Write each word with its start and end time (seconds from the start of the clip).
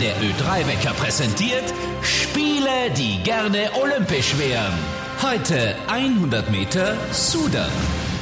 Der 0.00 0.14
Ö3-Wecker 0.16 0.94
präsentiert 0.94 1.74
Spiele, 2.02 2.90
die 2.96 3.20
gerne 3.24 3.68
olympisch 3.82 4.38
wären. 4.38 4.72
Heute 5.20 5.74
100 5.88 6.48
Meter 6.52 6.96
Sudan. 7.10 7.68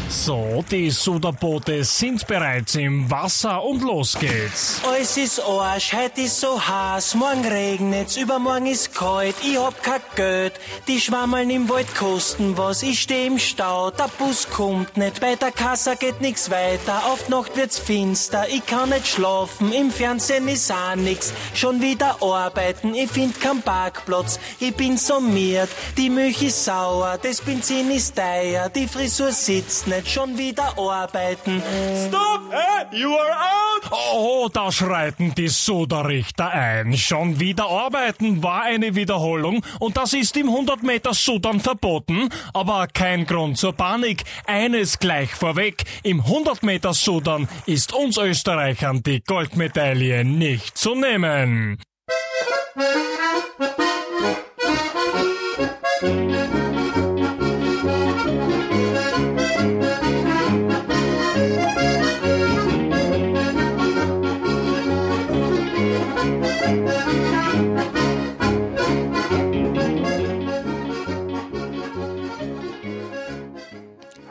So, 0.08 0.64
die 0.70 0.90
Suderboote 0.90 1.82
sind 1.82 2.26
bereits 2.28 2.76
im 2.76 3.10
Wasser 3.10 3.62
und 3.62 3.82
los 3.82 4.16
geht's. 4.18 4.80
Alles 4.86 5.16
ist 5.16 5.40
Arsch, 5.40 5.92
heute 5.92 6.20
ist 6.20 6.40
so 6.40 6.60
heiß, 6.60 7.16
morgen 7.16 7.44
regnet's, 7.44 8.16
übermorgen 8.16 8.66
ist 8.66 8.94
kalt, 8.94 9.34
ich 9.42 9.58
hab 9.58 9.82
kein 9.82 10.00
Geld. 10.14 10.52
Die 10.86 11.00
Schwammeln 11.00 11.50
im 11.50 11.68
Wald 11.68 11.92
kosten 11.96 12.56
was, 12.56 12.84
ich 12.84 13.02
steh 13.02 13.26
im 13.26 13.38
Stau, 13.38 13.90
der 13.90 14.08
Bus 14.18 14.48
kommt 14.48 14.96
nicht, 14.96 15.20
bei 15.20 15.34
der 15.34 15.50
Kasse 15.50 15.96
geht 15.96 16.20
nix 16.20 16.50
weiter, 16.50 17.02
auf 17.06 17.28
Nacht 17.28 17.56
wird's 17.56 17.78
finster, 17.78 18.46
ich 18.48 18.64
kann 18.64 18.90
nicht 18.90 19.08
schlafen, 19.08 19.72
im 19.72 19.90
Fernsehen 19.90 20.46
ist 20.46 20.70
auch 20.70 20.94
nix, 20.94 21.32
schon 21.54 21.82
wieder 21.82 22.22
arbeiten, 22.22 22.94
ich 22.94 23.10
find 23.10 23.40
keinen 23.40 23.62
Parkplatz, 23.62 24.38
ich 24.60 24.74
bin 24.74 24.96
summiert, 24.98 25.68
die 25.96 26.10
Milch 26.10 26.42
ist 26.42 26.64
sauer, 26.64 27.18
das 27.20 27.40
Benzin 27.40 27.90
ist 27.90 28.16
teuer, 28.16 28.68
die 28.68 28.86
Frisur 28.86 29.32
sitzt 29.32 29.86
nicht, 29.88 29.95
schon 30.04 30.36
wieder 30.36 30.76
arbeiten. 30.78 31.62
Stop! 32.08 32.52
You 32.92 33.08
are 33.08 33.32
out! 33.32 33.90
Oh, 33.90 34.48
da 34.52 34.70
schreiten 34.70 35.34
die 35.34 35.48
Suderrichter 35.48 36.50
ein. 36.50 36.96
Schon 36.96 37.40
wieder 37.40 37.66
arbeiten 37.68 38.42
war 38.42 38.62
eine 38.62 38.94
Wiederholung 38.94 39.64
und 39.78 39.96
das 39.96 40.12
ist 40.12 40.36
im 40.36 40.48
100 40.48 40.82
Meter 40.82 41.14
Sudan 41.14 41.60
verboten. 41.60 42.28
Aber 42.52 42.86
kein 42.86 43.26
Grund 43.26 43.58
zur 43.58 43.72
Panik. 43.72 44.24
Eines 44.46 44.98
gleich 44.98 45.30
vorweg. 45.34 45.84
Im 46.02 46.20
100 46.20 46.62
Meter 46.62 46.92
Sudan 46.92 47.48
ist 47.66 47.92
uns 47.92 48.18
Österreichern 48.18 49.02
die 49.02 49.22
Goldmedaille 49.22 50.24
nicht 50.24 50.76
zu 50.76 50.94
nehmen. 50.94 51.78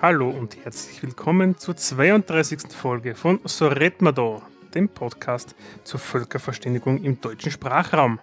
Hallo 0.07 0.29
und 0.29 0.55
herzlich 0.63 1.01
willkommen 1.01 1.57
zur 1.57 1.75
32. 1.75 2.71
Folge 2.71 3.15
von 3.15 3.39
So 3.45 3.67
red 3.67 4.03
ma 4.03 4.11
da, 4.11 4.39
dem 4.75 4.87
Podcast 4.87 5.55
zur 5.83 5.99
Völkerverständigung 5.99 7.03
im 7.03 7.19
deutschen 7.19 7.51
Sprachraum. 7.51 8.19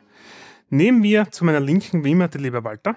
Neben 0.71 1.01
mir 1.01 1.29
zu 1.33 1.45
meiner 1.45 1.59
Linken 1.59 2.05
wie 2.05 2.13
immer 2.13 2.29
der 2.29 2.41
liebe 2.41 2.63
Walter. 2.63 2.95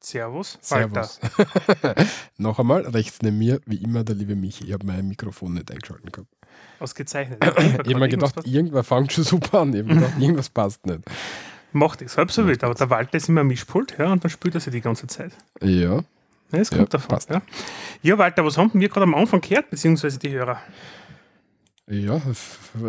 Servus, 0.00 0.58
Walter. 0.70 1.04
Servus. 1.04 2.08
Noch 2.38 2.58
einmal, 2.58 2.86
rechts 2.86 3.20
neben 3.20 3.36
mir, 3.36 3.60
wie 3.66 3.82
immer, 3.82 4.04
der 4.04 4.14
liebe 4.14 4.36
Michi. 4.36 4.64
Ich 4.64 4.72
habe 4.72 4.86
mein 4.86 5.06
Mikrofon 5.06 5.52
nicht 5.52 5.70
eingeschalten 5.70 6.10
gehabt. 6.10 6.32
Ausgezeichnet. 6.78 7.44
Ich 7.44 7.50
habe 7.50 7.98
mir 7.98 8.08
gedacht, 8.08 8.46
irgendwas 8.46 8.86
fängt 8.86 9.12
schon 9.12 9.24
super 9.24 9.60
an. 9.60 9.74
Ich 9.74 9.82
habe 9.82 9.94
gedacht, 9.94 10.14
irgendwas 10.18 10.48
passt 10.48 10.86
nicht. 10.86 11.00
Macht 11.72 12.02
es 12.02 12.16
halb 12.16 12.32
so 12.32 12.46
wild, 12.46 12.64
aber 12.64 12.74
der 12.74 12.90
Walter 12.90 13.16
ist 13.16 13.28
immer 13.28 13.44
Mischpult 13.44 13.94
ja, 13.98 14.12
und 14.12 14.24
dann 14.24 14.30
spielt 14.30 14.54
er 14.54 14.60
sich 14.60 14.72
die 14.72 14.80
ganze 14.80 15.06
Zeit. 15.06 15.32
Ja, 15.62 15.96
Ja, 16.52 16.58
es 16.58 16.70
Ja, 16.70 16.78
kommt 16.78 16.92
davon. 16.94 17.08
passt. 17.08 17.30
Ja. 17.30 17.42
ja, 18.02 18.18
Walter, 18.18 18.44
was 18.44 18.58
haben 18.58 18.70
wir 18.74 18.88
gerade 18.88 19.04
am 19.04 19.14
Anfang 19.14 19.40
gehört, 19.40 19.70
beziehungsweise 19.70 20.18
die 20.18 20.30
Hörer? 20.30 20.60
Ja, 21.90 22.20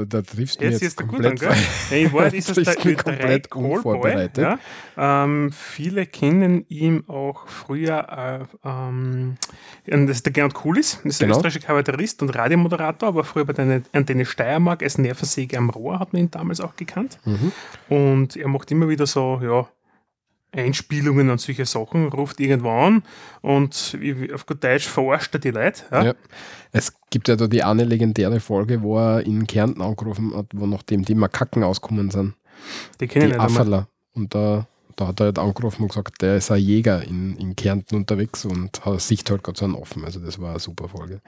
da 0.07 0.21
triffst 0.21 0.61
du 0.61 0.65
Jetzt 0.65 0.81
jetzt 0.81 0.81
ist 0.83 0.99
der 0.99 1.07
gut 1.07 1.25
an, 1.25 1.35
komplett 1.37 1.89
gell? 1.89 2.01
In 2.05 2.13
Wahrheit 2.13 2.33
ist 2.33 2.49
es 2.49 2.55
der 2.55 2.63
Triffst 2.65 2.85
mich 2.85 2.97
Ö3 2.97 3.03
komplett 3.03 3.49
Callboy. 3.51 3.75
unvorbereitet. 3.75 4.37
Ja. 4.37 5.23
Ähm, 5.23 5.51
viele 5.51 6.05
kennen 6.05 6.65
ihn 6.69 7.03
auch 7.07 7.47
früher, 7.47 8.47
äh, 8.63 8.67
ähm, 8.67 9.37
das 9.85 10.17
ist 10.17 10.25
der 10.25 10.33
Gernot 10.33 10.53
Kulis, 10.53 10.99
das 11.03 11.15
ist 11.15 11.21
ein 11.21 11.27
Genau. 11.27 11.37
österreichischer 11.37 11.65
Kabarettist 11.65 12.21
und 12.21 12.29
Radiomoderator, 12.29 13.09
aber 13.09 13.23
früher 13.23 13.45
bei 13.45 13.53
der 13.53 13.81
Antenne 13.93 14.25
Steiermark 14.25 14.83
als 14.83 14.97
Nervensäge 14.97 15.57
am 15.57 15.69
Rohr 15.71 15.99
hat 15.99 16.13
man 16.13 16.23
ihn 16.23 16.31
damals 16.31 16.61
auch 16.61 16.75
gekannt. 16.75 17.17
Mhm. 17.25 17.51
Und 17.89 18.35
er 18.37 18.47
macht 18.47 18.69
immer 18.71 18.87
wieder 18.87 19.07
so, 19.07 19.39
ja, 19.43 19.67
Einspielungen 20.53 21.29
und 21.29 21.39
solche 21.39 21.65
Sachen, 21.65 22.09
ruft 22.09 22.41
irgendwo 22.41 22.71
an 22.71 23.03
und 23.41 23.97
auf 24.33 24.45
gut 24.45 24.61
Deutsch 24.61 24.85
verarscht 24.85 25.33
er 25.33 25.39
die 25.39 25.51
Leute. 25.51 25.83
Ja? 25.91 26.03
Ja. 26.03 26.13
Es 26.71 26.93
gibt 27.09 27.27
ja 27.27 27.35
da 27.35 27.47
die 27.47 27.63
eine 27.63 27.83
legendäre 27.83 28.39
Folge, 28.39 28.81
wo 28.81 28.97
er 28.97 29.25
in 29.25 29.45
Kärnten 29.47 29.81
angerufen 29.81 30.35
hat, 30.35 30.47
wo 30.53 30.65
nachdem 30.65 31.03
die 31.03 31.15
Makaken 31.15 31.63
ausgekommen 31.63 32.11
sind. 32.11 32.33
Die 32.99 33.07
kennen 33.07 33.31
Die. 33.31 33.35
Afferler. 33.35 33.87
Und 34.13 34.33
da, 34.33 34.67
da 34.95 35.07
hat 35.07 35.19
er 35.19 35.27
halt 35.27 35.39
angerufen 35.39 35.83
und 35.83 35.89
gesagt, 35.89 36.21
der 36.21 36.37
ist 36.37 36.51
ein 36.51 36.61
Jäger 36.61 37.03
in, 37.03 37.35
in 37.37 37.55
Kärnten 37.55 37.95
unterwegs 37.95 38.45
und 38.45 38.85
hat 38.85 39.01
sieht 39.01 39.29
halt 39.29 39.43
gerade 39.43 39.57
so 39.57 39.65
einen 39.65 39.75
offen. 39.75 40.05
Also 40.05 40.19
das 40.19 40.39
war 40.39 40.51
eine 40.51 40.59
super 40.59 40.87
Folge. 40.87 41.21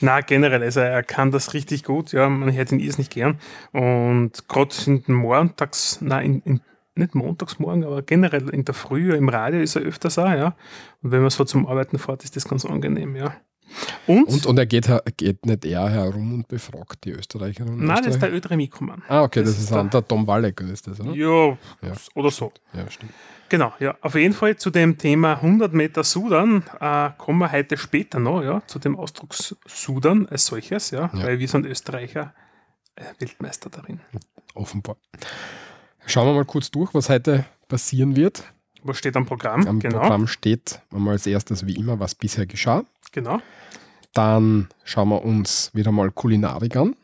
Na, 0.00 0.20
generell, 0.20 0.62
also 0.62 0.80
er 0.80 1.02
kann 1.02 1.30
das 1.30 1.54
richtig 1.54 1.84
gut, 1.84 2.12
ja, 2.12 2.28
man 2.28 2.52
hört 2.52 2.72
ihn 2.72 2.78
nicht 2.78 3.10
gern. 3.10 3.38
Und 3.72 4.48
gerade 4.48 4.74
in 4.86 5.04
den 5.04 5.14
Montags, 5.14 6.00
nein, 6.00 6.42
in, 6.44 6.52
in, 6.54 6.60
nicht 6.94 7.14
montagsmorgen, 7.14 7.84
aber 7.84 8.02
generell 8.02 8.48
in 8.48 8.64
der 8.64 8.74
Früh 8.74 9.14
im 9.14 9.28
Radio 9.28 9.60
ist 9.60 9.76
er 9.76 9.82
öfters 9.82 10.18
auch, 10.18 10.30
ja. 10.30 10.56
Und 11.02 11.12
wenn 11.12 11.20
man 11.20 11.30
so 11.30 11.44
zum 11.44 11.66
Arbeiten 11.66 11.98
fährt, 11.98 12.24
ist 12.24 12.34
das 12.34 12.48
ganz 12.48 12.64
angenehm, 12.64 13.14
ja. 13.14 13.36
Und, 14.06 14.24
Und, 14.28 14.46
und 14.46 14.58
er 14.58 14.66
geht, 14.66 14.88
geht 15.16 15.44
nicht 15.46 15.64
eher 15.64 15.88
herum 15.88 16.34
und 16.34 16.48
befragt 16.48 17.04
die 17.04 17.10
Österreicherinnen 17.10 17.80
und 17.80 17.84
nein, 17.86 17.98
das 18.04 18.14
ist 18.14 18.22
der 18.22 18.32
Österreicher? 18.32 18.54
Ö3 18.54 18.56
Mikroman. 18.56 19.02
Ah, 19.08 19.22
okay, 19.22 19.40
das 19.40 19.50
das, 19.54 19.64
ist 19.64 19.70
der- 19.72 19.84
der 19.84 20.06
Tom 20.08 20.26
Walleck, 20.26 20.60
ist 20.62 20.86
das, 20.86 21.00
oder? 21.00 21.12
Ja, 21.12 21.48
Ja. 21.82 21.92
oder 22.14 22.30
so. 22.30 22.52
Ja, 22.72 22.90
stimmt. 22.90 23.12
Genau, 23.50 23.72
ja. 23.80 23.96
Auf 24.02 24.14
jeden 24.14 24.34
Fall 24.34 24.56
zu 24.56 24.70
dem 24.70 24.98
Thema 24.98 25.40
100 25.40 25.72
Meter 25.72 26.04
Sudan 26.04 26.62
äh, 26.80 27.10
kommen 27.16 27.38
wir 27.38 27.50
heute 27.50 27.76
später 27.78 28.18
noch, 28.18 28.42
ja, 28.42 28.62
zu 28.66 28.78
dem 28.78 28.96
Ausdruck 28.96 29.34
Sudan 29.66 30.26
als 30.28 30.46
solches, 30.46 30.90
ja, 30.90 31.10
Ja. 31.12 31.22
weil 31.24 31.38
wir 31.38 31.48
sind 31.48 31.64
Österreicher 31.66 32.34
äh, 32.96 33.04
Weltmeister 33.18 33.70
darin. 33.70 34.00
Offenbar. 34.54 34.96
Schauen 36.06 36.26
wir 36.26 36.34
mal 36.34 36.44
kurz 36.44 36.70
durch, 36.70 36.92
was 36.94 37.08
heute 37.08 37.44
passieren 37.68 38.16
wird. 38.16 38.42
Was 38.82 38.98
steht 38.98 39.16
am 39.16 39.26
Programm? 39.26 39.66
Am 39.66 39.80
genau, 39.80 39.98
Programm 40.00 40.26
steht 40.26 40.80
einmal 40.94 41.14
als 41.14 41.26
erstes 41.26 41.66
wie 41.66 41.74
immer, 41.76 41.98
was 42.00 42.14
bisher 42.14 42.46
geschah. 42.46 42.84
genau. 43.12 43.40
Dann 44.14 44.68
schauen 44.84 45.08
wir 45.10 45.24
uns 45.24 45.70
wieder 45.74 45.92
mal 45.92 46.10
Kulinarik 46.10 46.76
an. 46.76 46.96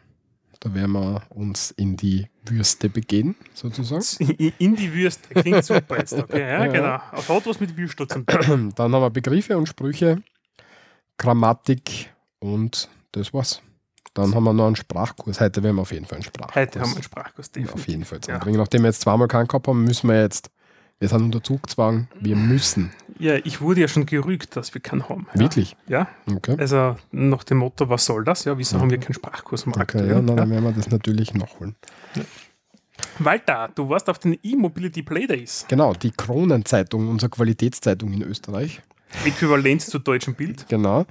Da 0.60 0.72
werden 0.74 0.92
wir 0.92 1.22
uns 1.28 1.70
in 1.72 1.96
die 1.96 2.26
Würste 2.48 2.88
begehen, 2.88 3.34
sozusagen. 3.52 4.02
In 4.58 4.74
die 4.76 4.92
Würste. 4.94 5.28
Klingt 5.34 5.62
super 5.64 5.98
jetzt. 5.98 6.14
Okay, 6.14 6.40
ja, 6.40 6.64
Ja. 6.64 6.72
genau. 6.72 6.94
Auf 7.12 7.28
was 7.46 7.60
mit 7.60 7.76
Würstel 7.76 8.08
zum. 8.08 8.24
Dann 8.26 8.72
haben 8.76 8.92
wir 8.92 9.10
Begriffe 9.10 9.58
und 9.58 9.66
Sprüche, 9.68 10.22
Grammatik 11.18 12.10
und 12.40 12.88
das 13.12 13.32
war's. 13.34 13.60
Dann 14.14 14.34
haben 14.34 14.44
wir 14.44 14.52
noch 14.52 14.66
einen 14.68 14.76
Sprachkurs. 14.76 15.40
Heute 15.40 15.62
werden 15.62 15.76
wir 15.76 15.82
auf 15.82 15.92
jeden 15.92 16.06
Fall 16.06 16.16
einen 16.16 16.24
Sprachkurs 16.24 16.54
Heute 16.56 16.80
haben 16.80 16.90
wir 16.90 16.94
einen 16.96 17.02
Sprachkurs. 17.02 17.46
auf 17.48 17.52
definitiv. 17.52 17.88
jeden 17.88 18.04
Fall 18.04 18.20
Ja. 18.26 18.38
Nachdem 18.44 18.82
wir 18.82 18.88
jetzt 18.88 19.00
zweimal 19.02 19.28
keinen 19.28 19.48
gehabt 19.48 19.66
haben, 19.68 19.84
müssen 19.84 20.08
wir 20.08 20.20
jetzt, 20.20 20.50
wir 21.04 21.08
sind 21.10 21.20
unter 21.22 21.42
Zugzwang, 21.42 22.08
wir 22.18 22.34
müssen. 22.34 22.90
Ja, 23.18 23.34
ich 23.34 23.60
wurde 23.60 23.82
ja 23.82 23.88
schon 23.88 24.06
gerügt, 24.06 24.56
dass 24.56 24.72
wir 24.72 24.80
keinen 24.80 25.06
haben. 25.10 25.26
Ja. 25.34 25.40
Wirklich? 25.40 25.76
Ja, 25.86 26.08
Okay. 26.34 26.56
also 26.58 26.96
nach 27.12 27.44
dem 27.44 27.58
Motto, 27.58 27.90
was 27.90 28.06
soll 28.06 28.24
das? 28.24 28.46
Ja, 28.46 28.56
wieso 28.56 28.80
haben 28.80 28.88
wir 28.90 28.96
keinen 28.98 29.12
Sprachkurs 29.12 29.66
am 29.66 29.72
Okay, 29.74 29.82
aktuellen? 29.82 30.08
ja, 30.08 30.14
ja. 30.16 30.22
dann 30.22 30.48
werden 30.50 30.64
wir 30.64 30.72
das 30.72 30.90
natürlich 30.90 31.34
nachholen. 31.34 31.76
Walter, 33.18 33.68
du 33.74 33.86
warst 33.90 34.08
auf 34.08 34.18
den 34.18 34.38
E-Mobility 34.42 35.02
Play 35.02 35.26
Days. 35.26 35.66
Genau, 35.68 35.92
die 35.92 36.10
Kronenzeitung, 36.10 37.08
unsere 37.08 37.28
Qualitätszeitung 37.28 38.10
in 38.14 38.22
Österreich, 38.22 38.80
Äquivalent 39.26 39.82
zu 39.82 39.98
deutschem 39.98 40.34
Bild. 40.34 40.66
genau, 40.70 41.04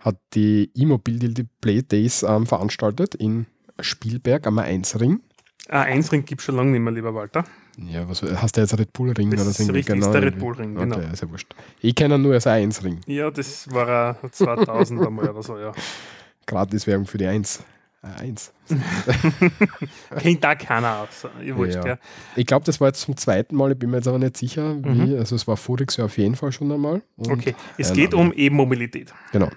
hat 0.00 0.16
die 0.32 0.70
E-Mobility 0.74 1.46
Play 1.60 1.82
Days 1.82 2.22
ähm, 2.22 2.46
veranstaltet 2.46 3.14
in 3.14 3.44
Spielberg 3.78 4.46
am 4.46 4.58
A1-Ring. 4.58 5.20
A1-Ring 5.68 6.24
gibt 6.24 6.40
es 6.40 6.46
schon 6.46 6.56
lange 6.56 6.70
nicht 6.72 6.80
mehr, 6.80 6.92
lieber 6.94 7.14
Walter. 7.14 7.44
Ja, 7.78 8.08
was 8.08 8.22
hast 8.22 8.56
du 8.56 8.60
jetzt 8.60 8.78
Red 8.78 8.92
Bull 8.92 9.10
Ring 9.12 9.30
Das 9.30 9.40
oder 9.40 9.50
ist 9.50 9.58
so? 9.58 9.72
richtig, 9.72 9.96
ist 9.96 10.10
der 10.10 10.22
Red 10.22 10.38
Bull 10.38 10.54
Ring, 10.54 10.74
genau. 10.74 10.96
Okay, 10.96 11.08
ist 11.12 11.22
ja 11.22 11.30
wurscht. 11.30 11.54
Ich 11.80 11.94
kenne 11.94 12.14
ihn 12.16 12.22
nur 12.22 12.34
als 12.34 12.46
A1-Ring. 12.46 13.00
Ja, 13.06 13.30
das 13.30 13.70
war 13.72 14.16
ein 14.22 14.32
2000 14.32 15.06
einmal 15.06 15.28
oder 15.30 15.42
so, 15.42 15.58
ja. 15.58 15.72
Gratiswerbung 16.46 17.06
für 17.06 17.18
die 17.18 17.26
1. 17.26 17.62
A1. 18.02 18.50
Kennt 20.20 20.44
da 20.44 20.54
keiner 20.54 20.98
aus. 21.00 21.26
Ich 21.42 21.56
wurscht, 21.56 21.76
ja. 21.76 21.86
Ja. 21.86 21.98
Ich 22.36 22.44
glaube, 22.46 22.64
das 22.66 22.80
war 22.80 22.88
jetzt 22.88 23.00
zum 23.00 23.16
zweiten 23.16 23.56
Mal, 23.56 23.72
ich 23.72 23.78
bin 23.78 23.90
mir 23.90 23.96
jetzt 23.96 24.08
aber 24.08 24.18
nicht 24.18 24.36
sicher, 24.36 24.76
wie. 24.84 25.16
Also 25.16 25.34
es 25.36 25.46
war 25.48 25.56
voriges 25.56 25.96
Jahr 25.96 26.04
auf 26.06 26.18
jeden 26.18 26.36
Fall 26.36 26.52
schon 26.52 26.70
einmal. 26.70 27.02
Mhm. 27.16 27.32
Okay, 27.32 27.54
es 27.78 27.88
Ja, 27.88 27.94
geht 27.94 28.14
um 28.14 28.32
E-Mobilität. 28.36 29.12
Genau, 29.32 29.48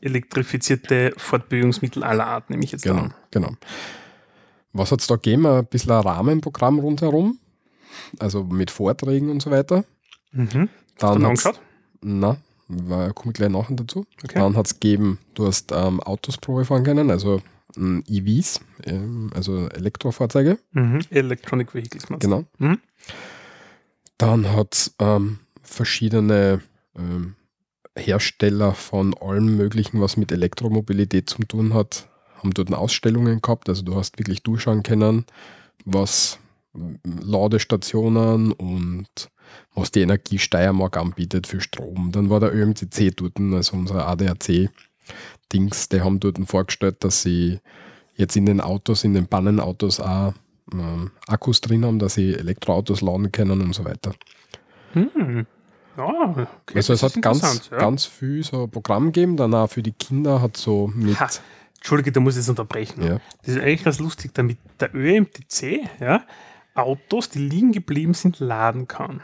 Elektrifizierte 0.00 1.12
Fortbewegungsmittel 1.16 2.02
aller 2.04 2.26
Art, 2.26 2.50
nehme 2.50 2.64
ich 2.64 2.72
jetzt 2.72 2.82
genau, 2.82 3.02
an. 3.04 3.14
genau. 3.30 3.52
Was 4.74 4.92
hat 4.92 5.00
es 5.00 5.06
da 5.06 5.14
gegeben? 5.14 5.46
Ein 5.46 5.64
bisschen 5.66 5.92
ein 5.92 6.00
Rahmenprogramm 6.02 6.78
rundherum. 6.78 7.38
Also 8.18 8.44
mit 8.44 8.70
Vorträgen 8.70 9.30
und 9.30 9.40
so 9.40 9.50
weiter. 9.50 9.84
Mhm. 10.32 10.68
Hast 11.00 11.02
du 11.02 11.18
Dann 11.20 11.26
hat's- 11.26 11.46
angeschaut? 11.46 11.60
Na, 12.02 12.36
komme 13.12 13.30
ich 13.32 13.34
gleich 13.34 13.50
nachher 13.50 13.76
dazu. 13.76 14.04
Okay. 14.22 14.38
Dann 14.38 14.56
hat 14.56 14.66
es 14.66 14.74
gegeben, 14.80 15.18
du 15.34 15.46
hast 15.46 15.70
ähm, 15.72 16.00
Autos 16.00 16.36
Probe 16.38 16.64
fahren 16.64 16.82
können, 16.84 17.10
also 17.10 17.40
ähm, 17.76 18.02
EVs, 18.08 18.60
ähm, 18.84 19.30
also 19.34 19.68
Elektrofahrzeuge. 19.68 20.58
Mhm. 20.72 21.00
Electronic 21.10 21.74
Vehicles, 21.74 22.08
meinst? 22.10 22.22
Genau. 22.24 22.44
Mhm. 22.58 22.78
Dann 24.18 24.52
hat 24.52 24.74
es 24.74 24.94
ähm, 24.98 25.38
verschiedene 25.62 26.60
ähm, 26.96 27.34
Hersteller 27.96 28.74
von 28.74 29.14
allem 29.14 29.56
Möglichen, 29.56 30.00
was 30.00 30.16
mit 30.16 30.32
Elektromobilität 30.32 31.28
zu 31.30 31.42
tun 31.44 31.74
hat, 31.74 32.08
haben 32.44 32.54
dort 32.54 32.72
Ausstellungen 32.72 33.40
gehabt. 33.40 33.68
Also 33.68 33.82
du 33.82 33.96
hast 33.96 34.18
wirklich 34.18 34.42
durchschauen 34.42 34.82
können, 34.82 35.24
was 35.84 36.38
Ladestationen 37.04 38.52
und 38.52 39.08
was 39.74 39.90
die 39.90 40.00
Energie 40.00 40.38
Steiermark 40.38 40.96
anbietet 40.96 41.46
für 41.46 41.60
Strom. 41.60 42.10
Dann 42.12 42.30
war 42.30 42.40
der 42.40 42.54
ÖMCC 42.54 43.16
dort, 43.16 43.38
also 43.38 43.76
unser 43.76 44.06
ADAC-Dings, 44.08 45.88
die 45.88 46.00
haben 46.00 46.20
dort 46.20 46.38
vorgestellt, 46.46 46.96
dass 47.00 47.22
sie 47.22 47.60
jetzt 48.16 48.36
in 48.36 48.46
den 48.46 48.60
Autos, 48.60 49.04
in 49.04 49.14
den 49.14 49.26
Bannenautos 49.26 50.00
auch 50.00 50.34
ähm, 50.72 51.10
Akkus 51.26 51.60
drin 51.60 51.84
haben, 51.84 51.98
dass 51.98 52.14
sie 52.14 52.34
Elektroautos 52.34 53.00
laden 53.00 53.30
können 53.32 53.60
und 53.60 53.74
so 53.74 53.84
weiter. 53.84 54.14
Hm. 54.92 55.46
Ja, 55.96 56.06
okay, 56.06 56.74
also 56.74 56.92
es 56.92 57.02
hat 57.02 57.20
ganz, 57.22 57.68
ja. 57.70 57.78
ganz 57.78 58.04
viel 58.04 58.42
so 58.42 58.66
Programm 58.66 59.12
gegeben, 59.12 59.36
dann 59.36 59.54
auch 59.54 59.68
für 59.68 59.82
die 59.82 59.92
Kinder 59.92 60.40
hat 60.40 60.56
so 60.56 60.90
mit, 60.92 61.20
Ha, 61.20 61.28
Entschuldige, 61.84 62.12
da 62.12 62.20
muss 62.20 62.32
ich 62.32 62.38
jetzt 62.38 62.48
unterbrechen. 62.48 63.02
ja, 63.02 63.20
Das 63.42 63.56
ist 63.56 63.60
eigentlich 63.60 63.84
ganz 63.84 63.98
lustig, 63.98 64.30
damit 64.32 64.56
der 64.80 64.94
ÖMTC 64.94 65.86
ja, 66.00 66.24
Autos, 66.74 67.28
die 67.28 67.40
liegen 67.40 67.72
geblieben 67.72 68.14
sind, 68.14 68.40
laden 68.40 68.88
kann. 68.88 69.20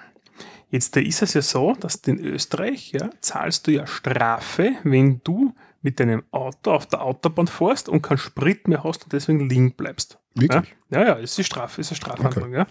Jetzt 0.68 0.94
da 0.94 1.00
ist 1.00 1.22
es 1.22 1.32
ja 1.32 1.40
so, 1.40 1.74
dass 1.80 1.96
in 2.06 2.20
Österreich 2.20 2.92
ja, 2.92 3.08
zahlst 3.22 3.66
du 3.66 3.70
ja 3.70 3.86
Strafe, 3.86 4.72
wenn 4.84 5.22
du 5.24 5.54
mit 5.80 6.00
deinem 6.00 6.22
Auto 6.32 6.72
auf 6.72 6.84
der 6.84 7.00
Autobahn 7.00 7.46
fährst 7.46 7.88
und 7.88 8.02
keinen 8.02 8.18
Sprit 8.18 8.68
mehr 8.68 8.84
hast 8.84 9.04
und 9.04 9.14
deswegen 9.14 9.48
liegen 9.48 9.72
bleibst. 9.72 10.18
Ja, 10.34 10.42
wirklich? 10.42 10.76
ja, 10.90 11.06
ja, 11.06 11.18
es 11.18 11.38
ist 11.38 11.46
Strafe, 11.46 11.80
es 11.80 11.90
ist 11.90 12.04
eine 12.04 12.14
Strafhandlung. 12.14 12.52
Ja. 12.52 12.66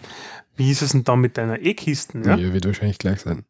Wie 0.54 0.70
ist 0.70 0.82
es 0.82 0.92
denn 0.92 1.02
dann 1.02 1.20
mit 1.20 1.36
deiner 1.36 1.60
E-Kisten? 1.60 2.22
Ja? 2.22 2.36
Ja, 2.36 2.52
wird 2.52 2.64
wahrscheinlich 2.64 2.98
gleich 2.98 3.22
sein. 3.22 3.44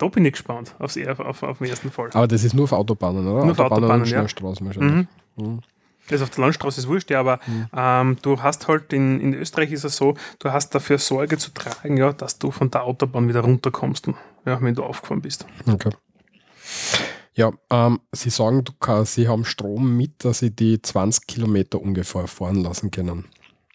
Da 0.00 0.08
bin 0.08 0.24
ich 0.24 0.32
gespannt 0.32 0.74
aufs, 0.78 0.96
auf, 0.96 1.42
auf, 1.42 1.58
den 1.58 1.68
ersten 1.68 1.90
Fall. 1.90 2.08
Aber 2.14 2.26
das 2.26 2.42
ist 2.42 2.54
nur 2.54 2.64
auf 2.64 2.72
Autobahnen, 2.72 3.26
oder? 3.26 3.44
Nur 3.44 3.52
auf 3.52 3.58
Autobahnen, 3.58 4.00
und 4.00 4.08
ja. 4.08 4.16
Schnellstraßen 4.16 4.66
wahrscheinlich. 4.66 5.06
Mhm. 5.36 5.60
Also 6.10 6.24
auf 6.24 6.30
der 6.30 6.40
Landstraße 6.42 6.80
ist 6.80 6.88
wurscht, 6.88 7.10
ja, 7.10 7.20
aber 7.20 7.38
ähm, 7.76 8.16
du 8.22 8.42
hast 8.42 8.66
halt 8.66 8.94
in, 8.94 9.20
in 9.20 9.34
Österreich 9.34 9.72
ist 9.72 9.84
es 9.84 9.96
so, 9.96 10.14
du 10.38 10.50
hast 10.50 10.74
dafür 10.74 10.96
Sorge 10.96 11.36
zu 11.36 11.52
tragen, 11.52 11.98
ja, 11.98 12.14
dass 12.14 12.38
du 12.38 12.50
von 12.50 12.70
der 12.70 12.84
Autobahn 12.84 13.28
wieder 13.28 13.40
runterkommst, 13.40 14.08
ja, 14.46 14.60
wenn 14.62 14.74
du 14.74 14.84
aufgefahren 14.84 15.20
bist. 15.20 15.44
Okay. 15.70 15.90
Ja, 17.34 17.52
ähm, 17.68 18.00
Sie 18.12 18.30
sagen, 18.30 18.64
du 18.64 18.72
kann, 18.80 19.04
Sie 19.04 19.28
haben 19.28 19.44
Strom 19.44 19.98
mit, 19.98 20.24
dass 20.24 20.38
Sie 20.38 20.50
die 20.50 20.80
20 20.80 21.26
Kilometer 21.26 21.80
ungefähr 21.80 22.26
fahren 22.26 22.62
lassen 22.62 22.90
können. 22.90 23.26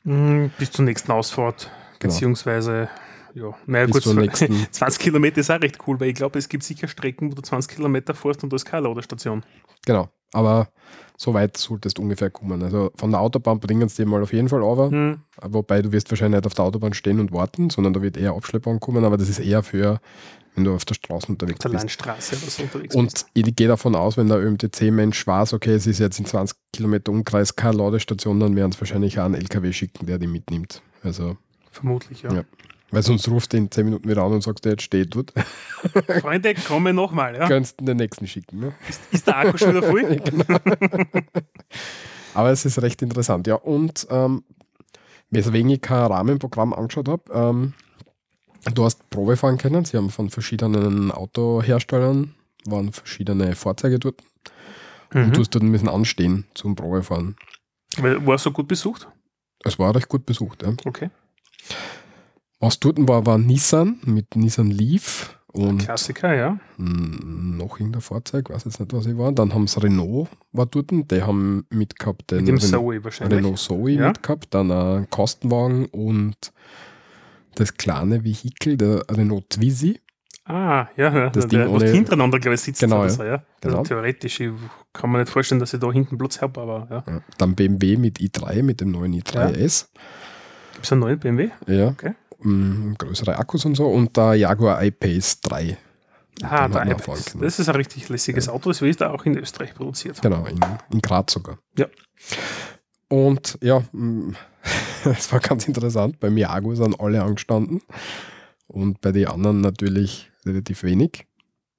Mm, 0.04 0.48
bis 0.58 0.72
zur 0.72 0.86
nächsten 0.86 1.12
Ausfahrt, 1.12 1.70
Genau. 2.00 2.14
beziehungsweise, 2.14 2.90
ja, 3.36 3.54
naja, 3.68 3.86
gut, 3.86 4.02
zur 4.04 4.16
nächsten. 4.16 4.68
20 4.72 5.00
Kilometer 5.00 5.42
ist 5.42 5.52
auch 5.52 5.62
recht 5.62 5.78
cool, 5.88 6.00
weil 6.00 6.10
ich 6.10 6.16
glaube, 6.16 6.40
es 6.40 6.50
gibt 6.50 6.64
sicher 6.64 6.88
Strecken, 6.88 7.32
wo 7.32 7.36
du 7.36 7.42
20 7.42 7.76
Kilometer 7.76 8.14
fährst 8.16 8.44
und 8.44 8.52
da 8.52 8.56
ist 8.56 8.66
keine 8.66 8.88
Ladestation. 8.88 9.44
Genau. 9.86 10.10
Aber 10.34 10.68
so 11.18 11.34
weit 11.34 11.56
solltest 11.56 11.98
du 11.98 12.02
ungefähr 12.02 12.30
kommen. 12.30 12.62
Also 12.62 12.92
von 12.96 13.12
der 13.12 13.22
Autobahn 13.22 13.60
bringen 13.60 13.88
sie 13.88 14.04
dir 14.04 14.10
mal 14.10 14.22
auf 14.22 14.34
jeden 14.34 14.50
Fall 14.50 14.62
over. 14.64 14.90
Hm, 14.90 15.22
Wobei 15.42 15.82
du 15.82 15.92
wirst 15.94 16.12
wahrscheinlich 16.12 16.40
nicht 16.40 16.46
auf 16.48 16.56
der 16.56 16.66
Autobahn 16.66 16.94
stehen 16.94 17.22
und 17.22 17.32
warten, 17.32 17.70
sondern 17.70 17.94
da 17.94 18.02
wird 18.02 18.18
eher 18.18 18.34
Abschleppbahn 18.34 18.82
kommen, 18.82 19.06
aber 19.06 19.16
das 19.16 19.30
ist 19.30 19.40
eher 19.40 19.64
für, 19.64 20.02
wenn 20.56 20.66
du 20.66 20.74
auf 20.76 20.84
der 20.84 20.96
Straße 20.96 21.28
unterwegs 21.28 21.60
auf 21.60 21.72
der 21.72 21.78
bist. 21.78 21.84
Landstraße 21.84 22.36
oder 22.36 22.52
so 22.52 22.64
unterwegs 22.64 22.96
Und 22.96 23.14
bist. 23.14 23.28
ich 23.34 23.56
gehe 23.56 23.68
davon 23.70 23.96
aus, 23.96 24.18
wenn 24.18 24.28
der 24.28 24.40
ÖMTC-Mensch 24.40 25.26
weiß, 25.26 25.54
okay, 25.54 25.76
es 25.76 25.88
ist 25.88 26.00
jetzt 26.00 26.20
in 26.20 26.26
20 26.26 26.58
Kilometer 26.74 27.14
Umkreis 27.14 27.56
keine 27.56 27.78
Ladestation, 27.78 28.40
dann 28.42 28.56
werden 28.58 28.74
sie 28.74 28.82
wahrscheinlich 28.82 29.18
auch 29.20 29.26
einen 29.26 29.36
LKW 29.36 29.72
schicken, 29.72 30.06
der 30.08 30.18
die 30.18 30.28
mitnimmt. 30.28 30.82
Also, 31.02 31.38
Vermutlich, 31.72 32.24
ja. 32.24 32.34
Ja. 32.34 32.44
Weil 32.96 33.04
sonst 33.04 33.28
ruft 33.28 33.54
er 33.54 33.58
in 33.58 33.70
10 33.70 33.84
Minuten 33.84 34.08
wieder 34.08 34.24
an 34.24 34.32
und 34.32 34.42
sagst, 34.42 34.64
der 34.64 34.72
jetzt 34.72 34.84
steht 34.84 35.14
dort. 35.14 35.34
Freunde, 36.22 36.56
komme 36.56 36.94
nochmal, 36.94 37.36
ja. 37.36 37.46
Kannst 37.46 37.82
du 37.82 37.84
den 37.84 37.98
nächsten 37.98 38.26
schicken. 38.26 38.60
Ne? 38.60 38.74
Ist 39.12 39.28
der 39.28 39.38
Akku 39.38 39.58
schon 39.58 39.76
wieder 39.76 39.84
voll? 39.84 40.02
Aber 42.34 42.52
es 42.52 42.64
ist 42.64 42.82
recht 42.82 43.02
interessant, 43.02 43.48
ja. 43.48 43.56
Und 43.56 44.08
ähm, 44.10 44.46
weswegen 45.30 45.70
ich 45.72 45.82
kein 45.82 46.06
Rahmenprogramm 46.06 46.74
angeschaut 46.74 47.10
habe, 47.10 47.24
ähm, 47.34 47.74
du 48.74 48.86
hast 48.86 49.10
Probe 49.10 49.36
fahren 49.36 49.58
können. 49.58 49.84
Sie 49.84 49.98
haben 49.98 50.10
von 50.10 50.30
verschiedenen 50.30 51.12
Autoherstellern, 51.12 52.34
waren 52.66 52.94
verschiedene 52.94 53.56
Fahrzeuge 53.56 54.00
dort. 54.00 54.24
Mhm. 55.14 55.24
Und 55.26 55.36
du 55.36 55.42
hast 55.42 55.50
dort 55.50 55.66
müssen 55.66 55.90
anstehen 55.90 56.46
zum 56.54 56.78
Probefahren. 56.78 57.36
War 57.98 58.38
so 58.38 58.52
gut 58.52 58.70
besucht? 58.70 59.10
Es 59.66 59.78
war 59.80 59.94
recht 59.94 60.08
gut 60.08 60.26
besucht. 60.26 60.64
Ja. 60.64 60.74
Okay. 60.86 61.10
Was 62.66 62.80
dort 62.80 62.98
war, 63.08 63.26
war 63.26 63.38
Nissan 63.38 64.00
mit 64.06 64.36
Nissan 64.36 64.72
Leaf 64.72 65.38
und 65.54 65.78
Klassiker, 65.84 66.34
ja. 66.36 66.58
mm, 66.78 67.58
noch 67.58 67.80
irgendein 67.80 68.02
Fahrzeug, 68.02 68.50
weiß 68.50 68.66
jetzt 68.66 68.80
nicht, 68.80 68.92
was 68.92 69.06
ich 69.06 69.16
war. 69.18 69.32
Dann 69.32 69.54
haben 69.54 69.68
sie 69.68 69.82
Renault 69.82 70.30
war 70.52 70.66
dort, 70.66 70.90
die 70.92 71.22
haben 71.22 71.66
mitgehabt 71.70 72.32
den 72.32 72.40
Mit 72.40 72.48
dem 72.48 72.58
Ren- 72.58 72.70
Zoe 72.70 73.04
wahrscheinlich. 73.04 73.38
Renault 73.38 73.60
Zoe 73.60 73.92
Ja. 73.92 74.08
mitgehabt, 74.08 74.48
dann 74.54 74.72
ein 74.72 75.10
Kostenwagen 75.12 75.86
und 75.86 76.36
das 77.54 77.76
kleine 77.76 78.24
Vehikel, 78.24 78.78
der 78.78 79.04
Renault 79.12 79.50
Twizy. 79.52 80.00
Ah, 80.46 80.88
ja, 80.98 81.14
ja. 81.16 81.30
Das 81.30 81.48
der, 81.48 81.66
Ding 81.66 81.74
was 81.74 81.84
ohne- 81.84 81.92
hintereinander, 81.92 82.40
glaube 82.40 82.56
ich, 82.56 82.62
sitzt 82.62 82.82
Genau, 82.82 83.04
ja. 83.04 83.10
so, 83.10 83.24
ja. 83.24 83.44
Genau. 83.62 83.78
Also 83.80 83.90
theoretisch, 83.90 84.40
ich 84.40 84.52
kann 84.92 85.12
mir 85.12 85.20
nicht 85.20 85.32
vorstellen, 85.32 85.60
dass 85.60 85.74
ich 85.74 85.80
da 85.80 85.92
hinten 85.92 86.18
Platz 86.18 86.42
habe, 86.42 86.60
aber 86.62 86.88
ja. 86.90 87.14
Ja. 87.14 87.22
Dann 87.38 87.56
BMW 87.56 87.96
mit 87.98 88.20
i3, 88.20 88.62
mit 88.64 88.82
dem 88.82 88.90
neuen 88.92 89.14
i3S. 89.14 89.88
Gibt 90.74 90.86
es 90.86 90.92
einen 90.92 91.02
neuen 91.02 91.20
BMW? 91.20 91.50
Ja. 91.68 91.90
Okay. 91.90 92.14
Mm, 92.40 92.94
größere 92.98 93.38
Akkus 93.38 93.66
und 93.66 93.76
so. 93.76 93.88
Und 93.88 94.16
der 94.18 94.36
Jaguar 94.36 94.84
I-Pace 94.84 95.42
3. 95.42 95.78
Ah, 96.44 96.68
der 96.68 96.86
iPace. 96.92 97.32
können. 97.32 97.44
Das 97.44 97.60
ist 97.60 97.70
ein 97.70 97.76
richtig 97.76 98.10
lässiges 98.10 98.50
Auto, 98.50 98.70
das 98.70 98.82
ist 98.82 99.02
auch 99.02 99.26
in 99.26 99.38
Österreich 99.38 99.74
produziert. 99.74 100.22
Genau, 100.22 100.46
in, 100.46 100.60
in 100.92 101.00
Graz 101.02 101.32
sogar. 101.32 101.58
Ja. 101.78 101.86
Und 103.08 103.58
ja, 103.62 103.82
mm, 103.92 104.36
es 105.06 105.32
war 105.32 105.40
ganz 105.40 105.68
interessant. 105.68 106.20
Beim 106.20 106.38
Jaguar 106.38 106.76
sind 106.76 107.00
alle 107.00 107.24
angestanden 107.24 107.82
und 108.68 109.00
bei 109.02 109.12
den 109.12 109.28
anderen 109.28 109.62
natürlich 109.62 110.30
relativ 110.46 110.84
wenig. 110.84 111.26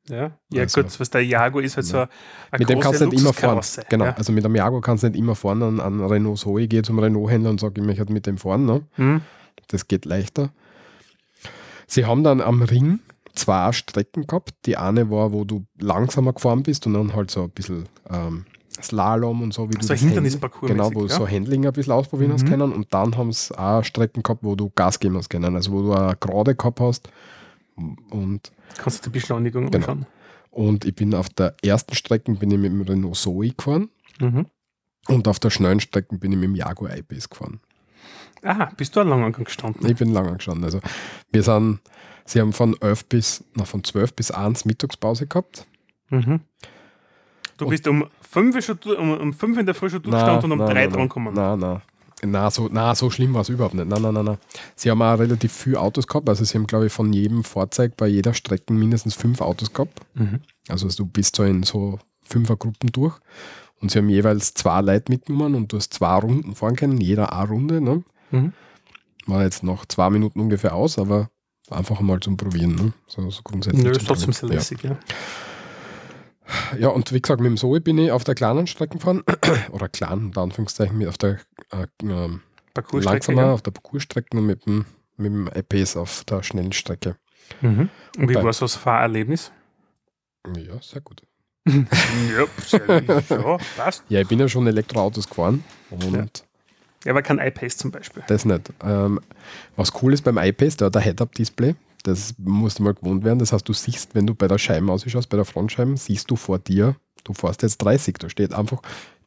Ja, 0.08 0.30
ja 0.52 0.62
Also- 0.62 0.82
gut, 0.82 1.00
was 1.00 1.10
der 1.10 1.24
Jaguar 1.24 1.64
ist 1.64 1.76
halt 1.76 1.86
so 1.86 1.96
eine, 1.98 2.08
eine 2.52 2.58
mit 2.60 2.68
dem 2.70 2.80
kannst 2.80 3.00
du 3.00 3.06
nicht 3.08 3.20
immer 3.20 3.32
fahren. 3.32 3.60
Genau, 3.88 4.04
Ja. 4.04 4.14
also 4.14 4.32
mit 4.32 4.44
dem 4.44 4.54
Jaguar 4.54 4.80
kannst 4.80 5.02
du 5.02 5.08
nicht 5.08 5.18
immer 5.18 5.34
fahren. 5.34 5.62
An, 5.62 5.80
an 5.80 6.00
Renault 6.00 6.38
Zoe 6.38 6.68
gehe 6.68 6.82
zum 6.82 6.98
Renault-Händler 6.98 7.50
und 7.50 7.60
sage, 7.60 7.80
ich 7.80 7.86
möchte 7.86 8.10
mit 8.12 8.26
dem 8.26 8.38
fahren. 8.38 8.64
Ne? 8.66 8.82
Hm. 8.94 9.20
Das 9.68 9.88
geht 9.88 10.04
leichter. 10.04 10.50
Sie 11.86 12.04
haben 12.04 12.24
dann 12.24 12.40
am 12.40 12.62
Ring 12.62 13.00
zwei 13.34 13.70
Strecken 13.72 14.26
gehabt. 14.26 14.54
Die 14.66 14.76
eine 14.76 15.10
war, 15.10 15.32
wo 15.32 15.44
du 15.44 15.66
langsamer 15.78 16.32
gefahren 16.32 16.62
bist 16.62 16.86
und 16.86 16.94
dann 16.94 17.14
halt 17.14 17.30
so 17.30 17.44
ein 17.44 17.50
bisschen 17.50 17.88
ähm, 18.10 18.44
Slalom 18.82 19.42
und 19.42 19.54
so, 19.54 19.68
wie 19.68 19.74
du 19.74 19.82
So 19.82 19.88
das 19.94 20.00
Hindernisparcours 20.00 20.70
Genau, 20.70 20.90
wo 20.94 21.02
ja. 21.06 21.08
so 21.14 21.28
Handling 21.28 21.66
ein 21.66 21.72
bisschen 21.72 21.92
ausprobieren 21.92 22.32
hast 22.32 22.44
Mhm. 22.44 22.48
können. 22.48 22.72
Und 22.72 22.92
dann 22.92 23.16
haben 23.16 23.32
sie 23.32 23.56
auch 23.58 23.82
Strecken 23.84 24.22
gehabt, 24.22 24.42
wo 24.42 24.54
du 24.54 24.70
Gas 24.74 24.98
geben 25.00 25.16
hast 25.16 25.28
können. 25.30 25.54
Also 25.54 25.72
wo 25.72 25.82
du 25.82 25.92
eine 25.92 26.16
Gerade 26.16 26.54
gehabt 26.54 26.80
hast. 26.80 27.08
Und, 28.10 28.52
Kannst 28.78 29.04
du 29.06 29.10
die 29.10 29.14
Beschleunigung 29.18 29.70
Genau. 29.70 29.86
anschauen. 29.86 30.06
und 30.50 30.84
ich 30.86 30.94
bin 30.94 31.14
auf 31.14 31.28
der 31.30 31.54
ersten 31.62 31.94
Strecke 31.94 32.32
bin 32.32 32.50
ich 32.50 32.58
mit 32.58 32.72
dem 32.72 32.80
Renault 32.82 33.16
Zoe 33.16 33.50
gefahren. 33.50 33.90
Mhm. 34.20 34.46
Und 35.08 35.28
auf 35.28 35.38
der 35.38 35.50
schnellen 35.50 35.80
Strecke 35.80 36.16
bin 36.18 36.32
ich 36.32 36.38
mit 36.38 36.48
dem 36.48 36.54
Jaguar 36.56 36.96
I-Pace 36.96 37.28
gefahren. 37.28 37.60
Aha, 38.42 38.70
bist 38.76 38.94
du 38.94 39.00
einen 39.00 39.10
Langangang 39.10 39.44
gestanden? 39.44 39.86
Ich 39.88 39.96
bin 39.96 40.12
lang 40.12 40.26
angestanden. 40.28 40.64
Also 40.64 40.80
wir 41.32 41.42
sind, 41.42 41.80
sie 42.24 42.40
haben 42.40 42.52
von 42.52 42.76
11 42.80 43.06
bis, 43.06 43.44
na, 43.54 43.64
von 43.64 43.82
12 43.82 44.14
bis 44.14 44.30
1 44.30 44.64
Mittagspause 44.64 45.26
gehabt. 45.26 45.66
Mhm. 46.10 46.40
Du 47.56 47.64
Und- 47.64 47.70
bist 47.70 47.88
um 47.88 48.06
5 48.20 48.64
schon, 48.64 48.78
du- 48.80 48.96
um, 48.98 49.12
um 49.18 49.32
fünf 49.32 49.58
in 49.58 49.66
der 49.66 49.74
Früh 49.74 49.88
schon 49.90 50.02
durchgestanden 50.02 50.52
und 50.52 50.60
um 50.60 50.66
3 50.68 50.86
dran 50.88 51.02
gekommen. 51.08 51.34
Nein, 51.34 51.58
nein. 51.58 51.80
Na, 52.24 52.50
so, 52.50 52.68
na, 52.72 52.94
so 52.94 53.10
schlimm 53.10 53.34
war 53.34 53.42
es 53.42 53.48
überhaupt 53.50 53.74
nicht. 53.74 53.88
Nein, 53.88 54.00
nein, 54.00 54.14
nein, 54.14 54.24
nein. 54.24 54.38
Sie 54.74 54.90
haben 54.90 55.02
auch 55.02 55.18
relativ 55.18 55.52
viele 55.52 55.78
Autos 55.80 56.06
gehabt. 56.06 56.28
Also 56.28 56.44
sie 56.44 56.56
haben, 56.56 56.66
glaube 56.66 56.86
ich, 56.86 56.92
von 56.92 57.12
jedem 57.12 57.44
Fahrzeug 57.44 57.96
bei 57.96 58.06
jeder 58.06 58.32
Strecke 58.34 58.72
mindestens 58.72 59.14
fünf 59.14 59.40
Autos 59.42 59.72
gehabt. 59.72 60.00
Mhm. 60.14 60.40
Also 60.68 60.88
du 60.88 61.04
bist 61.06 61.36
so 61.36 61.42
in 61.44 61.62
so 61.62 61.98
Fünfergruppen 62.22 62.90
durch. 62.92 63.18
Und 63.80 63.90
sie 63.90 63.98
haben 63.98 64.08
jeweils 64.08 64.54
zwei 64.54 64.80
Leute 64.80 65.12
mitgenommen 65.12 65.54
und 65.54 65.72
du 65.72 65.76
hast 65.76 65.92
zwei 65.92 66.16
Runden 66.18 66.54
fahren 66.54 66.76
können, 66.76 66.98
jeder 67.00 67.32
eine 67.34 67.48
Runde. 67.48 67.80
Ne? 67.82 68.02
Mhm. 68.30 68.52
War 69.26 69.42
jetzt 69.44 69.62
noch 69.62 69.86
zwei 69.86 70.10
Minuten 70.10 70.40
ungefähr 70.40 70.74
aus, 70.74 70.98
aber 70.98 71.30
einfach 71.70 72.00
mal 72.00 72.20
zum 72.20 72.36
Probieren. 72.36 72.74
Ne? 72.76 72.92
So, 73.06 73.28
so 73.30 73.42
grundsätzlich. 73.42 73.84
Nö, 73.84 73.90
ist 73.90 74.06
trotzdem 74.06 74.32
sehr 74.32 74.48
lässig, 74.48 74.82
ja. 74.82 74.96
Ja. 76.72 76.78
ja, 76.78 76.88
und 76.88 77.12
wie 77.12 77.20
gesagt, 77.20 77.40
mit 77.40 77.50
dem 77.50 77.56
Zoe 77.56 77.80
bin 77.80 77.98
ich 77.98 78.12
auf 78.12 78.24
der 78.24 78.34
kleinen 78.36 78.66
Strecke 78.66 78.98
gefahren. 78.98 79.22
Oder 79.72 79.88
klein, 79.88 80.26
unter 80.26 80.42
Anführungszeichen, 80.42 80.96
mit 80.96 81.08
auf 81.08 81.18
der 81.18 81.38
äh, 81.72 81.86
ähm, 82.02 82.42
langsamer, 82.92 83.42
Ja. 83.42 83.52
auf 83.52 83.62
der 83.62 83.72
Parcoursstrecke 83.72 84.36
und 84.36 84.46
mit 84.46 84.64
dem, 84.66 84.84
mit 85.16 85.32
dem 85.32 85.48
iPace 85.48 85.96
auf 85.96 86.24
der 86.24 86.42
schnellen 86.42 86.72
Strecke. 86.72 87.16
Mhm. 87.62 87.88
Und 88.18 88.28
wie 88.28 88.34
war 88.34 88.52
so 88.52 88.64
das 88.64 88.76
Fahrerlebnis? 88.76 89.50
Ja, 90.56 90.80
sehr 90.80 91.00
gut. 91.00 91.22
ja, 91.66 92.46
sehr, 92.64 93.02
ja, 93.28 93.58
passt. 93.76 94.04
Ja, 94.08 94.20
ich 94.20 94.28
bin 94.28 94.38
ja 94.38 94.48
schon 94.48 94.66
Elektroautos 94.68 95.28
gefahren 95.28 95.64
und 95.90 96.14
Ja. 96.14 96.26
Ja, 97.06 97.12
aber 97.12 97.22
kein 97.22 97.38
iPace 97.38 97.76
zum 97.78 97.90
Beispiel. 97.90 98.22
das 98.26 98.44
nicht. 98.44 98.72
Ähm, 98.84 99.20
was 99.76 99.92
cool 100.02 100.12
ist 100.12 100.22
beim 100.22 100.36
iPace, 100.38 100.76
der 100.76 100.86
hat 100.86 100.96
ein 100.96 101.02
Head-Up-Display. 101.02 101.74
Das 102.02 102.34
musst 102.38 102.78
du 102.78 102.82
mal 102.82 102.94
gewohnt 102.94 103.24
werden. 103.24 103.38
Das 103.38 103.52
heißt, 103.52 103.68
du 103.68 103.72
siehst, 103.72 104.14
wenn 104.14 104.26
du 104.26 104.34
bei 104.34 104.46
der 104.48 104.58
Scheibe 104.58 104.92
ausschaust, 104.92 105.28
bei 105.28 105.36
der 105.36 105.44
Frontscheibe, 105.44 105.96
siehst 105.96 106.30
du 106.30 106.36
vor 106.36 106.58
dir, 106.58 106.96
du 107.24 107.32
fährst 107.32 107.62
jetzt 107.62 107.78
30. 107.78 108.18
Da 108.18 108.28
steht 108.28 108.52
einfach 108.52 108.82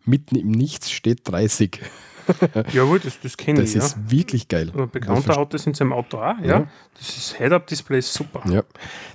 mitten 0.06 0.36
im 0.36 0.52
Nichts 0.52 0.92
steht 0.92 1.22
30. 1.30 1.82
Jawohl, 2.74 3.00
das, 3.00 3.20
das 3.22 3.38
kenne 3.38 3.62
Das 3.62 3.70
ich, 3.70 3.76
ja. 3.78 3.84
ist 3.84 4.12
wirklich 4.12 4.48
geil. 4.48 4.70
Aber 4.74 4.88
bekannter 4.88 5.36
hat 5.36 5.54
das 5.54 5.66
in 5.66 5.74
seinem 5.74 5.94
Auto 5.94 6.18
auch, 6.18 6.38
ja. 6.40 6.46
Ja. 6.46 6.68
Das 6.98 7.10
ist 7.10 7.38
Head-Up-Display 7.38 8.00
ist 8.00 8.14
super. 8.14 8.44
Ja. 8.50 8.64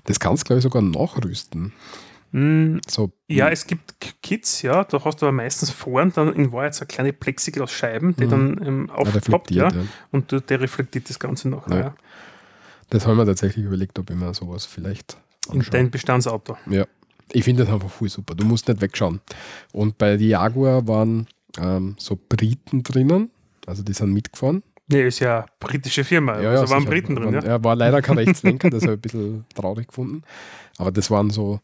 Das 0.05 0.19
kannst 0.19 0.43
du, 0.43 0.47
glaube 0.47 0.59
ich, 0.59 0.63
sogar 0.65 0.83
nachrüsten. 0.83 1.73
Mm, 2.37 2.79
So, 2.89 3.13
Ja, 3.29 3.49
es 3.49 3.65
gibt 3.67 3.95
Kits, 4.23 4.63
ja, 4.63 4.83
da 4.85 5.05
hast 5.05 5.23
du 5.23 5.27
aber 5.27 5.33
meistens 5.33 5.71
vorn 5.71 6.13
dann 6.13 6.33
in 6.35 6.51
Wahrheit 6.53 6.75
so 6.75 6.85
kleine 6.85 7.13
Plexiglas-Scheiben, 7.13 8.17
die 8.17 8.27
dann 8.27 8.61
ähm, 8.67 8.91
aufploppt, 8.91 9.53
ja, 9.53 9.69
ja. 9.71 9.83
und 10.11 10.33
der 10.51 10.61
reflektiert 10.61 11.09
das 11.09 11.19
Ganze 11.21 11.49
nachher, 11.49 11.75
Ja. 11.77 11.81
ja. 11.81 11.95
Das 12.91 13.07
haben 13.07 13.17
wir 13.17 13.25
tatsächlich 13.27 13.65
überlegt, 13.65 13.99
ob 13.99 14.11
ich 14.11 14.17
mir 14.17 14.35
sowas 14.35 14.67
vielleicht 14.67 15.17
In 15.47 15.59
anschaue. 15.61 15.71
dein 15.73 15.91
Bestandsauto. 15.91 16.57
Ja, 16.69 16.85
ich 17.33 17.45
finde 17.45 17.65
das 17.65 17.73
einfach 17.73 17.89
voll 17.91 18.09
super. 18.09 18.35
Du 18.35 18.45
musst 18.45 18.69
nicht 18.69 18.81
wegschauen. 18.81 19.21
Und 19.73 19.97
bei 19.97 20.17
die 20.17 20.29
Jaguar 20.29 20.87
waren 20.87 21.27
ähm, 21.59 21.95
so 21.99 22.19
Briten 22.29 22.83
drinnen, 22.83 23.31
also 23.67 23.83
die 23.83 23.93
sind 23.95 24.13
mitgefahren. 24.13 24.63
Nee, 24.89 25.07
ist 25.07 25.21
ja 25.21 25.39
eine 25.39 25.47
britische 25.61 26.05
Firma, 26.05 26.33
also 26.33 26.69
waren 26.71 26.81
sicher. 26.81 26.91
Briten 26.91 27.15
drin, 27.15 27.25
Waren- 27.27 27.35
ja. 27.35 27.41
Er 27.43 27.65
war 27.65 27.75
leider 27.75 28.03
kein 28.03 28.19
Rechtslenker, 28.19 28.69
das 28.71 28.83
habe 28.83 28.93
ich 28.95 28.99
ein 28.99 29.01
bisschen 29.01 29.45
traurig 29.55 29.87
gefunden. 29.89 30.23
Aber 30.77 30.93
das 30.93 31.11
waren 31.11 31.31
so 31.31 31.61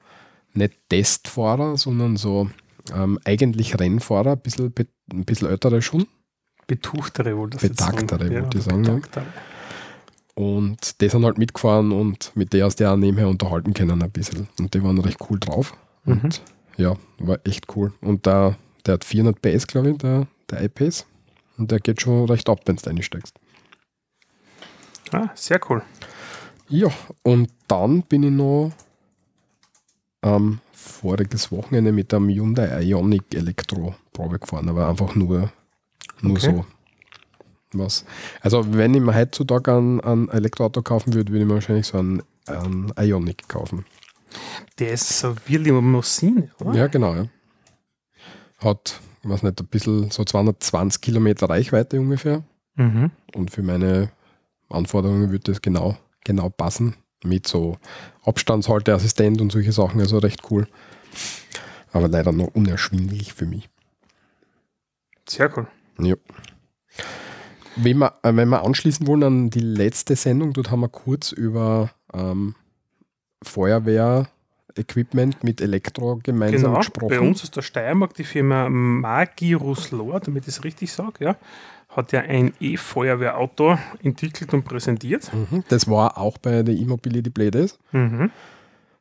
nicht 0.54 0.74
Testfahrer, 0.88 1.76
sondern 1.76 2.16
so 2.16 2.50
ähm, 2.94 3.18
eigentlich 3.24 3.78
Rennfahrer, 3.78 4.32
ein 4.32 4.40
bisschen, 4.40 4.72
ein 5.12 5.24
bisschen 5.24 5.48
ältere 5.48 5.82
schon. 5.82 6.06
Betuchtere 6.66 7.36
wohl 7.36 7.50
das 7.50 7.62
jetzt 7.62 7.78
Betagtere, 7.78 8.24
sagen. 8.24 8.42
wollte 8.42 8.58
ich 8.58 8.64
sagen, 8.64 8.82
betagtere. 8.82 9.26
Und 10.34 11.00
die 11.00 11.08
sind 11.08 11.24
halt 11.24 11.38
mitgefahren 11.38 11.92
und 11.92 12.32
mit 12.34 12.52
der 12.52 12.68
ja 12.78 12.92
auch 12.92 12.96
nebenher 12.96 13.28
unterhalten 13.28 13.74
können 13.74 14.02
ein 14.02 14.10
bisschen. 14.10 14.48
Und 14.58 14.72
die 14.72 14.82
waren 14.82 14.98
recht 14.98 15.18
cool 15.28 15.38
drauf. 15.38 15.74
Mhm. 16.04 16.12
Und 16.12 16.42
ja, 16.76 16.96
war 17.18 17.38
echt 17.44 17.66
cool. 17.76 17.92
Und 18.00 18.26
da, 18.26 18.56
der 18.86 18.94
hat 18.94 19.04
400 19.04 19.42
PS, 19.42 19.66
glaube 19.66 19.90
ich, 19.90 19.98
der, 19.98 20.26
der 20.50 20.62
iPace. 20.62 21.06
Und 21.58 21.70
der 21.70 21.80
geht 21.80 22.00
schon 22.00 22.26
recht 22.26 22.48
ab, 22.48 22.60
wenn 22.64 22.76
du 22.76 22.88
einsteigst. 22.88 23.34
Ah, 25.12 25.28
sehr 25.34 25.60
cool. 25.68 25.82
Ja, 26.68 26.88
und 27.22 27.50
dann 27.68 28.02
bin 28.02 28.22
ich 28.22 28.30
noch 28.30 28.72
ähm, 30.22 30.60
voriges 30.72 31.50
Wochenende 31.50 31.92
mit 31.92 32.12
einem 32.12 32.28
Hyundai 32.28 32.82
Ioniq 32.82 33.34
Elektro 33.34 33.94
Probe 34.12 34.38
gefahren, 34.38 34.68
aber 34.68 34.88
einfach 34.88 35.14
nur, 35.14 35.50
nur 36.20 36.32
Okay. 36.36 36.54
so. 36.56 36.64
Was. 37.72 38.04
Also, 38.40 38.74
wenn 38.74 38.94
ich 38.94 39.00
mir 39.00 39.14
heutzutage 39.14 39.72
ein, 39.72 40.00
ein 40.00 40.28
Elektroauto 40.28 40.82
kaufen 40.82 41.14
würde, 41.14 41.30
würde 41.32 41.42
ich 41.44 41.48
mir 41.48 41.54
wahrscheinlich 41.54 41.86
so 41.86 41.98
einen, 41.98 42.22
einen 42.46 42.92
Ioniq 42.98 43.48
kaufen. 43.48 43.84
Der 44.78 44.92
ist 44.92 45.20
so 45.20 45.36
wie 45.46 45.56
Limousine, 45.56 46.50
oder? 46.60 46.74
Ja, 46.74 46.86
genau. 46.88 47.14
Ja. 47.14 47.26
Hat, 48.58 49.00
ich 49.22 49.28
weiß 49.28 49.44
nicht, 49.44 49.60
ein 49.60 49.66
bisschen 49.66 50.10
so 50.10 50.24
220 50.24 51.00
Kilometer 51.00 51.48
Reichweite 51.48 52.00
ungefähr. 52.00 52.42
Mhm. 52.74 53.10
Und 53.34 53.52
für 53.52 53.62
meine 53.62 54.10
Anforderungen 54.68 55.30
würde 55.30 55.52
das 55.52 55.62
genau, 55.62 55.96
genau 56.24 56.48
passen. 56.48 56.96
Mit 57.24 57.46
so 57.46 57.76
Abstandshalteassistent 58.24 59.40
und 59.40 59.52
solche 59.52 59.72
Sachen, 59.72 60.00
also 60.00 60.18
recht 60.18 60.50
cool. 60.50 60.66
Aber 61.92 62.08
leider 62.08 62.32
noch 62.32 62.48
unerschwinglich 62.54 63.34
für 63.34 63.46
mich. 63.46 63.68
Sehr 65.28 65.56
cool. 65.56 65.66
Ja. 65.98 66.14
Wenn 67.76 67.98
wir, 67.98 68.14
äh, 68.22 68.34
wenn 68.34 68.48
wir 68.48 68.64
anschließen 68.64 69.06
wollen 69.06 69.22
an 69.22 69.50
die 69.50 69.60
letzte 69.60 70.16
Sendung, 70.16 70.52
dort 70.52 70.70
haben 70.70 70.80
wir 70.80 70.88
kurz 70.88 71.32
über 71.32 71.90
ähm, 72.12 72.54
Feuerwehr-Equipment 73.42 75.42
mit 75.44 75.60
Elektro 75.60 76.18
gemeinsam 76.22 76.60
Genau, 76.72 76.78
gesprochen. 76.78 77.08
bei 77.08 77.20
uns 77.20 77.42
aus 77.42 77.50
der 77.50 77.62
Steiermark, 77.62 78.14
die 78.14 78.24
Firma 78.24 78.68
Magirus 78.68 79.90
Lor, 79.92 80.20
damit 80.20 80.44
ich 80.44 80.48
es 80.56 80.64
richtig 80.64 80.92
sage, 80.92 81.24
ja, 81.24 81.36
hat 81.90 82.12
ja 82.12 82.20
ein 82.20 82.52
E-Feuerwehrauto 82.60 83.76
entwickelt 84.02 84.54
und 84.54 84.64
präsentiert. 84.64 85.30
Mhm. 85.32 85.64
Das 85.68 85.88
war 85.88 86.18
auch 86.18 86.38
bei 86.38 86.62
der 86.62 86.74
E-Mobility 86.74 87.30
Play 87.30 87.50
Days. 87.50 87.78
Mhm. 87.92 88.30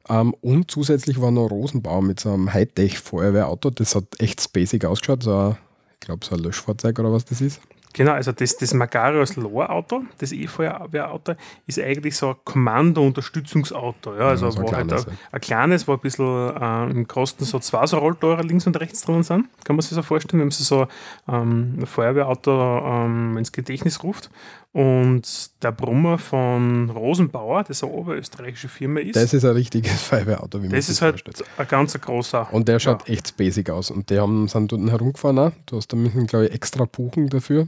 Ähm, 0.09 0.33
und 0.41 0.71
zusätzlich 0.71 1.21
war 1.21 1.31
noch 1.31 1.47
Rosenbauer 1.47 2.01
mit 2.01 2.19
so 2.19 2.33
einem 2.33 2.51
Hightech-Feuerwehrauto. 2.51 3.69
Das 3.69 3.95
hat 3.95 4.05
echt 4.19 4.41
spacig 4.41 4.85
ausgeschaut. 4.85 5.23
So 5.23 5.37
ein, 5.37 5.57
ich 5.93 5.99
glaube, 5.99 6.25
so 6.25 6.35
ein 6.35 6.41
Löschfahrzeug 6.41 6.97
oder 6.99 7.11
was 7.11 7.25
das 7.25 7.41
ist. 7.41 7.61
Genau, 7.93 8.11
also 8.11 8.31
das, 8.31 8.55
das 8.55 8.73
Magarius 8.73 9.35
Lor-Auto, 9.35 10.03
das 10.19 10.31
E-Feuerwehrauto, 10.31 11.33
ist 11.65 11.79
eigentlich 11.79 12.15
so 12.15 12.29
ein 12.29 12.35
Kommando-Unterstützungsauto. 12.43 14.15
Ja, 14.15 14.27
also 14.29 14.45
Ja, 14.45 14.51
so 14.51 14.59
ein 14.59 14.65
war 14.65 14.77
halt 14.77 14.93
ein, 14.93 15.17
ein 15.31 15.41
kleines, 15.41 15.87
wo 15.87 15.93
ein 15.93 15.99
bisschen 15.99 16.55
äh, 16.55 16.89
im 16.91 17.07
Kosten 17.07 17.45
so 17.45 17.57
zwei 17.59 17.87
so 17.87 17.97
Rolltore 17.97 18.43
links 18.43 18.67
und 18.67 18.79
rechts 18.79 19.01
drin 19.01 19.23
sind. 19.23 19.47
Kann 19.63 19.75
man 19.75 19.81
sich 19.81 19.91
so 19.91 20.03
vorstellen, 20.03 20.39
wenn 20.39 20.47
man 20.47 20.51
so 20.51 20.87
ähm, 21.27 21.79
ein 21.79 21.85
Feuerwehrauto 21.87 22.51
ähm, 22.85 23.37
ins 23.37 23.51
Gedächtnis 23.51 24.03
ruft. 24.03 24.29
Und 24.71 25.49
der 25.63 25.71
Brummer 25.71 26.19
von 26.19 26.91
Rosenbauer, 26.91 27.63
das 27.63 27.83
eine 27.83 27.91
oberösterreichische 27.91 28.67
Firma 28.67 28.99
ist, 28.99 29.15
Das 29.15 29.33
ist 29.33 29.43
ein 29.43 29.53
richtiges 29.53 30.01
Feuerwehrauto, 30.03 30.59
wie 30.61 30.67
man 30.67 30.75
das 30.75 30.85
sich 30.85 30.93
ist 30.93 31.01
halt 31.01 31.21
vorstellt. 31.21 31.43
ein 31.57 31.67
ganz 31.67 31.99
großer. 31.99 32.53
Und 32.53 32.67
der 32.67 32.79
schaut 32.79 33.09
echt 33.09 33.29
spacig 33.29 33.69
aus. 33.71 33.89
Und 33.89 34.09
die 34.11 34.19
haben, 34.19 34.47
sind 34.47 34.71
dort 34.71 34.89
herumgefahren 34.91 35.39
auch. 35.39 35.51
Du 35.65 35.77
hast 35.77 35.91
da 35.91 35.97
müssen, 35.97 36.27
glaube 36.27 36.45
ich, 36.47 36.53
extra 36.53 36.85
buchen 36.85 37.29
dafür. 37.29 37.65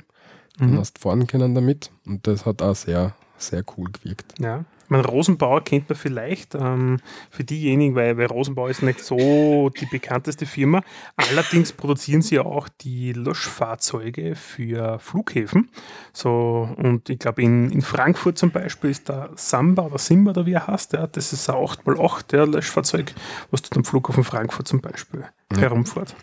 Dann 0.59 0.73
Mhm. 0.73 0.77
hast 0.77 0.99
fahren 0.99 1.25
können 1.25 1.55
damit. 1.55 1.89
Und 2.05 2.27
das 2.27 2.45
hat 2.45 2.61
auch 2.61 2.75
sehr, 2.75 3.15
sehr 3.37 3.63
cool 3.77 3.89
gewirkt. 3.91 4.35
Ja. 4.39 4.63
Meine, 4.91 5.05
Rosenbauer 5.05 5.63
kennt 5.63 5.87
man 5.87 5.97
vielleicht 5.97 6.53
ähm, 6.53 6.97
für 7.29 7.45
diejenigen, 7.45 7.95
weil, 7.95 8.17
weil 8.17 8.25
Rosenbauer 8.25 8.69
ist 8.69 8.83
nicht 8.83 8.99
so 8.99 9.69
die 9.69 9.85
bekannteste 9.85 10.45
Firma. 10.45 10.83
Allerdings 11.15 11.71
produzieren 11.71 12.21
sie 12.21 12.39
auch 12.39 12.67
die 12.67 13.13
Löschfahrzeuge 13.13 14.35
für 14.35 14.99
Flughäfen. 14.99 15.69
So, 16.11 16.67
und 16.75 17.09
ich 17.09 17.19
glaube, 17.19 17.41
in, 17.41 17.71
in 17.71 17.81
Frankfurt 17.81 18.37
zum 18.37 18.51
Beispiel 18.51 18.89
ist 18.89 19.07
der 19.07 19.29
Samba 19.37 19.83
oder 19.83 19.97
Simba 19.97 20.31
oder 20.31 20.45
wie 20.45 20.55
er 20.55 20.67
heißt, 20.67 20.91
ja, 20.91 21.07
das 21.07 21.31
ist 21.31 21.49
ein 21.49 21.55
8x8 21.55 22.27
der 22.27 22.45
Löschfahrzeug, 22.47 23.13
was 23.49 23.61
dort 23.61 23.77
am 23.77 23.85
Flughafen 23.85 24.25
Frankfurt 24.25 24.67
zum 24.67 24.81
Beispiel 24.81 25.23
herumfährt. 25.55 26.13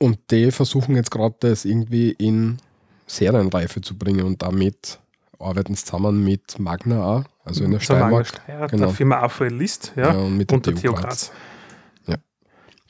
Und 0.00 0.18
die 0.32 0.50
versuchen 0.50 0.96
jetzt 0.96 1.12
gerade 1.12 1.36
das 1.38 1.64
irgendwie 1.64 2.10
in 2.10 2.58
Serienreife 3.06 3.82
zu 3.82 3.96
bringen 3.96 4.26
und 4.26 4.42
damit 4.42 4.98
arbeiten 5.38 5.74
zusammen 5.74 6.24
mit 6.24 6.58
Magna 6.58 7.04
auch, 7.04 7.24
also 7.44 7.64
in 7.64 7.70
der 7.70 7.80
So 7.80 7.84
Steiermark. 7.84 8.26
Steyr, 8.26 8.66
genau. 8.68 8.86
der 8.86 8.94
Firma 8.94 9.22
AVL 9.22 9.48
List 9.48 9.92
ja, 9.96 10.12
Ja, 10.12 10.18
und 10.18 10.36
mit 10.36 10.50
der 10.50 10.56
und 10.56 10.66
der 10.66 10.74
TU 10.74 10.92
Graz. 10.92 11.02
Graz. 11.02 11.32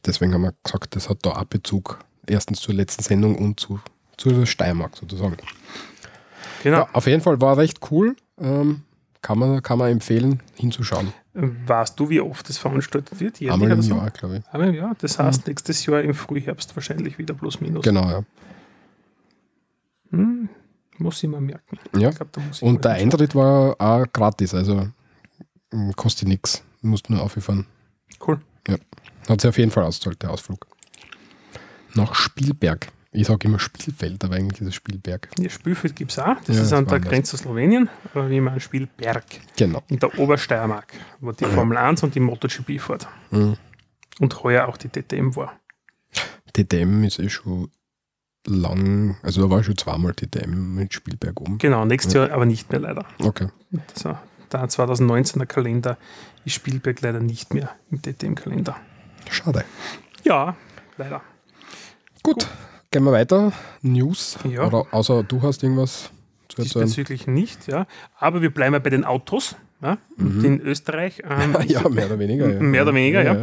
Deswegen 0.07 0.33
haben 0.33 0.43
wir 0.43 0.55
gesagt, 0.63 0.95
das 0.95 1.09
hat 1.09 1.19
da 1.23 1.31
auch 1.31 1.45
Bezug 1.45 1.99
erstens 2.27 2.61
zur 2.61 2.75
letzten 2.75 3.03
Sendung 3.03 3.37
und 3.37 3.59
zu, 3.59 3.81
der 4.25 4.47
Steiermark 4.47 4.97
sozusagen. 4.97 5.37
Genau. 6.63 6.79
Ja, 6.79 6.89
auf 6.93 7.07
jeden 7.07 7.21
Fall 7.21 7.41
war 7.41 7.57
recht 7.57 7.81
cool. 7.91 8.17
Ähm, 8.39 8.83
kann, 9.21 9.39
man, 9.39 9.63
kann 9.63 9.79
man 9.79 9.91
empfehlen, 9.91 10.43
hinzuschauen. 10.55 11.13
Weißt 11.35 11.99
du, 11.99 12.09
wie 12.09 12.21
oft 12.21 12.49
das 12.49 12.57
veranstaltet 12.57 13.19
wird? 13.21 13.41
Jährlich 13.41 13.63
Einmal 13.63 13.73
im 13.73 13.83
so? 13.83 13.97
Jahr, 13.97 14.11
glaube 14.11 14.39
ich. 14.39 14.55
Einmal 14.55 14.69
im 14.69 14.75
Jahr. 14.75 14.95
Das 14.99 15.19
heißt, 15.19 15.47
nächstes 15.49 15.85
Jahr 15.87 16.01
im 16.03 16.15
Frühherbst 16.15 16.75
wahrscheinlich 16.77 17.19
wieder 17.19 17.35
plus 17.35 17.61
minus. 17.61 17.83
Genau, 17.85 18.09
ja. 18.09 18.23
Hm, 20.11 20.49
muss 20.99 21.23
ich 21.23 21.29
mal 21.29 21.41
merken. 21.41 21.79
ja. 21.97 22.11
Glaub, 22.11 22.29
Und 22.61 22.85
der. 22.85 22.93
Eintritt 22.93 23.35
war 23.35 23.77
auch 23.81 24.05
gratis, 24.13 24.55
also 24.55 24.89
mm, 25.73 25.91
kostet 25.97 26.29
nichts. 26.29 26.63
Musst 26.83 27.11
nur 27.11 27.23
auffahren. 27.23 27.67
Cool. 28.27 28.41
Hat 29.29 29.41
sich 29.41 29.49
auf 29.49 29.59
jeden 29.59 29.71
Fall 29.73 29.85
ausgezahlt, 29.85 30.23
der 30.23 30.31
Ausflug. 30.31 30.67
Nach 31.95 32.15
Spielberg. 32.15 32.89
Ich 33.13 33.27
sage 33.29 33.49
immer 33.49 33.59
Spielfeld, 33.59 34.23
aber 34.25 34.35
eigentlich 34.37 34.61
ist 34.61 34.69
es 34.69 34.75
Spielberg. 34.75 35.29
Ja, 35.39 35.49
Spielfeld 35.49 35.97
gibt 35.97 36.11
es 36.13 36.19
auch. 36.19 36.37
Das 36.45 36.55
Ja, 36.57 36.63
ist 36.63 36.71
das 36.71 36.79
an 36.79 36.87
der. 36.87 37.01
Grenze 37.01 37.31
zu 37.31 37.39
Slowenien. 37.39 37.89
Aber 38.13 38.29
wie 38.29 38.41
man 38.41 38.61
Spielberg 38.61 39.25
Genau. 39.57 39.83
in 39.89 39.99
der 39.99 40.19
Obersteiermark, 40.19 40.93
wo 41.21 41.33
die 41.33 41.47
Formel 41.47 41.79
1 41.79 42.03
und 42.03 42.15
die 42.15 42.21
MotoGP 42.21 42.79
fährt. 42.79 43.09
Mhm. 43.31 43.57
Und 44.21 44.43
heuer 44.45 44.69
auch 44.69 44.77
die 44.77 44.89
DTM 44.89 45.35
war. 45.35 45.59
TTM 46.53 47.05
ist 47.05 47.19
eh 47.19 47.29
schon 47.31 47.71
lang, 48.47 49.17
also 49.23 49.43
da 49.43 49.51
war 49.51 49.63
schon 49.63 49.77
zweimal 49.77 50.15
TTM 50.15 50.75
mit 50.75 50.95
Spielberg 50.95 51.41
oben. 51.41 51.59
Genau, 51.59 51.85
nächstes 51.85 52.15
Jahr 52.15 52.31
aber 52.31 52.47
nicht 52.47 52.71
mehr 52.71 52.81
leider. 52.81 53.05
Okay. 53.19 53.49
Also, 53.95 54.17
der 54.53 54.69
2019er 54.69 55.47
Kalender 55.47 55.99
ist 56.45 56.55
Spielberg 56.55 57.01
leider 57.01 57.21
nicht 57.21 57.53
mehr 57.53 57.71
im 57.91 58.01
DTM-Kalender. 58.01 58.77
Schade. 59.31 59.65
Ja, 60.25 60.57
leider. 60.97 61.23
Gut, 62.23 62.47
gehen 62.91 63.05
wir 63.05 63.13
weiter. 63.13 63.53
News. 63.83 64.39
Ja. 64.49 64.67
Oder 64.67 64.87
außer 64.93 65.23
du 65.23 65.43
hast 65.43 65.63
irgendwas 65.63 66.11
zu 66.49 66.59
haben. 66.59 66.65
diesbezüglich 66.65 67.27
nicht, 67.27 67.67
ja. 67.67 67.87
Aber 68.19 68.43
wir 68.43 68.53
bleiben 68.53 68.75
ja 68.75 68.79
bei 68.79 68.91
den 68.91 69.05
Autos. 69.05 69.57
Ja. 69.87 69.99
Und 70.19 70.45
in 70.45 70.61
Österreich. 70.61 71.23
Ähm, 71.29 71.51
Mhm. 71.53 71.57
ja, 71.69 71.89
mehr 71.89 72.07
oder 72.07 72.19
weniger. 72.19 72.53
Ja. 72.53 72.61
Mehr 72.61 72.83
oder 72.83 72.95
weniger, 72.95 73.23
ja. 73.23 73.35
ja. 73.35 73.43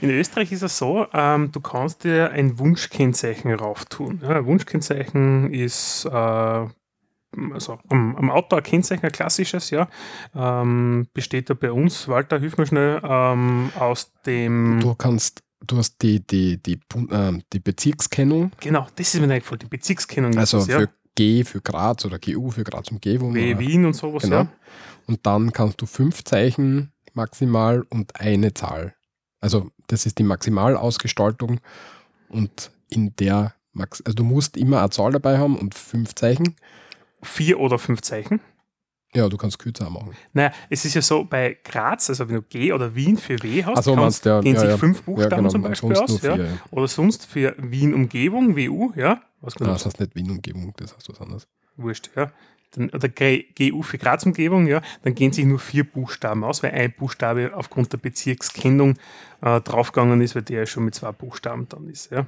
In 0.00 0.10
Österreich 0.10 0.52
ist 0.52 0.62
es 0.62 0.76
so, 0.78 1.06
ähm, 1.12 1.50
du 1.52 1.60
kannst 1.60 2.04
dir 2.04 2.30
ein 2.30 2.58
Wunschkennzeichen 2.58 3.52
rauftun. 3.54 4.20
Ja, 4.22 4.36
ein 4.38 4.46
Wunschkennzeichen 4.46 5.52
ist 5.52 6.04
äh, 6.06 6.10
also 6.10 7.78
am, 7.88 8.16
am 8.16 8.30
Auto 8.30 8.56
ein 8.56 8.62
Kennzeichen, 8.62 9.04
ein 9.06 9.12
klassisches, 9.12 9.70
ja. 9.70 9.88
Ähm, 10.34 11.06
besteht 11.14 11.48
ja 11.48 11.54
bei 11.54 11.70
uns, 11.72 12.08
Walter, 12.08 12.38
hilf 12.40 12.56
mir 12.58 12.66
schnell, 12.66 13.00
ähm, 13.04 13.70
aus 13.78 14.12
dem. 14.26 14.80
Du 14.80 14.94
kannst, 14.94 15.42
du 15.64 15.76
hast 15.76 16.02
die, 16.02 16.26
die, 16.26 16.60
die, 16.62 16.76
Bun- 16.76 17.08
ähm, 17.12 17.42
die 17.52 17.60
Bezirkskennung, 17.60 18.50
Genau, 18.60 18.86
das 18.96 19.14
ist 19.14 19.20
mir 19.20 19.32
eingefallen, 19.32 19.60
die 19.60 19.66
Bezirkskennung. 19.66 20.32
ist 20.32 20.38
also 20.38 20.58
das, 20.58 20.68
ja. 20.68 20.86
G 21.16 21.44
für 21.44 21.60
Graz 21.60 22.04
oder 22.04 22.18
GU 22.18 22.50
für 22.50 22.64
Graz 22.64 22.90
Umgebung. 22.90 23.34
W 23.34 23.50
oder- 23.52 23.60
Wien 23.60 23.84
und 23.86 23.94
sowas, 23.94 24.22
Genau. 24.22 24.36
ja. 24.36 24.48
Und 25.06 25.26
dann 25.26 25.52
kannst 25.52 25.80
du 25.82 25.86
fünf 25.86 26.24
Zeichen 26.24 26.92
maximal 27.14 27.82
und 27.90 28.20
eine 28.20 28.54
Zahl. 28.54 28.94
Also 29.40 29.70
das 29.88 30.06
ist 30.06 30.18
die 30.18 30.22
Maximalausgestaltung 30.22 31.60
und 32.28 32.70
in 32.88 33.14
der 33.16 33.54
Max 33.72 34.00
also 34.02 34.14
du 34.16 34.24
musst 34.24 34.56
immer 34.56 34.80
eine 34.80 34.90
Zahl 34.90 35.12
dabei 35.12 35.38
haben 35.38 35.56
und 35.58 35.74
fünf 35.74 36.14
Zeichen. 36.14 36.56
Vier 37.22 37.60
oder 37.60 37.78
fünf 37.78 38.00
Zeichen. 38.02 38.40
Ja, 39.14 39.28
du 39.28 39.36
kannst 39.36 39.58
kürzer 39.58 39.90
machen. 39.90 40.12
Naja, 40.32 40.52
es 40.68 40.84
ist 40.84 40.94
ja 40.94 41.02
so, 41.02 41.24
bei 41.24 41.58
Graz, 41.64 42.08
also 42.10 42.28
wenn 42.28 42.36
du 42.36 42.42
G 42.42 42.72
oder 42.72 42.94
Wien 42.94 43.16
für 43.16 43.42
W 43.42 43.64
hast, 43.64 43.84
so, 43.84 43.96
kannst, 43.96 44.24
ja, 44.24 44.40
gehen 44.40 44.54
ja, 44.54 44.60
sich 44.60 44.70
ja. 44.70 44.76
fünf 44.76 45.02
Buchstaben 45.02 45.30
ja, 45.30 45.36
genau, 45.38 45.48
zum 45.48 45.62
Beispiel 45.62 45.96
aus. 45.96 46.20
vier, 46.20 46.36
ja. 46.36 46.46
Oder 46.70 46.86
sonst 46.86 47.26
für 47.26 47.54
Wien 47.58 47.92
Umgebung, 47.92 48.56
WU, 48.56 48.92
ja. 48.94 49.20
Was 49.40 49.54
Ah, 49.56 49.58
genau, 49.58 49.72
das 49.72 49.86
heißt 49.86 50.00
nicht 50.00 50.14
Wien-Umgebung, 50.14 50.72
das 50.76 50.94
heißt 50.94 51.08
was 51.08 51.20
anderes. 51.20 51.48
wurscht, 51.76 52.10
ja. 52.14 52.30
Dann, 52.72 52.90
oder 52.90 53.08
GU 53.08 53.82
für 53.82 53.98
Graz 53.98 54.24
Umgebung, 54.24 54.68
ja. 54.68 54.80
Dann 55.02 55.14
gehen 55.14 55.32
sich 55.32 55.44
nur 55.44 55.58
vier 55.58 55.82
Buchstaben 55.82 56.44
aus, 56.44 56.62
weil 56.62 56.70
ein 56.70 56.92
Buchstabe 56.92 57.50
aufgrund 57.54 57.92
der 57.92 57.98
Bezirkskennung 57.98 58.96
äh, 59.42 59.60
draufgegangen 59.60 60.20
ist, 60.20 60.36
weil 60.36 60.42
der 60.42 60.60
ja 60.60 60.66
schon 60.66 60.84
mit 60.84 60.94
zwei 60.94 61.10
Buchstaben 61.10 61.68
dann 61.68 61.88
ist, 61.88 62.12
ja. 62.12 62.26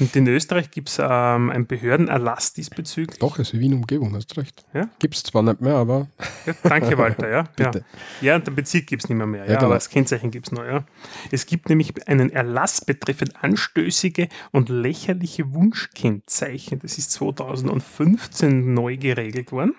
Und 0.00 0.14
in 0.16 0.26
Österreich 0.26 0.70
gibt 0.72 0.88
es 0.88 0.98
ähm, 0.98 1.50
einen 1.50 1.66
Behördenerlass 1.66 2.52
diesbezüglich. 2.52 3.20
Doch, 3.20 3.38
es 3.38 3.52
ist 3.52 3.60
Wien-Umgebung, 3.60 4.14
hast 4.16 4.36
recht. 4.36 4.64
Ja? 4.74 4.88
Gibt 4.98 5.14
es 5.14 5.22
zwar 5.22 5.42
nicht 5.42 5.60
mehr, 5.60 5.76
aber 5.76 6.08
Ja, 6.46 6.54
danke, 6.64 6.98
Walter, 6.98 7.30
ja. 7.30 7.44
ja. 7.58 7.70
Bitte. 7.70 7.84
Ja, 8.20 8.34
und 8.34 8.46
den 8.46 8.56
Bezirk 8.56 8.88
gibt 8.88 9.04
es 9.04 9.08
nicht 9.08 9.16
mehr, 9.16 9.26
mehr 9.26 9.44
ja, 9.44 9.52
Ja, 9.52 9.54
genau. 9.54 9.66
aber 9.66 9.74
das 9.74 9.88
Kennzeichen 9.88 10.32
gibt 10.32 10.46
es 10.48 10.52
noch. 10.52 10.64
Ja. 10.64 10.84
Es 11.30 11.46
gibt 11.46 11.68
nämlich 11.68 12.08
einen 12.08 12.30
Erlass 12.30 12.84
betreffend 12.84 13.42
anstößige 13.42 14.28
und 14.50 14.68
lächerliche 14.68 15.52
Wunschkennzeichen. 15.54 16.80
Das 16.80 16.98
ist 16.98 17.12
2015 17.12 18.74
neu 18.74 18.96
geregelt 18.96 19.52
worden. 19.52 19.74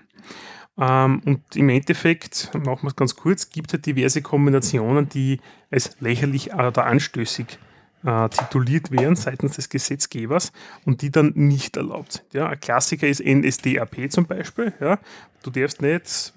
Ähm, 0.77 1.21
und 1.25 1.55
im 1.55 1.69
Endeffekt, 1.69 2.51
machen 2.53 2.83
wir 2.83 2.87
es 2.89 2.95
ganz 2.95 3.15
kurz, 3.15 3.49
gibt 3.49 3.73
es 3.73 3.81
diverse 3.81 4.21
Kombinationen, 4.21 5.09
die 5.09 5.41
als 5.71 5.97
lächerlich 5.99 6.53
oder 6.53 6.85
anstößig 6.85 7.59
äh, 8.05 8.29
tituliert 8.29 8.91
werden 8.91 9.15
seitens 9.15 9.55
des 9.55 9.69
Gesetzgebers 9.69 10.51
und 10.85 11.01
die 11.01 11.11
dann 11.11 11.33
nicht 11.35 11.75
erlaubt 11.77 12.13
sind. 12.13 12.33
Ja, 12.33 12.47
ein 12.47 12.59
Klassiker 12.59 13.07
ist 13.07 13.23
NSDAP 13.25 14.11
zum 14.11 14.25
Beispiel. 14.25 14.73
Ja. 14.79 14.99
Du 15.43 15.49
darfst 15.49 15.81
nicht 15.81 16.33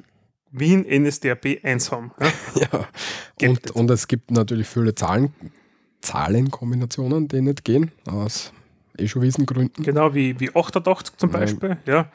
Wien 0.51 0.87
NSDAP 0.89 1.59
1 1.63 1.93
haben. 1.93 2.13
Ja. 2.55 2.69
ja. 3.41 3.49
Und, 3.51 3.71
und 3.73 3.91
es 3.91 4.09
gibt 4.09 4.31
natürlich 4.31 4.67
viele 4.67 4.95
Zahlen, 4.95 5.33
Zahlenkombinationen, 6.01 7.29
die 7.29 7.43
nicht 7.43 7.65
gehen, 7.65 7.93
aus 8.07 8.53
eh 8.97 9.07
schon 9.07 9.23
Gründen. 9.47 9.83
Genau 9.83 10.15
wie, 10.15 10.39
wie 10.41 10.55
88 10.55 11.17
zum. 11.17 11.31
Beispiel. 11.31 11.77
Ja. 11.87 12.11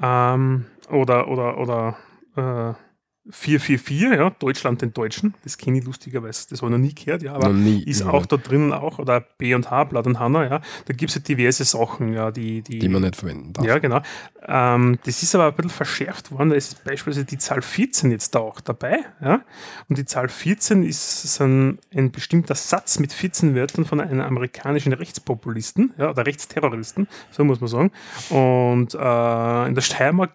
Ähm, 0.00 0.66
oder 0.90 1.28
oder, 1.28 1.58
oder 1.58 1.96
äh, 2.36 2.87
444, 3.30 4.18
ja, 4.18 4.30
Deutschland 4.30 4.82
den 4.82 4.92
Deutschen. 4.92 5.34
Das 5.44 5.58
kenne 5.58 5.78
ich 5.78 5.84
lustigerweise, 5.84 6.46
das 6.48 6.62
habe 6.62 6.72
ich 6.72 6.78
noch 6.78 6.84
nie 6.84 6.94
gehört, 6.94 7.22
ja, 7.22 7.34
aber 7.34 7.50
nie, 7.50 7.82
ist 7.82 8.00
ja. 8.00 8.08
auch 8.08 8.26
da 8.26 8.36
drinnen 8.36 8.72
auch, 8.72 8.98
oder 8.98 9.20
B 9.20 9.54
und 9.54 9.70
H, 9.70 9.84
Blatt 9.84 10.06
und 10.06 10.18
Hanna, 10.18 10.44
ja. 10.44 10.60
Da 10.86 10.94
gibt 10.94 11.10
es 11.10 11.16
ja 11.16 11.20
diverse 11.20 11.64
Sachen, 11.64 12.12
ja, 12.12 12.30
die, 12.30 12.62
die, 12.62 12.78
die 12.78 12.88
man 12.88 13.02
nicht 13.02 13.16
verwenden 13.16 13.52
darf. 13.52 13.64
Ja, 13.64 13.78
genau. 13.78 14.00
Ähm, 14.46 14.98
das 15.04 15.22
ist 15.22 15.34
aber 15.34 15.46
ein 15.46 15.54
bisschen 15.54 15.70
verschärft 15.70 16.32
worden, 16.32 16.50
da 16.50 16.56
ist 16.56 16.82
beispielsweise 16.84 17.26
die 17.26 17.38
Zahl 17.38 17.62
14 17.62 18.10
jetzt 18.10 18.34
da 18.34 18.40
auch 18.40 18.60
dabei. 18.60 19.00
Ja? 19.20 19.42
Und 19.88 19.98
die 19.98 20.04
Zahl 20.04 20.28
14 20.28 20.82
ist 20.82 21.40
ein, 21.40 21.78
ein 21.94 22.10
bestimmter 22.10 22.54
Satz 22.54 22.98
mit 22.98 23.12
14 23.12 23.54
Wörtern 23.54 23.84
von 23.84 24.00
einem 24.00 24.20
amerikanischen 24.20 24.92
Rechtspopulisten 24.92 25.92
ja, 25.98 26.10
oder 26.10 26.26
Rechtsterroristen, 26.26 27.08
so 27.30 27.44
muss 27.44 27.60
man 27.60 27.68
sagen. 27.68 27.90
Und 28.30 28.94
äh, 28.94 29.68
in 29.68 29.74
der 29.74 29.82
Steiermark 29.82 30.32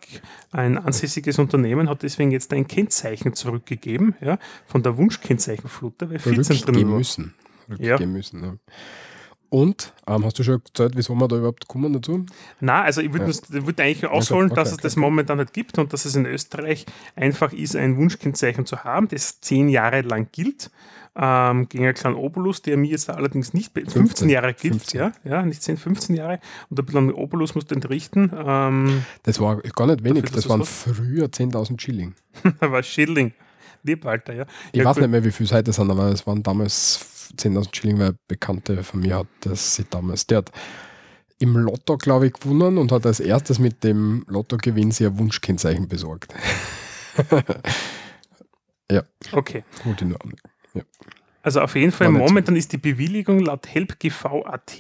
ein 0.51 0.77
ansässiges 0.77 1.39
Unternehmen 1.39 1.89
hat 1.89 2.03
deswegen 2.03 2.31
jetzt 2.31 2.53
ein 2.53 2.67
Kennzeichen 2.83 3.33
zurückgegeben 3.33 4.15
ja, 4.21 4.37
von 4.65 4.83
der 4.83 4.97
Wunschkennzeichenflotte, 4.97 6.09
weil 6.09 6.19
14 6.19 6.57
drin 6.57 6.89
war. 6.89 6.97
müssen. 6.97 7.33
Ja. 7.79 7.97
müssen, 8.05 8.43
ja. 8.43 8.55
Und 9.49 9.93
ähm, 10.07 10.25
hast 10.25 10.39
du 10.39 10.43
schon 10.43 10.61
gesagt, 10.73 10.95
wieso 10.97 11.13
wir 11.13 11.27
da 11.27 11.37
überhaupt 11.37 11.67
kommen 11.67 11.93
dazu? 11.93 12.25
Na, 12.59 12.81
also 12.81 13.01
ich 13.01 13.13
würde 13.13 13.27
Ja. 13.27 13.65
würd 13.65 13.79
eigentlich 13.79 14.09
ausholen, 14.09 14.47
okay, 14.47 14.55
dass 14.55 14.69
es 14.69 14.73
okay, 14.73 14.83
das 14.83 14.93
okay. 14.93 15.01
momentan 15.01 15.37
nicht 15.37 15.53
gibt 15.53 15.77
und 15.77 15.93
dass 15.93 16.05
es 16.05 16.15
in 16.15 16.25
Österreich 16.25 16.85
einfach 17.15 17.53
ist, 17.53 17.75
ein 17.75 17.95
Wunschkennzeichen 17.95 18.65
zu 18.65 18.83
haben, 18.83 19.07
das 19.07 19.39
zehn 19.41 19.69
Jahre 19.69 20.01
lang 20.01 20.27
gilt. 20.31 20.71
Ähm, 21.15 21.69
gegen 21.69 21.83
einen 21.85 21.93
kleinen 21.93 22.15
Obolus, 22.15 22.63
der 22.63 22.75
mir 22.75 22.89
jetzt 22.89 23.07
allerdings 23.09 23.53
nicht, 23.53 23.71
be- 23.73 23.81
15, 23.81 24.01
15, 24.07 24.29
Jahre 24.29 24.53
gilt, 24.55 24.73
15. 24.73 24.99
ja, 24.99 25.11
ja, 25.23 25.43
nicht 25.43 25.61
10, 25.61 25.77
15 25.77 26.15
Jahre. 26.15 26.39
Und 26.69 26.79
ein 26.79 26.85
bisschen 26.85 26.97
an 26.99 27.07
den 27.09 27.15
Obolus 27.15 27.53
musst 27.53 27.69
du 27.69 27.75
entrichten. 27.75 28.31
Ähm, 28.35 29.05
Das 29.21 29.39
war 29.39 29.57
gar 29.61 29.85
nicht 29.87 30.03
wenig, 30.03 30.23
das 30.23 30.31
dass 30.31 30.49
waren 30.49 30.65
früher 30.65 31.27
10.000 31.27 31.79
Schilling. 31.79 32.15
da 32.59 32.71
war 32.71 32.81
Schilling. 32.81 33.33
Lieb, 33.83 34.05
Alter, 34.07 34.33
ja. 34.33 34.45
Ich 34.71 34.79
ja, 34.79 34.85
weiß 34.85 34.95
gut. 34.95 35.01
nicht 35.03 35.11
mehr, 35.11 35.23
wie 35.23 35.31
viel 35.31 35.45
es 35.45 35.51
heute 35.51 35.71
sind, 35.71 35.91
aber 35.91 36.07
es 36.07 36.25
waren 36.25 36.41
damals 36.41 37.31
10.000 37.37 37.75
Schilling, 37.75 37.99
weil 37.99 38.15
Bekannte 38.27 38.81
von 38.83 39.01
mir 39.01 39.17
hat 39.19 39.27
das 39.41 39.75
sie 39.75 39.85
damals, 39.89 40.25
der 40.25 40.39
hat 40.39 40.51
im 41.39 41.57
Lotto, 41.57 41.97
glaube 41.97 42.27
ich, 42.27 42.33
gewonnen 42.33 42.77
und 42.79 42.91
hat 42.91 43.05
als 43.05 43.19
erstes 43.19 43.59
mit 43.59 43.83
dem 43.83 44.23
Lottogewinn 44.27 44.91
sich 44.91 45.05
ein 45.05 45.19
Wunschkennzeichen 45.19 45.87
besorgt. 45.87 46.33
Okay. 49.31 49.63
Gut 49.83 50.01
in 50.03 50.13
Ordnung. 50.13 50.37
Also 51.41 51.61
auf 51.61 51.75
jeden 51.75 51.91
Fall, 51.91 52.09
momentan 52.09 52.55
ist 52.55 52.71
die 52.71 52.77
Bewilligung 52.77 53.39
laut 53.39 53.67
HelpGV.at 53.67 54.79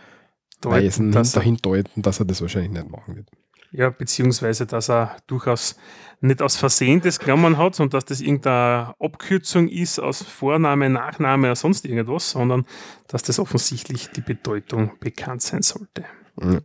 Deuten, 0.61 1.11
dass 1.11 1.31
dahin 1.31 1.57
deuten, 1.57 2.01
dass 2.01 2.19
er 2.19 2.25
das 2.25 2.41
wahrscheinlich 2.41 2.71
nicht 2.71 2.89
machen 2.89 3.15
wird. 3.15 3.29
Ja, 3.71 3.89
beziehungsweise, 3.91 4.65
dass 4.65 4.89
er 4.89 5.17
durchaus 5.27 5.77
nicht 6.21 6.41
aus 6.41 6.55
Versehen 6.55 7.01
das 7.01 7.19
genommen 7.19 7.57
hat, 7.57 7.75
sondern 7.75 7.99
dass 7.99 8.05
das 8.05 8.19
irgendeine 8.19 8.95
Abkürzung 8.99 9.67
ist 9.67 9.99
aus 9.99 10.23
Vorname, 10.23 10.89
Nachname 10.89 11.47
oder 11.47 11.55
sonst 11.55 11.85
irgendwas, 11.85 12.31
sondern 12.31 12.65
dass 13.07 13.23
das 13.23 13.39
offensichtlich 13.39 14.09
die 14.09 14.21
Bedeutung 14.21 14.93
bekannt 14.99 15.41
sein 15.43 15.61
sollte. 15.61 16.05
Ja. 16.41 16.59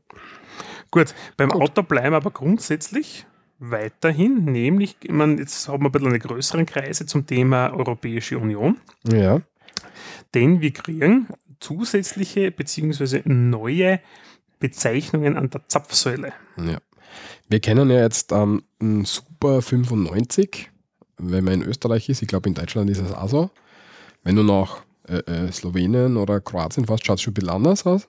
Gut, 0.91 1.15
beim 1.37 1.51
Gut. 1.51 1.63
Auto 1.63 1.83
bleiben 1.83 2.15
aber 2.15 2.31
grundsätzlich 2.31 3.27
weiterhin, 3.59 4.45
nämlich, 4.45 4.97
ich 5.03 5.11
meine, 5.11 5.37
jetzt 5.41 5.69
haben 5.69 5.83
wir 5.83 5.89
ein 5.89 5.93
bisschen 5.93 6.09
eine 6.09 6.19
größeren 6.19 6.67
Kreise 6.67 7.07
zum 7.07 7.27
Thema 7.27 7.73
Europäische 7.73 8.39
Union, 8.39 8.79
Ja. 9.05 9.41
denn 10.35 10.61
wir 10.61 10.73
kriegen 10.73 11.29
zusätzliche 11.61 12.51
beziehungsweise 12.51 13.23
neue 13.25 14.01
Bezeichnungen 14.59 15.37
an 15.37 15.51
der 15.51 15.69
Zapfsäule. 15.69 16.33
Ja. 16.57 16.79
Wir 17.49 17.61
kennen 17.61 17.91
ja 17.91 18.01
jetzt 18.01 18.33
ähm, 18.33 18.63
einen 18.81 19.05
Super 19.05 19.63
95, 19.63 20.71
wenn 21.19 21.45
man 21.45 21.55
in 21.55 21.63
Österreich 21.63 22.09
ist. 22.09 22.23
Ich 22.23 22.29
glaube, 22.29 22.49
in 22.49 22.55
Deutschland 22.55 22.91
ist 22.91 23.01
es 23.01 23.13
auch 23.13 23.29
so. 23.29 23.51
Wenn 24.23 24.37
du 24.37 24.43
nach 24.43 24.79
äh, 25.09 25.19
äh, 25.19 25.53
Slowenien 25.53 26.17
oder 26.17 26.41
Kroatien 26.41 26.87
fährst, 26.87 27.07
schaut 27.07 27.19
es 27.19 27.23
schon 27.23 27.33
ein 27.33 27.35
bisschen 27.35 27.51
anders 27.51 27.85
aus. 27.87 28.09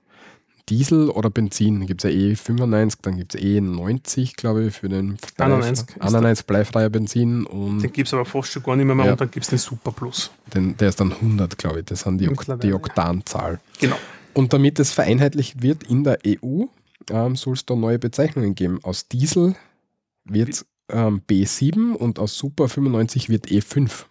Diesel 0.70 1.10
oder 1.12 1.30
Benzin, 1.30 1.86
gibt 1.86 2.04
es 2.04 2.12
ja 2.12 2.18
E95, 2.18 2.98
dann 3.04 3.18
gibt 3.18 3.36
es 3.36 3.42
E90, 3.42 4.36
glaube 4.36 4.66
ich, 4.66 4.74
für 4.74 4.90
den 4.90 5.16
91 5.38 5.90
ist 5.90 6.02
91 6.02 6.48
bleifreier 6.48 6.90
Benzin 6.90 7.46
und 7.46 7.84
Den 7.84 7.94
gibt 7.94 8.08
es 8.08 8.14
aber 8.16 8.26
fast 8.26 8.52
schon 8.52 8.64
gar 8.64 8.76
nicht 8.76 8.88
mehr, 8.88 8.96
mehr 8.96 9.06
Ja. 9.06 9.12
und 9.12 9.22
dann 9.22 9.30
gibt 9.30 9.44
es 9.44 9.50
den 9.52 9.60
Super 9.60 9.92
Plus. 9.92 10.32
den, 10.56 10.76
der 10.78 10.90
ist 10.90 11.00
dann 11.00 11.12
100, 11.12 11.56
glaube 11.60 11.82
ich. 11.82 11.86
Das 11.86 12.00
sind 12.00 12.18
die, 12.18 12.30
Ok- 12.30 12.60
die. 12.62 12.74
Oktanzahl. 12.74 13.60
Genau. 13.80 13.98
Und 14.34 14.54
damit 14.54 14.80
es 14.80 14.92
vereinheitlicht 14.92 15.62
wird 15.62 15.84
in 15.84 16.04
der 16.04 16.18
EU, 16.26 16.64
ähm, 17.12 17.36
soll 17.36 17.54
es 17.54 17.66
da 17.66 17.76
neue 17.76 18.00
Bezeichnungen 18.00 18.56
geben. 18.56 18.80
Aus 18.84 19.08
Diesel 19.08 19.56
wird 20.24 20.66
ähm, 20.90 21.22
B7 21.28 21.94
und 21.94 22.20
aus 22.20 22.38
Super 22.38 22.68
95 22.68 23.30
wird 23.30 23.52
E 23.52 23.60
E5. 23.60 24.06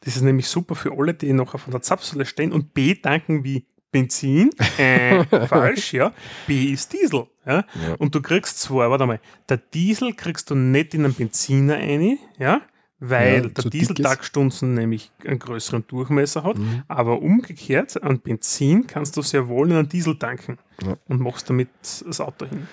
Das 0.00 0.16
ist 0.16 0.22
nämlich 0.22 0.48
super 0.48 0.74
für 0.74 0.96
alle, 0.96 1.14
die 1.14 1.32
nachher 1.32 1.58
von 1.58 1.72
der 1.72 1.82
Zapfsäule 1.82 2.26
stehen 2.26 2.52
und 2.52 2.74
B 2.74 2.94
danken 2.94 3.44
wie 3.44 3.66
Benzin. 3.90 4.50
Äh, 4.78 5.24
falsch, 5.46 5.94
ja. 5.94 6.12
B 6.46 6.66
ist 6.66 6.92
Diesel. 6.92 7.26
Ja? 7.46 7.64
Ja. 7.86 7.94
Und 7.98 8.14
du 8.14 8.20
kriegst 8.20 8.60
zwar, 8.60 8.90
warte 8.90 9.06
mal, 9.06 9.20
der 9.48 9.56
Diesel 9.56 10.12
kriegst 10.14 10.50
du 10.50 10.54
nicht 10.54 10.94
in 10.94 11.04
einen 11.04 11.14
Benziner 11.14 11.76
ein, 11.76 12.18
ja, 12.38 12.62
weil 12.98 13.34
Ja, 13.34 13.40
der 13.48 13.54
zu 13.56 13.70
dick 13.70 13.80
Diesel 13.80 13.96
ist. 14.00 14.02
Taktstunden 14.04 14.74
nämlich 14.74 15.10
einen 15.24 15.38
größeren 15.38 15.84
Durchmesser 15.86 16.44
hat. 16.44 16.56
Mhm. 16.58 16.82
Aber 16.88 17.20
umgekehrt, 17.22 18.02
an 18.02 18.20
Benzin 18.20 18.86
kannst 18.86 19.16
du 19.16 19.22
sehr 19.22 19.48
wohl 19.48 19.70
in 19.70 19.76
einen 19.76 19.88
Diesel 19.88 20.18
tanken 20.18 20.58
Ja. 20.84 20.96
und 21.08 21.20
machst 21.20 21.48
damit 21.50 21.68
das 21.82 22.20
Auto 22.20 22.46
hin. 22.46 22.66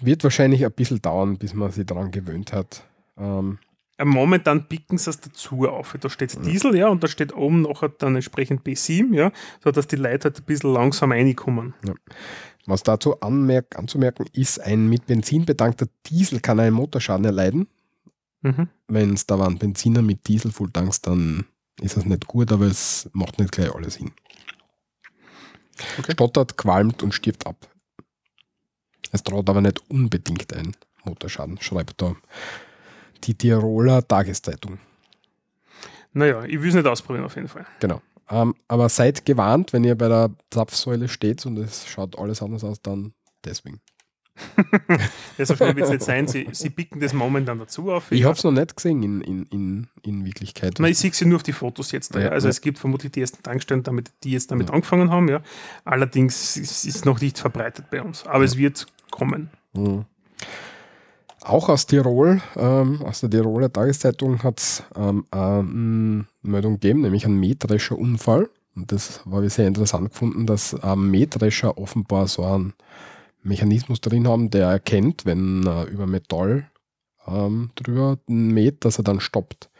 Wird 0.00 0.22
wahrscheinlich 0.22 0.64
ein 0.64 0.72
bisschen 0.72 1.02
dauern, 1.02 1.36
bis 1.36 1.52
man 1.54 1.70
sich 1.70 1.86
daran 1.86 2.10
gewöhnt 2.10 2.52
hat. 2.52 2.84
Ähm, 3.18 3.58
Äh, 3.96 4.04
Momentan 4.04 4.68
picken 4.68 4.98
sie 4.98 5.10
es 5.10 5.20
dazu 5.20 5.68
auf. 5.68 5.96
Da 6.00 6.10
steht 6.10 6.44
Diesel, 6.44 6.74
ja, 6.76 6.88
und 6.88 7.04
da 7.04 7.06
steht 7.08 7.32
oben 7.32 7.62
nachher 7.62 7.90
dann 7.90 8.16
entsprechend 8.16 8.62
B7, 8.66 9.14
ja, 9.14 9.30
sodass 9.62 9.86
die 9.86 9.94
Leute 9.94 10.24
halt 10.30 10.38
ein 10.40 10.44
bisschen 10.44 10.72
langsam 10.72 11.12
reinkommen. 11.12 11.74
was 12.66 12.82
dazu 12.82 13.20
anmerk 13.20 13.78
anzumerken 13.78 14.26
ist, 14.32 14.58
ein 14.60 14.88
mit 14.88 15.06
Benzin 15.06 15.44
bedankter 15.44 15.86
Diesel 16.06 16.40
kann 16.40 16.58
einen 16.60 16.74
Motorschaden 16.74 17.24
erleiden. 17.24 17.68
Mhm. 18.44 18.68
Wenn 18.88 19.14
es 19.14 19.26
da 19.26 19.38
waren 19.38 19.58
Benziner 19.58 20.02
mit 20.02 20.28
Diesel 20.28 20.52
voll 20.52 20.70
tankst, 20.70 21.06
dann 21.06 21.46
ist 21.80 21.96
das 21.96 22.04
nicht 22.04 22.26
gut, 22.26 22.52
aber 22.52 22.66
es 22.66 23.08
macht 23.14 23.38
nicht 23.38 23.52
gleich 23.52 23.74
alles 23.74 23.96
hin. 23.96 24.12
Okay. 25.98 26.12
Stottert, 26.12 26.56
qualmt 26.56 27.02
und 27.02 27.12
stirbt 27.12 27.46
ab. 27.46 27.68
Es 29.10 29.22
droht 29.22 29.48
aber 29.48 29.62
nicht 29.62 29.80
unbedingt 29.90 30.52
ein 30.52 30.76
Motorschaden, 31.04 31.58
schreibt 31.60 32.00
da 32.02 32.14
die 33.24 33.34
Tiroler 33.34 34.06
Tageszeitung. 34.06 34.78
Naja, 36.12 36.44
ich 36.44 36.60
will 36.60 36.68
es 36.68 36.74
nicht 36.74 36.86
ausprobieren 36.86 37.24
auf 37.24 37.34
jeden 37.34 37.48
Fall. 37.48 37.66
Genau. 37.80 38.02
Ähm, 38.28 38.54
aber 38.68 38.88
seid 38.90 39.24
gewarnt, 39.24 39.72
wenn 39.72 39.84
ihr 39.84 39.96
bei 39.96 40.08
der 40.08 40.30
Zapfsäule 40.50 41.08
steht 41.08 41.44
und 41.46 41.58
es 41.58 41.86
schaut 41.86 42.18
alles 42.18 42.42
anders 42.42 42.62
aus, 42.62 42.80
dann 42.82 43.14
deswegen. 43.44 43.80
Ja, 45.38 45.46
so 45.46 45.56
schnell 45.56 45.76
wird 45.76 45.86
es 45.86 45.90
nicht 45.92 46.02
sein. 46.02 46.26
Sie, 46.26 46.48
sie 46.52 46.70
picken 46.70 47.00
das 47.00 47.12
momentan 47.12 47.58
dazu 47.58 47.90
auf. 47.92 48.10
Ich 48.10 48.24
habe 48.24 48.34
es 48.34 48.44
noch 48.44 48.52
nicht 48.52 48.76
gesehen 48.76 49.02
in, 49.02 49.20
in, 49.20 49.42
in, 49.44 49.86
in 50.02 50.24
Wirklichkeit. 50.24 50.74
Na, 50.78 50.88
ich 50.88 50.98
sehe 50.98 51.12
sie 51.12 51.24
nur 51.24 51.36
auf 51.36 51.42
die 51.42 51.52
Fotos 51.52 51.92
jetzt. 51.92 52.14
Ja. 52.14 52.28
Also 52.28 52.48
ja. 52.48 52.50
es 52.50 52.60
gibt 52.60 52.78
vermutlich 52.78 53.12
die 53.12 53.20
ersten 53.20 53.42
Tankstellen, 53.42 53.82
damit, 53.82 54.12
die 54.22 54.32
jetzt 54.32 54.50
damit 54.50 54.68
Ja. 54.68 54.74
angefangen 54.74 55.10
haben. 55.10 55.28
Ja. 55.28 55.40
Allerdings 55.84 56.56
ist 56.56 56.84
es 56.84 57.04
noch 57.04 57.20
nicht 57.20 57.38
verbreitet 57.38 57.86
bei 57.90 58.02
uns. 58.02 58.26
Aber 58.26 58.44
es 58.44 58.56
wird 58.56 58.86
kommen. 59.10 59.50
Mhm. 59.72 60.04
Auch 61.42 61.68
aus 61.68 61.86
Tirol, 61.86 62.40
ähm, 62.56 63.02
aus 63.02 63.20
der 63.20 63.30
Tiroler 63.30 63.70
Tageszeitung 63.70 64.42
hat 64.42 64.60
es 64.60 64.82
ähm, 64.96 65.26
eine 65.30 66.24
Meldung 66.42 66.74
gegeben, 66.74 67.02
nämlich 67.02 67.26
einen 67.26 67.38
Mähdrescher-Unfall. 67.38 68.48
Und 68.74 68.90
das 68.90 69.24
habe 69.30 69.46
ich 69.46 69.52
sehr 69.52 69.68
interessant 69.68 70.10
gefunden, 70.10 70.46
dass 70.46 70.74
ähm, 70.82 71.10
Mähdrescher 71.10 71.76
offenbar 71.76 72.26
so 72.28 72.44
einen 72.44 72.72
Mechanismus 73.44 74.00
drin 74.00 74.26
haben, 74.26 74.50
der 74.50 74.68
erkennt, 74.68 75.24
wenn 75.26 75.66
er 75.66 75.86
über 75.86 76.06
Metall 76.06 76.70
ähm, 77.26 77.70
drüber 77.76 78.18
mäht, 78.26 78.84
dass 78.84 78.98
er 78.98 79.04
dann 79.04 79.20
stoppt. 79.20 79.70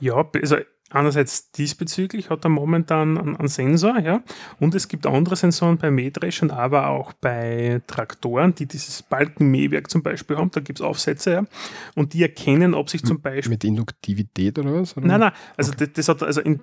Ja, 0.00 0.28
also 0.34 0.56
einerseits 0.90 1.52
diesbezüglich 1.52 2.30
hat 2.30 2.44
er 2.44 2.48
momentan 2.48 3.16
einen, 3.16 3.36
einen 3.36 3.48
Sensor, 3.48 3.98
ja, 4.00 4.22
und 4.58 4.74
es 4.74 4.88
gibt 4.88 5.06
andere 5.06 5.36
Sensoren 5.36 5.78
bei 5.78 5.90
Mähdreschern, 5.90 6.50
aber 6.50 6.88
auch 6.88 7.12
bei 7.12 7.80
Traktoren, 7.86 8.54
die 8.54 8.66
dieses 8.66 9.02
Balkenmähwerk 9.02 9.88
zum 9.88 10.02
Beispiel 10.02 10.36
haben, 10.36 10.50
da 10.50 10.60
gibt 10.60 10.80
es 10.80 10.84
Aufsätze, 10.84 11.32
ja, 11.32 11.44
und 11.94 12.12
die 12.12 12.22
erkennen, 12.22 12.74
ob 12.74 12.90
sich 12.90 13.04
zum 13.04 13.20
Beispiel 13.20 13.50
Mit 13.50 13.64
Induktivität 13.64 14.58
oder 14.58 14.74
was? 14.74 14.96
Oder? 14.96 15.06
Nein, 15.06 15.20
nein, 15.20 15.32
also 15.56 15.72
das, 15.72 15.92
das 15.92 16.08
hat 16.08 16.22
also 16.22 16.40
in, 16.40 16.60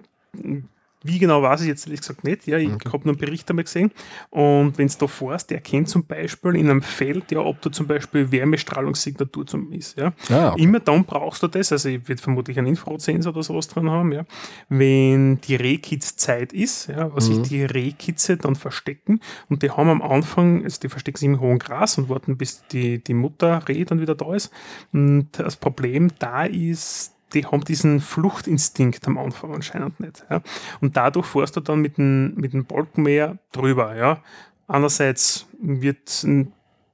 wie 1.08 1.20
genau 1.20 1.42
weiß 1.42 1.62
ich 1.62 1.68
jetzt 1.68 1.86
ehrlich 1.88 2.02
gesagt 2.02 2.24
nicht. 2.24 2.46
Ja, 2.48 2.58
ich 2.58 2.72
Okay. 2.72 2.90
habe 2.90 3.04
nur 3.06 3.14
einen 3.14 3.18
Bericht 3.18 3.50
einmal 3.50 3.64
gesehen. 3.64 3.92
Und 4.30 4.78
wenn 4.78 4.88
du 4.88 4.94
da 5.00 5.08
fährst, 5.08 5.50
der 5.50 5.58
erkennt 5.58 5.90
zum 5.90 6.06
Beispiel 6.06 6.56
in 6.56 6.70
einem 6.70 6.82
Feld, 6.82 7.32
ja, 7.32 7.40
ob 7.40 7.62
da 7.62 7.72
zum 7.72 7.88
Beispiel 7.88 8.32
Wärmestrahlungssignatur 8.32 9.46
zum 9.48 9.72
ist. 9.72 9.98
Ja. 9.98 10.14
Ah, 10.30 10.52
okay. 10.54 10.62
Immer 10.64 10.80
dann 10.80 11.06
brauchst 11.06 11.44
du 11.44 11.48
das, 11.48 11.72
also 11.72 11.90
ich 11.90 12.08
wird 12.08 12.20
vermutlich 12.22 12.58
einen 12.58 12.68
Infrarotsensor 12.68 13.34
oder 13.34 13.44
sowas 13.44 13.68
dran 13.68 13.90
haben, 13.90 14.12
ja. 14.12 14.26
Wenn 14.70 15.40
die 15.42 15.56
Rehkitzzeit 15.56 16.54
ist, 16.54 16.88
ja, 16.88 17.14
was 17.16 17.26
sich 17.28 17.38
Mhm. 17.38 17.44
die 17.44 17.64
Rehkitze 17.64 18.38
dann 18.38 18.56
verstecken 18.56 19.20
und 19.50 19.64
die 19.64 19.72
haben 19.72 19.90
am 19.90 20.02
Anfang, 20.02 20.64
also 20.64 20.80
die 20.82 20.90
verstecken 20.90 21.18
sich 21.18 21.28
im 21.28 21.40
hohen 21.40 21.60
Gras 21.60 21.98
und 21.98 22.10
warten, 22.10 22.38
bis 22.38 22.64
die, 22.68 23.04
die 23.04 23.14
Mutter 23.14 23.68
Reh 23.68 23.86
dann 23.86 24.02
wieder 24.02 24.16
da 24.16 24.34
ist. 24.34 24.52
Und 24.94 25.30
das 25.34 25.56
Problem 25.56 26.10
da 26.20 26.44
ist, 26.46 27.14
die 27.34 27.46
haben 27.46 27.64
diesen 27.64 28.00
Fluchtinstinkt 28.00 29.08
am 29.08 29.18
Anfang 29.18 29.54
anscheinend 29.54 30.00
nicht. 30.00 30.26
Ja. 30.30 30.42
Und 30.82 30.96
dadurch 30.98 31.26
fährst 31.26 31.56
du 31.56 31.60
dann 31.60 31.80
mit 31.82 31.98
dem, 31.98 32.34
mit 32.36 32.54
dem 32.54 32.66
Balkenmäher 32.66 33.38
drüber. 33.52 33.96
Ja. 33.96 34.22
Einerseits 34.68 35.46
wird 35.62 36.26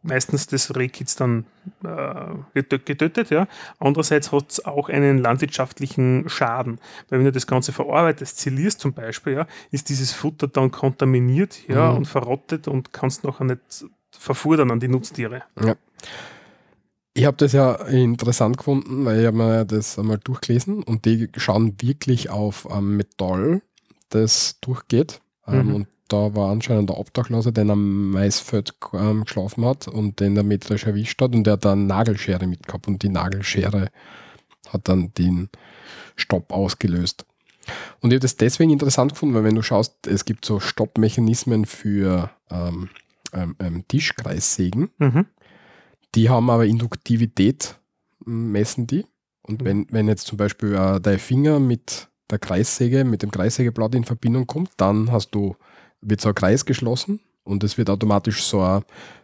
meistens 0.05 0.47
das 0.47 0.75
Rehkitz 0.75 1.15
dann 1.15 1.45
äh, 1.83 1.87
getö- 2.59 2.83
getötet, 2.83 3.29
ja. 3.29 3.47
Andererseits 3.79 4.31
hat 4.33 4.51
es 4.51 4.65
auch 4.65 4.89
einen 4.89 5.17
landwirtschaftlichen 5.17 6.27
Schaden. 6.27 6.79
Weil 7.09 7.19
wenn 7.19 7.25
du 7.25 7.31
das 7.31 7.47
Ganze 7.47 7.71
verarbeitest, 7.71 8.37
zilierst 8.37 8.81
zum 8.81 8.91
Beispiel, 8.93 9.33
ja, 9.33 9.47
ist 9.71 9.87
dieses 9.89 10.11
Futter 10.11 10.47
dann 10.47 10.71
kontaminiert 10.71 11.67
ja, 11.69 11.91
Mhm. 11.91 11.97
und 11.99 12.05
verrottet 12.07 12.67
und 12.67 12.91
kannst 12.91 13.23
nachher 13.23 13.45
nicht 13.45 13.85
verfudern 14.11 14.71
an 14.71 14.79
die 14.81 14.89
Nutztiere. 14.89 15.43
Ja. 15.63 15.75
Ich 17.15 17.25
habe 17.25 17.37
das 17.37 17.51
ja 17.53 17.75
interessant 17.75 18.57
gefunden, 18.57 19.05
weil 19.05 19.19
ich 19.19 19.27
habe 19.27 19.37
mir 19.37 19.65
das 19.65 19.99
einmal 19.99 20.17
durchgelesen 20.17 20.81
und 20.81 21.05
die 21.05 21.29
schauen 21.37 21.75
wirklich 21.79 22.31
auf 22.31 22.67
ähm, 22.71 22.97
Metall, 22.97 23.61
das 24.09 24.59
durchgeht. 24.61 25.21
Ähm, 25.47 25.67
Mhm. 25.67 25.75
Und 25.75 25.87
da 26.07 26.35
war 26.35 26.51
anscheinend 26.51 26.89
der 26.89 26.97
Obdachloser, 26.97 27.51
der 27.51 27.69
am 27.69 28.11
Maisfeld 28.11 28.73
ähm, 28.93 29.25
geschlafen 29.25 29.65
hat 29.65 29.87
und 29.87 30.19
den 30.19 30.35
der 30.35 30.43
Mähdrescher 30.43 30.87
erwischt 30.87 31.21
hat 31.21 31.35
und 31.35 31.43
der 31.45 31.53
hat 31.53 31.65
dann 31.65 31.87
Nagelschere 31.87 32.47
mitgehabt 32.47 32.87
und 32.87 33.01
die 33.03 33.09
Nagelschere 33.09 33.89
hat 34.69 34.87
dann 34.87 35.13
den 35.13 35.49
Stopp 36.15 36.51
ausgelöst. 36.51 37.25
Und 38.01 38.11
ich 38.11 38.15
habe 38.15 38.21
das 38.21 38.35
deswegen 38.35 38.71
interessant 38.71 39.13
gefunden, 39.13 39.35
weil 39.35 39.43
wenn 39.43 39.55
du 39.55 39.61
schaust, 39.61 40.07
es 40.07 40.25
gibt 40.25 40.45
so 40.45 40.59
Stoppmechanismen 40.59 41.65
für 41.65 42.29
ähm, 42.51 42.89
ähm, 43.33 43.55
ähm, 43.59 43.87
Tischkreissägen. 43.87 44.89
Mhm. 44.97 45.25
Die 46.15 46.29
haben 46.29 46.49
aber 46.49 46.65
Induktivität, 46.65 47.79
messen 48.25 48.87
die. 48.87 49.05
Und 49.41 49.61
Mhm. 49.61 49.65
wenn, 49.65 49.87
wenn 49.89 50.07
jetzt 50.07 50.27
zum 50.27 50.37
Beispiel 50.37 50.73
äh, 50.73 50.99
dein 50.99 51.19
Finger 51.19 51.59
mit 51.59 52.07
der 52.29 52.39
Kreissäge, 52.39 53.03
mit 53.03 53.21
dem 53.21 53.31
Kreissägeblatt 53.31 53.95
in 53.95 54.05
Verbindung 54.05 54.47
kommt, 54.47 54.71
dann 54.77 55.11
hast 55.11 55.31
du, 55.31 55.55
wird 56.01 56.21
so 56.21 56.29
ein 56.29 56.35
Kreis 56.35 56.65
geschlossen 56.65 57.19
und 57.43 57.63
es 57.63 57.77
wird 57.77 57.89
automatisch 57.89 58.43
so 58.43 58.61
eine 58.61 58.83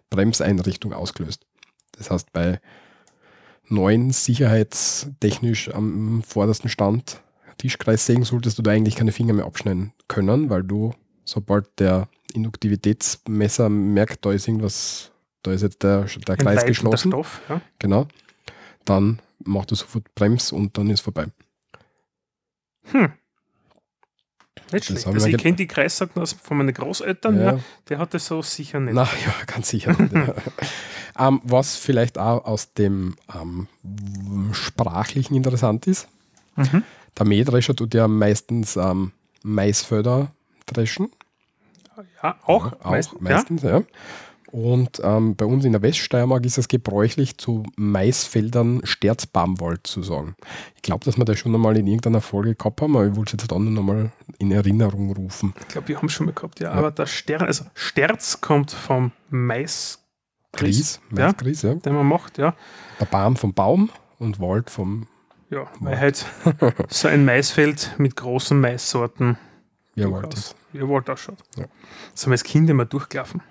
Bremseinrichtung 0.10 0.93
ausgelöst. 0.93 1.45
Das 1.93 2.12
heißt, 2.12 2.34
bei 2.34 2.60
neuen 3.67 4.12
sicherheitstechnisch 4.12 5.73
am 5.73 6.23
vordersten 6.23 6.69
Stand 6.69 7.21
Tischkreissägen 7.58 8.23
solltest 8.23 8.58
du 8.58 8.62
da 8.62 8.71
eigentlich 8.71 8.95
keine 8.95 9.12
Finger 9.12 9.34
mehr 9.34 9.45
abschneiden 9.45 9.93
können, 10.08 10.49
weil 10.49 10.63
du, 10.63 10.93
sobald 11.25 11.67
der 11.80 12.08
Induktivitätsmesser 12.34 13.69
merkt, 13.69 14.25
da 14.25 14.32
ist 14.32 14.47
irgendwas 14.47 15.12
da 15.43 15.52
ist 15.52 15.62
jetzt 15.62 15.84
der, 15.84 16.04
der 16.28 16.38
Kreis 16.38 16.65
geschlossen. 16.65 17.12
Stoff, 17.12 17.41
ja. 17.49 17.62
Genau. 17.80 18.08
Dann 18.86 19.19
macht 19.45 19.71
er 19.71 19.78
sofort 19.78 20.13
Brems 20.15 20.52
und 20.52 20.78
dann 20.78 20.89
ist 20.89 21.02
vorbei. 21.02 21.28
Nicht 24.71 24.86
schlecht. 24.86 25.06
haben 25.06 25.13
Also 25.15 25.28
ich 25.28 25.38
kenne 25.38 25.56
die 25.56 25.67
Kreissagen 25.67 26.21
aus- 26.21 26.34
von 26.34 26.58
meinen 26.58 26.73
Großeltern, 26.73 27.38
ja. 27.39 27.54
Ja. 27.54 27.60
der 27.88 27.97
hat 27.99 28.13
das 28.13 28.25
so 28.28 28.41
sicher 28.41 28.80
nicht. 28.80 28.93
Na 28.93 29.04
ja, 29.25 29.34
ganz 29.47 29.69
sicher. 29.69 29.93
nicht, 29.99 30.13
ja. 30.13 30.34
ähm, 31.28 31.41
was 31.43 31.75
vielleicht 31.75 32.17
auch 32.17 32.45
aus 32.45 32.73
dem 32.73 33.15
ähm, 33.34 33.67
w- 33.84 34.54
Sprachlichen 34.54 35.36
interessant 35.36 35.88
ist, 35.88 36.08
Mhm. 36.56 36.84
der 37.17 37.25
Mähdrescher 37.25 37.73
tut 37.75 37.93
ja 37.93 38.08
meistens 38.10 38.75
ähm, 38.75 39.13
Maisfelder 39.43 40.32
dreschen. 40.65 41.10
Ja, 42.21 42.38
auch, 42.43 42.73
auch 42.84 42.91
meist- 42.91 43.19
meistens, 43.21 43.63
ja. 43.63 43.82
Und 44.51 44.99
ähm, 45.03 45.35
bei 45.35 45.45
uns 45.45 45.63
in 45.63 45.73
der 45.73 45.81
Weststeiermark 45.83 46.43
ist 46.45 46.57
es 46.57 46.67
gebräuchlich, 46.67 47.38
zu 47.38 47.63
Maisfeldern 47.77 48.81
Sterzbaumwald 48.83 49.85
zu 49.85 50.01
sagen. 50.01 50.35
Ich 50.75 50.81
glaube, 50.81 51.05
dass 51.05 51.17
wir 51.17 51.25
das 51.25 51.38
schon 51.38 51.53
einmal 51.53 51.77
in 51.77 51.85
irgendeiner 51.85 52.21
Folge 52.21 52.55
gehabt 52.55 52.81
haben, 52.81 52.95
aber 52.95 53.05
ich 53.07 53.15
wollte 53.15 53.35
es 53.38 53.43
jetzt 53.43 53.51
dann 53.51 53.73
noch 53.73 53.83
mal 53.83 54.12
in 54.39 54.51
Erinnerung 54.51 55.12
rufen. 55.13 55.53
Ich 55.62 55.67
glaube, 55.67 55.88
wir 55.89 55.97
haben 55.97 56.07
es 56.07 56.13
schon 56.13 56.25
mal 56.25 56.33
gehabt, 56.33 56.59
ja. 56.59 56.71
Aber 56.71 56.89
der 56.91 57.05
Stern, 57.05 57.43
also 57.43 57.65
Sterz 57.75 58.41
kommt 58.41 58.71
vom 58.71 59.12
Mais, 59.29 59.99
Gries, 60.53 60.99
Ja. 61.15 61.27
Ja. 61.27 61.73
den 61.75 61.93
man 61.93 62.07
macht, 62.07 62.39
ja. 62.39 62.55
Der 62.99 63.05
Baum 63.05 63.35
vom 63.35 63.53
Baum 63.53 63.89
und 64.17 64.39
Wald 64.39 64.71
vom 64.71 65.05
Ja, 65.51 65.67
weil 65.79 65.99
halt 65.99 66.25
so 66.89 67.07
ein 67.07 67.23
Maisfeld 67.23 67.93
mit 67.99 68.15
großen 68.15 68.59
Maissorten 68.59 69.38
ja, 69.93 70.09
Wald 70.09 70.23
durchaus, 70.23 70.39
ist. 70.39 70.55
wie 70.73 70.79
ein 70.79 70.89
Wald 70.89 71.07
ausschaut. 71.09 71.38
Ja. 71.55 71.65
Das 72.13 72.23
haben 72.23 72.31
wir 72.31 72.33
als 72.33 72.43
Kinder 72.43 72.73
mal 72.73 72.85
durchgelaufen. 72.85 73.41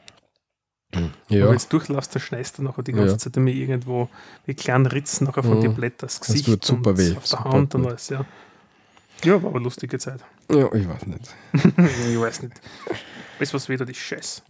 Wenn 0.92 1.12
Ja, 1.28 1.46
du 1.46 1.52
jetzt 1.52 1.72
durchläufst, 1.72 2.14
dann 2.14 2.22
schneist 2.22 2.58
du 2.58 2.62
nachher 2.62 2.82
die 2.82 2.92
ganze 2.92 3.12
Ja. 3.12 3.18
Zeit 3.18 3.36
immer 3.36 3.50
irgendwo 3.50 4.08
wie 4.46 4.54
kleine 4.54 4.90
Ritzen 4.90 5.26
nachher 5.26 5.42
von 5.42 5.58
Mhm. 5.58 5.62
den 5.62 5.74
Blättern 5.74 6.06
das 6.08 6.20
Gesicht 6.20 6.46
tut 6.46 6.64
super 6.64 6.96
weh, 6.96 7.14
auf 7.16 7.28
der 7.28 7.44
Hand 7.44 7.74
und 7.74 7.86
alles, 7.86 8.08
ja. 8.08 8.24
Ja, 9.24 9.42
war 9.42 9.50
aber 9.50 9.60
lustige 9.60 9.98
Zeit. 9.98 10.20
ja, 10.50 10.72
ich 10.72 10.88
weiß 10.88 11.06
nicht. 11.06 11.34
ich 11.52 12.18
weiß 12.20 12.42
nicht. 12.42 12.60
Weißt 13.38 13.52
du, 13.52 13.56
was 13.56 13.68
wieder 13.68 13.84
die 13.84 13.94
Scheiß? 13.94 14.42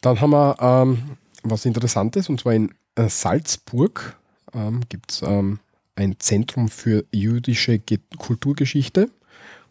Dann 0.00 0.20
haben 0.20 0.30
wir 0.30 0.56
ähm, 0.60 1.16
was 1.42 1.64
Interessantes, 1.64 2.28
und 2.28 2.40
zwar 2.40 2.54
in 2.54 2.72
äh, 2.94 3.08
Salzburg 3.08 4.16
ähm, 4.54 4.80
gibt 4.88 5.12
es 5.12 5.22
ähm, 5.22 5.58
ein 5.96 6.16
Zentrum 6.18 6.68
für 6.68 7.04
jüdische 7.12 7.78
Ge 7.78 7.98
Kulturgeschichte 8.18 9.10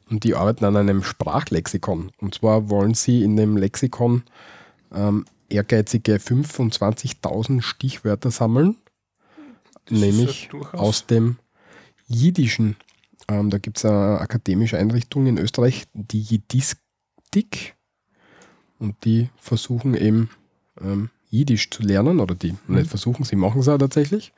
und 0.10 0.24
die 0.24 0.36
arbeiten 0.36 0.66
an 0.66 0.78
einem 0.78 1.04
Sprachlexikon. 1.04 2.12
Und 2.20 2.36
zwar 2.36 2.70
wollen 2.70 2.94
sie 2.94 3.24
in 3.24 3.36
dem 3.38 3.58
Lexikon 3.58 4.24
ähm, 4.94 5.26
ehrgeizige 5.50 6.16
25.000 6.16 7.62
Stichwörter 7.62 8.32
sammeln, 8.32 8.76
Das 9.86 10.00
nämlich 10.00 10.50
ja 10.52 10.74
aus 10.74 11.06
dem 11.06 11.38
Jiddischen. 12.08 12.76
Ähm, 13.28 13.50
da 13.50 13.58
gibt 13.58 13.78
es 13.78 13.86
eine 13.86 14.20
akademische 14.20 14.78
Einrichtung 14.78 15.28
in 15.28 15.38
Österreich, 15.38 15.86
die 15.94 16.22
Jiddistik. 16.22 17.76
Und 18.80 19.06
die 19.06 19.30
versuchen 19.38 19.96
eben 19.96 20.30
ähm, 20.82 21.10
Jiddisch 21.30 21.70
zu 21.70 21.84
lernen, 21.84 22.20
oder 22.20 22.36
die 22.36 22.52
Mhm. 22.68 22.76
nicht 22.76 22.90
versuchen, 22.90 23.24
sie 23.24 23.36
machen 23.36 23.62
es 23.62 23.68
auch 23.68 23.78
tatsächlich. 23.78 24.34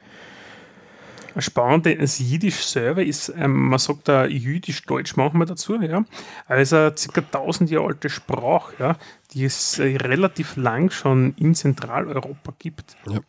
Das 1.35 1.43
Spannende, 1.45 1.95
das 1.95 2.17
Jiddisch 2.17 2.65
selber 2.65 3.03
ist, 3.03 3.31
ähm, 3.37 3.67
man 3.69 3.77
sagt 3.77 4.07
da 4.07 4.25
Jüdisch-Deutsch 4.25 5.15
manchmal 5.17 5.45
dazu, 5.45 5.79
ja. 5.81 6.05
Also 6.47 6.77
eine 6.77 6.91
ca. 7.13 7.21
1000 7.21 7.69
Jahre 7.69 7.87
alte 7.87 8.09
Sprache, 8.09 8.73
ja, 8.79 8.97
die 9.33 9.43
es 9.43 9.77
äh, 9.77 9.97
relativ 9.97 10.55
lang 10.55 10.89
schon 10.91 11.33
in 11.37 11.53
Zentraleuropa 11.53 12.53
gibt. 12.57 12.95
Ja. 13.09 13.19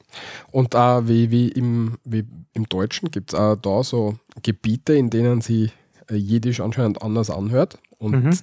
Und 0.53 0.77
auch 0.77 1.03
wie, 1.09 1.31
wie, 1.33 1.49
im, 1.49 1.99
wie 2.05 2.25
im 2.53 2.69
Deutschen 2.69 3.11
gibt 3.11 3.35
es 3.35 3.39
auch 3.39 3.57
da 3.57 3.83
so 3.83 4.17
Gebiete, 4.43 4.95
in 4.95 5.11
denen 5.11 5.41
sie 5.41 5.73
äh, 6.09 6.15
Jiddisch 6.15 6.61
anscheinend 6.61 7.03
anders 7.03 7.29
anhört. 7.29 7.79
Und 7.99 8.25
Mhm. 8.25 8.39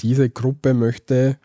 diese 0.00 0.28
Gruppe 0.28 0.74
möchte, 0.74 1.38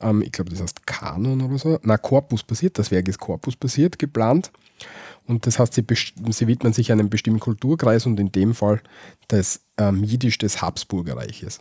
ähm, 0.00 0.20
ich 0.20 0.32
glaube, 0.32 0.50
das 0.50 0.60
heißt 0.60 0.86
Kanon 0.86 1.40
oder 1.40 1.56
so, 1.58 1.78
na, 1.82 1.96
Korpus 1.96 2.42
basiert, 2.42 2.78
das 2.78 2.90
Werk 2.90 3.08
ist 3.08 3.18
Korpus 3.18 3.56
basiert, 3.56 3.98
geplant. 3.98 4.50
Und 5.28 5.46
das 5.46 5.58
heißt, 5.58 5.74
sie, 5.74 5.84
sie 6.30 6.46
widmen 6.46 6.72
sich 6.72 6.90
einem 6.90 7.10
bestimmten 7.10 7.40
Kulturkreis 7.40 8.06
und 8.06 8.18
in 8.18 8.32
dem 8.32 8.54
Fall 8.54 8.80
das 9.28 9.60
ähm, 9.76 10.02
Jiddisch 10.02 10.38
des 10.38 10.62
Habsburgerreiches. 10.62 11.60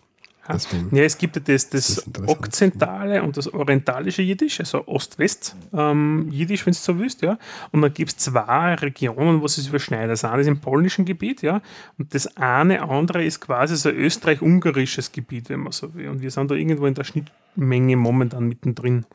Deswegen, 0.50 0.96
Ja, 0.96 1.04
es 1.04 1.18
gibt 1.18 1.36
ja 1.36 1.42
das, 1.46 1.70
Das 1.70 2.04
das, 2.08 2.28
okzentale 2.28 3.22
und 3.22 3.36
das 3.36 3.54
orientalische 3.54 4.22
Jiddisch, 4.22 4.62
also 4.62 4.88
Ost-West-Jiddisch, 4.88 6.66
wenn 6.66 6.74
du 6.74 6.80
so 6.80 6.98
willst, 7.00 7.22
ja. 7.22 7.38
Und 7.72 7.82
dann 7.82 7.94
gibt 7.94 8.12
es 8.12 8.18
zwei 8.18 8.76
Regionen, 8.76 9.42
wo 9.42 9.46
es 9.46 9.56
sich 9.56 9.68
überschneidet. 9.68 10.12
Das 10.12 10.24
eine 10.24 10.42
ist 10.42 10.48
im 10.48 10.60
polnischen 10.60 11.04
Gebiet, 11.04 11.42
ja. 11.42 11.62
Und 11.98 12.14
das 12.14 12.38
eine 12.38 12.82
andere 12.82 13.26
ist 13.26 13.42
quasi 13.42 13.76
so 13.76 13.90
ein 13.90 13.96
österreich-ungarisches 13.96 15.12
Gebiet, 15.12 15.50
wenn 15.50 15.60
man 15.60 15.74
so 15.74 15.94
will. 15.94 16.08
Und 16.08 16.22
wir 16.22 16.32
sind 16.32 16.50
da 16.50 16.56
irgendwo 16.56 16.86
in 16.86 16.94
der 16.94 17.04
Schnittmenge 17.04 17.98
momentan 17.98 18.48
mittendrin. 18.48 19.06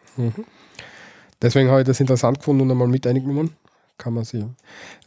deswegen 1.41 1.71
habe 1.71 1.81
ich 1.81 1.87
das 1.87 1.99
interessant 2.01 2.41
gefunden 2.41 2.62
und 2.62 2.71
einmal 2.71 2.88
mit 2.88 3.07
eingenommen. 3.07 3.57
Kann 3.98 4.14
man 4.14 4.24
sie. 4.24 4.46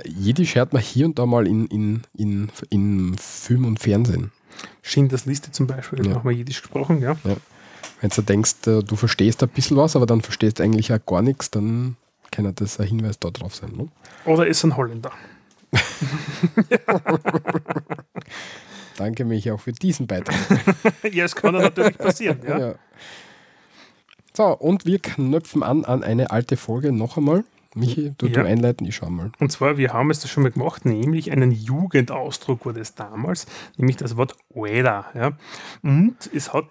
Jiddisch 0.05 0.55
hört 0.55 0.71
man 0.73 0.81
hier 0.81 1.05
und 1.05 1.19
da 1.19 1.25
mal 1.25 1.47
in, 1.47 1.65
in, 1.67 2.01
in, 2.17 2.49
in 2.69 3.17
Film 3.17 3.65
und 3.65 3.79
Fernsehen. 3.79 4.31
Schindlers 4.81 5.25
Liste 5.25 5.51
zum 5.51 5.67
Beispiel, 5.67 5.99
da 5.99 6.09
Ja. 6.09 6.15
haben 6.15 6.23
wir 6.29 6.35
Jiddisch 6.35 6.61
gesprochen, 6.61 7.01
ja. 7.01 7.17
Wenn 8.01 8.09
du 8.09 8.21
denkst, 8.21 8.67
äh, 8.67 8.81
du 8.83 8.95
verstehst 8.95 9.43
ein 9.43 9.49
bisschen 9.49 9.75
was, 9.77 9.95
aber 9.95 10.05
dann 10.05 10.21
verstehst 10.21 10.59
du 10.59 10.63
eigentlich 10.63 10.93
auch 10.93 11.05
gar 11.05 11.21
nichts, 11.21 11.51
dann 11.51 11.97
kann 12.31 12.53
das 12.55 12.79
ein 12.79 12.87
Hinweis 12.87 13.19
da 13.19 13.29
drauf 13.31 13.55
sein. 13.55 13.71
Ne? 13.75 13.87
Oder 14.25 14.47
ist 14.47 14.63
ein 14.63 14.77
Holländer. 14.77 15.11
Danke 18.97 19.25
mich 19.25 19.51
auch 19.51 19.59
für 19.59 19.73
diesen 19.73 20.07
Beitrag. 20.07 20.35
ja, 21.11 21.25
es 21.25 21.35
kann 21.35 21.53
ja 21.53 21.61
natürlich 21.61 21.97
passieren, 21.97 22.39
ja. 22.47 22.59
Ja. 22.59 22.75
So, 24.33 24.45
und 24.57 24.85
wir 24.85 24.99
knöpfen 24.99 25.63
an 25.63 25.85
an 25.85 26.03
eine 26.03 26.31
alte 26.31 26.55
Folge 26.57 26.91
noch 26.91 27.17
einmal. 27.17 27.43
Michi, 27.75 28.13
du, 28.17 28.27
Ja. 28.27 28.41
du 28.41 28.45
einleiten, 28.47 28.87
ich 28.87 28.95
schau 28.95 29.09
mal. 29.09 29.31
Und 29.39 29.51
zwar, 29.51 29.77
wir 29.77 29.93
haben 29.93 30.09
es 30.09 30.19
das 30.21 30.31
schon 30.31 30.43
mal 30.43 30.51
gemacht, 30.51 30.85
nämlich 30.85 31.31
einen 31.31 31.51
Jugendausdruck 31.51 32.65
war 32.65 32.73
das 32.73 32.95
damals, 32.95 33.45
nämlich 33.77 33.97
das 33.97 34.17
Wort 34.17 34.35
Oeda. 34.49 35.05
Ja. 35.13 35.31
Und 35.83 36.15
es 36.33 36.53
hat 36.53 36.65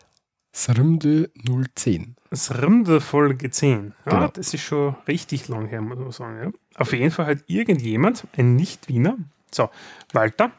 Srmde 0.55 1.31
010. 1.75 2.14
das 2.31 2.62
Rinde 2.62 3.01
Folge 3.01 3.51
10. 3.51 3.93
Ja, 4.07 4.12
Genau. 4.12 4.29
Das 4.29 4.55
ist 4.55 4.62
schon 4.62 4.95
richtig 5.09 5.49
lang 5.49 5.67
her, 5.67 5.81
muss 5.83 5.99
man 5.99 6.12
sagen. 6.12 6.38
Ja. 6.45 6.81
Auf 6.81 6.93
jeden 6.93 7.11
Fall 7.11 7.27
hat 7.27 7.38
irgendjemand, 7.49 8.27
ein 8.37 8.55
Nicht-Wiener, 8.57 9.17
so, 9.51 9.69
Walter, 10.12 10.53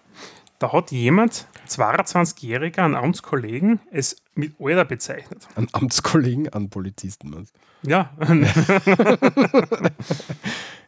da 0.59 0.71
hat 0.73 0.91
jemand, 0.91 1.47
22-Jähriger, 1.67 2.79
einen 2.83 2.95
Amtskollegen, 2.95 3.79
es 3.91 4.17
mit 4.35 4.59
Oeda 4.59 4.83
bezeichnet. 4.83 5.47
An 5.55 5.67
Amtskollegen, 5.71 6.49
an 6.49 6.69
Polizisten. 6.69 7.31
du? 7.31 7.43
Ja, 7.89 8.11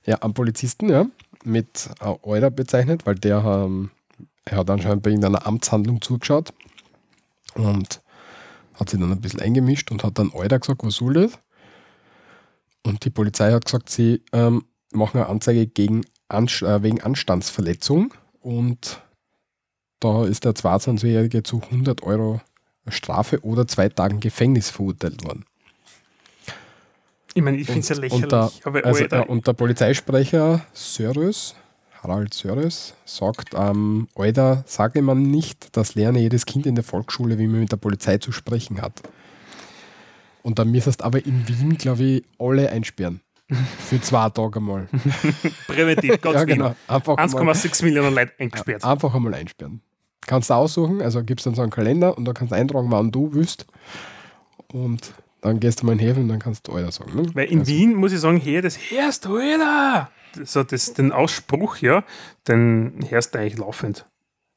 Ja, 0.08 0.16
an 0.20 0.34
Polizisten, 0.34 0.90
ja. 0.90 1.06
Mit 1.44 1.90
äh, 2.00 2.16
Eurer 2.24 2.50
bezeichnet, 2.50 3.06
weil 3.06 3.16
der 3.16 3.44
ähm, 3.44 3.92
er 4.46 4.60
hat 4.60 4.70
anscheinend 4.70 5.04
bei 5.04 5.10
irgendeiner 5.10 5.46
Amtshandlung 5.46 6.02
zugeschaut 6.02 6.54
und 7.56 8.02
hat 8.76 8.90
sich 8.90 9.00
dann 9.00 9.12
ein 9.12 9.20
bisschen 9.20 9.42
eingemischt 9.42 9.92
und 9.92 10.04
hat 10.04 10.18
dann 10.18 10.32
Eurer 10.32 10.60
gesagt, 10.60 10.84
was 10.84 10.96
soll 10.96 11.14
das? 11.14 11.34
Und 12.84 13.04
die 13.04 13.10
Polizei 13.10 13.52
hat 13.52 13.66
gesagt, 13.66 13.90
sie 13.90 14.24
ähm, 14.32 14.64
machen 14.94 15.18
eine 15.18 15.28
Anzeige 15.28 15.68
gegen 15.68 16.06
Anst 16.30 16.62
äh, 16.62 16.82
wegen 16.82 17.02
Anstandsverletzung 17.02 18.14
und 18.40 19.02
da 20.00 20.26
ist 20.26 20.46
der 20.46 20.54
22-Jährige 20.54 21.44
zu 21.44 21.62
100 21.62 22.04
Euro 22.04 22.40
Strafe 22.92 23.44
oder 23.44 23.68
zwei 23.68 23.90
Tagen 23.90 24.20
Gefängnis 24.20 24.70
verurteilt 24.70 25.24
worden. 25.24 25.46
ich 27.34 27.42
meine, 27.42 27.58
ich 27.58 27.68
finde 27.68 27.82
es 27.82 27.90
ja 27.90 27.96
lächerlich. 27.96 28.24
Und 28.24 28.32
der, 28.32 28.86
also, 28.86 29.04
äh, 29.04 29.26
und 29.28 29.48
der 29.48 29.54
Polizeisprecher 29.54 30.66
Sörös, 30.74 31.56
Harald 32.02 32.34
Sörös, 32.34 32.96
sagt, 33.06 33.50
ähm, 33.56 34.08
Alter, 34.16 34.64
sage 34.66 35.02
man 35.02 35.24
nicht, 35.24 35.76
das 35.76 35.96
lerne 35.96 36.20
jedes 36.20 36.46
Kind 36.46 36.66
in 36.66 36.76
der 36.76 36.84
Volksschule, 36.84 37.38
wie 37.38 37.48
man 37.48 37.62
mit 37.62 37.72
der 37.72 37.78
Polizei 37.78 38.18
zu 38.18 38.32
sprechen 38.32 38.82
hat. 38.82 39.02
Und 40.44 40.60
dann 40.60 40.72
müsstest 40.72 41.04
aber 41.04 41.26
in 41.26 41.48
Wien, 41.48 41.78
glaube 41.78 42.04
ich, 42.04 42.24
alle 42.40 42.70
einsperren. 42.70 43.22
Für 43.90 44.02
zwei 44.02 44.30
Tage 44.30 44.60
mal. 44.60 44.88
präventiv, 45.68 46.20
ganz 46.22 46.36
ja, 46.36 46.44
genau. 46.44 46.76
Einfach 46.88 47.16
mal, 47.16 47.54
1,6 47.54 47.84
Millionen 47.84 48.14
Leute 48.14 48.34
eingesperrt. 48.40 48.84
einfach 48.84 49.14
einmal 49.14 49.34
einsperren. 49.34 49.82
Kannst 50.26 50.50
du 50.50 50.56
aussuchen, 50.56 51.02
also 51.02 51.24
gibst 51.24 51.46
dann 51.46 51.56
so 51.56 51.62
einen 51.62 51.72
Kalender 51.72 52.18
und 52.18 52.26
da 52.26 52.34
kannst 52.34 52.52
du 52.52 52.56
eintragen, 52.56 52.92
wann 52.92 53.12
du 53.12 53.34
willst. 53.34 53.66
Und 54.74 55.14
dann 55.42 55.60
gehst 55.60 55.82
du 55.82 55.86
mal 55.86 55.94
in 55.94 55.98
den 56.00 56.08
Häfen 56.08 56.24
und 56.24 56.30
dann 56.30 56.40
kannst 56.40 56.68
du 56.68 56.74
Alter 56.74 56.92
sagen. 56.92 57.16
Ne? 57.16 57.30
Weil 57.36 57.46
in 57.48 57.60
Also- 57.60 57.72
Wien 57.72 57.94
muss 57.96 58.12
ich 58.12 58.20
sagen, 58.20 58.38
hier, 58.38 58.62
das 58.62 58.76
du, 59.26 59.38
Alter! 59.38 60.10
So, 60.44 60.64
das, 60.64 60.94
den 60.94 61.12
Ausspruch, 61.14 61.78
ja, 61.78 62.04
den 62.48 63.00
du 63.34 63.40
eigentlich 63.40 63.58
laufend. 63.58 64.06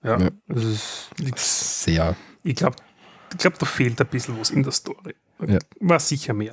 Ja, 0.02 0.18
Ja. 0.18 0.28
das 0.48 0.64
ist 0.64 1.10
nix. 1.18 1.84
Sehr. 1.84 2.16
Ich 2.42 2.56
glaube, 2.56 2.76
ich 3.32 3.38
glaub, 3.38 3.58
da 3.58 3.66
fehlt 3.66 4.00
ein 4.00 4.06
bisschen 4.08 4.38
was 4.40 4.50
in 4.50 4.62
der 4.62 4.72
Story. 4.72 5.14
Ja. 5.46 5.58
War 5.80 6.00
sicher 6.00 6.34
mehr. 6.34 6.52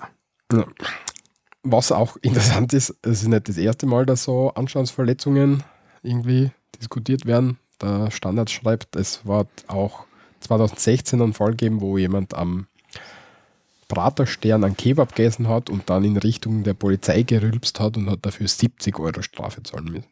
Ja. 0.54 0.66
was 1.64 1.92
auch 1.92 2.16
interessant 2.22 2.72
ist, 2.74 2.96
es 3.02 3.24
ist 3.24 3.28
nicht 3.28 3.50
das 3.50 3.58
erste 3.58 3.86
Mal, 3.88 4.06
dass 4.06 4.24
so 4.24 4.52
Anstandsverletzungen 4.54 5.64
irgendwie 6.04 6.52
diskutiert 6.80 7.26
werden. 7.26 7.58
Der 7.82 8.12
Standard 8.12 8.50
schreibt, 8.50 8.96
es 8.96 9.26
war 9.26 9.46
auch 9.68 10.06
2016 10.42 11.22
ein 11.22 11.34
Fall 11.34 11.52
gegeben, 11.52 11.82
wo 11.82 11.98
jemand 11.98 12.34
am 12.34 12.68
Praterstern 13.88 14.64
einen 14.64 14.76
Kebab 14.76 15.16
gegessen 15.16 15.48
hat 15.48 15.70
und 15.70 15.90
dann 15.90 16.04
in 16.04 16.18
Richtung 16.18 16.64
der 16.64 16.74
Polizei 16.74 17.24
gerülpst 17.24 17.80
hat 17.80 17.98
und 17.98 18.10
hat 18.10 18.26
dafür 18.26 18.48
70 18.48 19.00
Euro 19.00 19.22
Strafe 19.22 19.64
zahlen 19.64 19.86
müssen. 19.86 20.08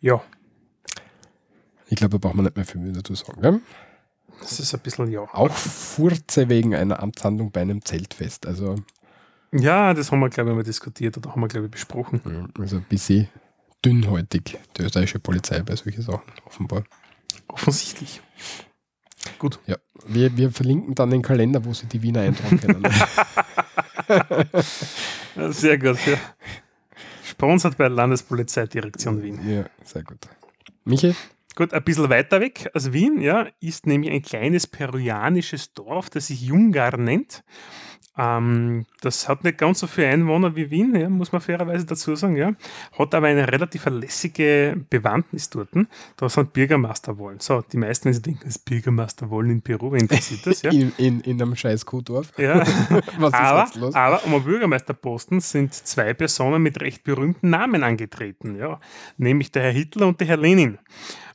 Ja, 0.00 0.22
Ich 1.88 1.96
glaube, 1.96 2.12
da 2.12 2.18
braucht 2.18 2.34
man 2.34 2.44
nicht 2.44 2.56
mehr 2.56 2.64
viel 2.64 2.92
dazu 2.92 3.14
sagen. 3.14 3.40
Gell? 3.40 3.60
das 4.40 4.58
ist 4.60 4.74
ein 4.74 4.80
bisschen, 4.80 5.10
ja. 5.10 5.20
Auch 5.32 5.50
Furze 5.50 6.48
wegen 6.48 6.74
einer 6.74 7.02
Amtshandlung 7.02 7.50
bei 7.50 7.60
einem 7.62 7.84
Zeltfest. 7.84 8.46
Also, 8.46 8.76
Ja, 9.52 9.94
das 9.94 10.10
haben 10.10 10.20
wir, 10.20 10.28
glaube 10.30 10.50
ich, 10.50 10.56
mal 10.56 10.62
diskutiert 10.62 11.16
oder 11.16 11.30
haben 11.30 11.40
wir, 11.40 11.48
glaube 11.48 11.66
ich, 11.66 11.72
besprochen. 11.72 12.52
also 12.58 12.76
ein 12.76 12.84
bisschen 12.84 13.28
dünnhäutig, 13.84 14.58
die 14.76 14.82
österreichische 14.82 15.18
Polizei 15.18 15.60
bei 15.62 15.76
solchen 15.76 16.02
Sachen, 16.02 16.22
offenbar. 16.46 16.84
Offensichtlich. 17.48 18.20
Gut. 19.38 19.58
Ja, 19.66 19.76
wir, 20.06 20.36
wir 20.36 20.50
verlinken 20.50 20.94
dann 20.94 21.10
den 21.10 21.22
Kalender, 21.22 21.64
wo 21.64 21.72
Sie 21.72 21.86
die 21.86 22.02
Wiener 22.02 22.20
eintragen 22.20 22.60
können. 22.60 22.82
Ja, 25.36 25.52
sehr 25.52 25.78
gut. 25.78 25.98
Ja. 26.06 26.18
Sponsert 27.24 27.76
bei 27.76 27.88
Landespolizeidirektion 27.88 29.22
Wien. 29.22 29.40
ja, 29.48 29.64
sehr 29.82 30.02
gut. 30.02 30.18
Michi? 30.84 31.14
Gut, 31.56 31.72
ein 31.72 31.84
bisschen 31.84 32.10
weiter 32.10 32.40
weg 32.40 32.68
als 32.74 32.92
Wien, 32.92 33.20
ja, 33.20 33.46
ist 33.60 33.86
nämlich 33.86 34.10
ein 34.10 34.22
kleines 34.22 34.66
peruanisches 34.66 35.72
Dorf, 35.72 36.10
das 36.10 36.26
sich 36.26 36.42
Jungar 36.42 36.96
nennt. 36.96 37.44
Ähm, 38.16 38.86
das 39.00 39.28
hat 39.28 39.42
nicht 39.42 39.58
ganz 39.58 39.80
so 39.80 39.86
viele 39.88 40.08
Einwohner 40.08 40.54
wie 40.54 40.70
Wien, 40.70 40.94
ja, 40.94 41.08
muss 41.08 41.32
man 41.32 41.40
fairerweise 41.40 41.84
dazu 41.84 42.14
sagen, 42.14 42.36
ja. 42.36 42.52
Hat 42.96 43.14
aber 43.14 43.26
eine 43.26 43.50
relativ 43.50 43.82
verlässige 43.82 44.76
Bewandtnis 44.88 45.50
dort. 45.50 45.70
Da 46.16 46.28
sind 46.28 46.52
Bürgermeisterwahlen. 46.52 47.40
So, 47.40 47.62
die 47.62 47.76
meisten, 47.76 48.06
wenn 48.06 48.14
sie 48.14 48.22
denken, 48.22 48.42
das 48.44 48.58
Bürgermeisterwahlen 48.58 49.50
in 49.50 49.62
Peru, 49.62 49.92
wen 49.92 50.02
interessiert 50.02 50.46
das, 50.46 50.62
ja? 50.62 50.70
In, 50.74 50.92
in, 50.98 51.20
in 51.20 51.40
einem 51.40 51.56
scheiß 51.56 51.86
Kuhdorf. 51.86 52.32
ja. 52.38 52.58
Was 53.18 53.32
ist 53.32 53.34
aber, 53.34 53.96
aber 53.96 54.24
um 54.24 54.34
einen 54.34 54.44
Bürgermeisterposten 54.44 55.40
sind 55.40 55.74
zwei 55.74 56.14
Personen 56.14 56.62
mit 56.62 56.80
recht 56.80 57.04
berühmten 57.04 57.50
Namen 57.50 57.82
angetreten, 57.82 58.56
ja. 58.56 58.80
Nämlich 59.16 59.50
der 59.50 59.62
Herr 59.64 59.72
Hitler 59.72 60.06
und 60.06 60.20
der 60.20 60.28
Herr 60.28 60.36
Lenin. 60.36 60.78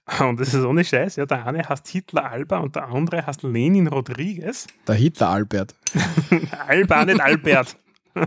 Und 0.19 0.39
das 0.39 0.53
ist 0.53 0.63
ohne 0.63 0.83
Scheiß, 0.83 1.17
ja. 1.17 1.25
Der 1.25 1.45
eine 1.45 1.67
heißt 1.67 1.87
Hitler 1.87 2.31
Alba 2.31 2.57
und 2.59 2.75
der 2.75 2.87
andere 2.87 3.25
heißt 3.25 3.43
Lenin 3.43 3.87
Rodriguez. 3.87 4.67
Der 4.87 4.95
Hitler 4.95 5.29
Albert. 5.29 5.75
Alba, 6.67 7.05
nicht 7.05 7.21
Albert. 7.21 7.77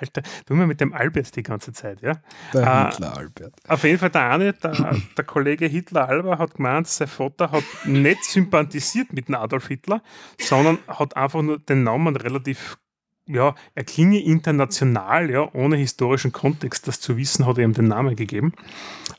Walter, 0.00 0.22
tu 0.46 0.54
mir 0.54 0.66
mit 0.66 0.80
dem 0.80 0.92
Albert 0.94 1.36
die 1.36 1.42
ganze 1.42 1.72
Zeit, 1.72 2.00
ja. 2.00 2.14
Der 2.54 2.66
Ah. 2.66 2.90
Hitler 2.90 3.16
Albert. 3.16 3.54
Auf 3.68 3.84
jeden 3.84 3.98
Fall 3.98 4.10
der 4.10 4.30
eine, 4.30 4.52
der, 4.54 4.96
der 5.16 5.24
Kollege 5.24 5.66
Hitler 5.66 6.08
Alba 6.08 6.38
hat 6.38 6.54
gemeint, 6.54 6.88
sein 6.88 7.08
Vater 7.08 7.50
hat 7.52 7.64
nicht 7.84 8.24
sympathisiert 8.24 9.12
mit 9.12 9.28
dem 9.28 9.34
Adolf 9.34 9.68
Hitler, 9.68 10.02
sondern 10.38 10.78
hat 10.88 11.16
einfach 11.16 11.42
nur 11.42 11.58
den 11.58 11.82
Namen 11.82 12.16
relativ, 12.16 12.78
ja, 13.26 13.54
er 13.74 13.84
klinge 13.84 14.20
international, 14.22 15.30
ja, 15.30 15.48
ohne 15.52 15.76
historischen 15.76 16.32
Kontext, 16.32 16.88
das 16.88 17.00
zu 17.00 17.16
wissen, 17.18 17.44
hat 17.46 17.58
er 17.58 17.64
ihm 17.64 17.74
den 17.74 17.88
Namen 17.88 18.16
gegeben. 18.16 18.54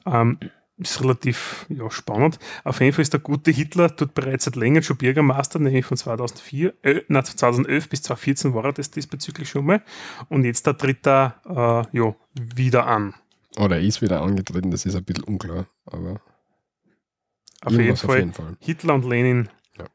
Ähm, 0.07 0.39
ist 0.81 1.01
relativ 1.01 1.65
ja, 1.69 1.89
spannend. 1.91 2.39
Auf 2.63 2.79
jeden 2.79 2.93
Fall 2.93 3.03
ist 3.03 3.13
der 3.13 3.19
gute 3.19 3.51
Hitler 3.51 3.89
dort 3.89 4.13
bereits 4.13 4.45
seit 4.45 4.55
längerem 4.55 4.83
schon 4.83 4.97
Bürgermeister, 4.97 5.59
nämlich 5.59 5.85
von 5.85 5.95
2004, 5.97 6.73
äh, 6.83 7.01
nein, 7.07 7.23
2011 7.23 7.89
bis 7.89 8.01
2014 8.03 8.53
war 8.53 8.65
er 8.65 8.73
das 8.73 8.91
diesbezüglich 8.91 9.49
schon 9.49 9.65
mal. 9.65 9.81
Und 10.29 10.43
jetzt 10.43 10.65
da 10.67 10.73
tritt 10.73 11.05
er 11.07 11.35
äh, 11.93 11.97
ja, 11.97 12.15
wieder 12.33 12.87
an. 12.87 13.13
Oder 13.57 13.77
er 13.77 13.81
ist 13.83 14.01
wieder 14.01 14.21
angetreten, 14.21 14.71
das 14.71 14.85
ist 14.85 14.95
ein 14.95 15.03
bisschen 15.03 15.25
unklar. 15.25 15.67
Aber 15.85 16.21
Auf 17.63 17.73
jeden, 17.73 17.95
Fall 17.95 18.09
auf 18.09 18.15
jeden 18.15 18.33
Fall. 18.33 18.57
Hitler 18.59 18.93
und 18.95 19.05
Lenin 19.05 19.49
Ja. 19.77 19.85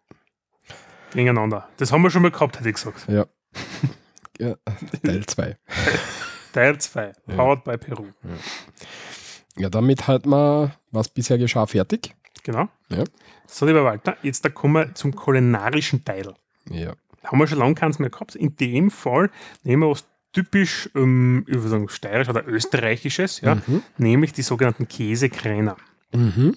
gegeneinander. 1.13 1.69
Das 1.79 1.91
haben 1.91 2.03
wir 2.03 2.11
schon 2.11 2.23
mal 2.23 2.31
gehabt, 2.31 2.59
hätte 2.59 2.69
ich 2.69 2.75
gesagt. 2.77 3.07
Ja. 3.09 3.27
ja 4.39 4.57
Teil 5.03 5.27
2. 5.27 5.57
Teil 6.53 6.79
2, 6.79 7.13
Ja. 7.27 7.35
powered 7.35 7.65
by 7.65 7.77
Peru. 7.77 8.07
Ja, 8.23 8.31
damit 9.57 10.07
hat 10.07 10.27
man, 10.27 10.73
was 10.91 11.09
bisher 11.09 11.39
geschah, 11.39 11.67
fertig. 11.67 12.15
Genau. 12.45 12.69
Ja. 12.91 13.05
So, 13.47 13.67
lieber 13.67 13.85
Walter, 13.85 14.17
jetzt 14.23 14.45
da 14.45 14.49
kommen 14.49 14.75
wir 14.75 14.95
zum 14.95 15.15
kulinarischen 15.15 16.05
Teil. 16.05 16.35
Ja. 16.71 16.93
Haben 17.25 17.39
wir 17.39 17.47
schon 17.47 17.59
lange 17.59 17.75
keins 17.75 17.99
mehr 17.99 18.11
gehabt. 18.11 18.35
In 18.37 18.55
dem 18.57 18.91
Fall 18.91 19.31
nehmen 19.65 19.83
wir 19.83 19.91
was 19.91 20.05
typisch, 20.33 20.91
ähm, 20.95 21.45
ich 21.49 21.55
würde 21.55 21.69
sagen, 21.69 21.89
steirisch 21.89 22.29
oder 22.29 22.47
österreichisches, 22.47 23.41
ja, 23.41 23.55
Mhm. 23.57 23.83
nämlich 23.99 24.33
die 24.33 24.43
sogenannten 24.43 24.87
Käsekräner. 24.87 25.77
Mhm. 26.13 26.57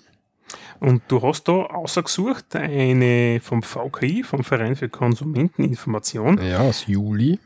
Und 0.79 1.03
du 1.07 1.21
hast 1.21 1.47
da 1.47 1.53
ausgesucht 1.53 2.55
eine 2.55 3.39
vom 3.41 3.63
VKI, 3.63 4.23
vom 4.23 4.43
Verein 4.43 4.75
für 4.75 4.89
Konsumenteninformation, 4.89 6.39
Ja, 6.41 6.59
aus 6.59 6.88
Juli. 6.88 7.39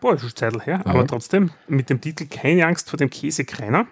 Boah, 0.00 0.14
ist 0.14 0.22
schon 0.22 0.34
Zeit 0.34 0.66
her, 0.66 0.84
aber 0.84 1.06
trotzdem 1.06 1.50
mit 1.68 1.90
dem 1.90 2.00
Titel 2.00 2.26
Keine 2.26 2.66
Angst 2.66 2.90
vor 2.90 2.96
dem 2.96 3.10
Käsekreiner. 3.10 3.86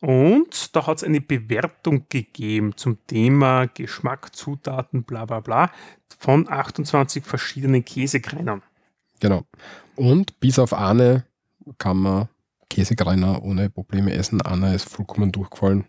Und 0.00 0.74
da 0.76 0.86
hat 0.86 0.98
es 0.98 1.04
eine 1.04 1.20
Bewertung 1.20 2.06
gegeben 2.08 2.76
zum 2.76 2.98
Thema 3.06 3.66
Geschmack, 3.66 4.34
Zutaten, 4.34 5.04
bla 5.04 5.24
bla 5.24 5.40
bla 5.40 5.70
von 6.18 6.50
28 6.50 7.24
verschiedenen 7.24 7.84
Käsekreinern. 7.84 8.62
Genau. 9.20 9.44
Und 9.96 10.40
bis 10.40 10.58
auf 10.58 10.72
eine 10.72 11.24
kann 11.78 11.98
man 11.98 12.28
Käsekreiner 12.70 13.42
ohne 13.42 13.70
Probleme 13.70 14.12
essen. 14.12 14.42
Einer 14.42 14.74
ist 14.74 14.88
vollkommen 14.88 15.32
durchgefallen. 15.32 15.84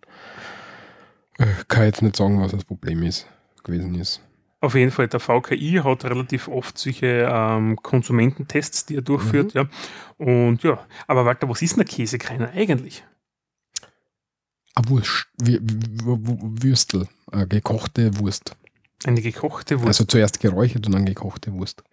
Äh, 1.38 1.48
Kann 1.68 1.86
jetzt 1.86 2.02
nicht 2.02 2.16
sagen, 2.16 2.40
was 2.42 2.52
das 2.52 2.64
Problem 2.64 3.04
ist, 3.04 3.28
gewesen 3.64 3.96
ist. 3.96 4.22
Auf 4.66 4.74
jeden 4.74 4.90
Fall, 4.92 5.08
der 5.08 5.20
VKI 5.20 5.82
hat 5.84 6.06
relativ 6.06 6.48
oft 6.48 6.76
solche 6.78 7.30
ähm, 7.32 7.76
Konsumententests, 7.84 8.86
die 8.88 8.96
er 8.96 9.04
durchführt. 9.04 9.54
Ja. 9.54 9.68
Und 10.18 10.64
ja, 10.64 10.84
aber 11.06 11.24
Walter, 11.26 11.48
was 11.48 11.62
ist 11.62 11.76
denn 11.78 11.86
der 11.86 11.94
Käsekreiner 11.96 12.50
eigentlich? 12.52 13.04
Eine 14.74 14.90
Wurst, 14.90 15.28
Wü- 15.42 15.60
Wü- 15.62 16.64
Würstel, 16.64 17.08
eine 17.32 17.48
gekochte 17.48 18.18
Wurst. 18.20 18.56
Eine 19.06 19.22
gekochte 19.22 19.76
Wurst. 19.78 19.88
Also 19.88 20.06
zuerst 20.06 20.40
geräuchert 20.40 20.86
und 20.88 20.94
dann 20.94 21.06
gekochte 21.06 21.54
Wurst. 21.54 21.84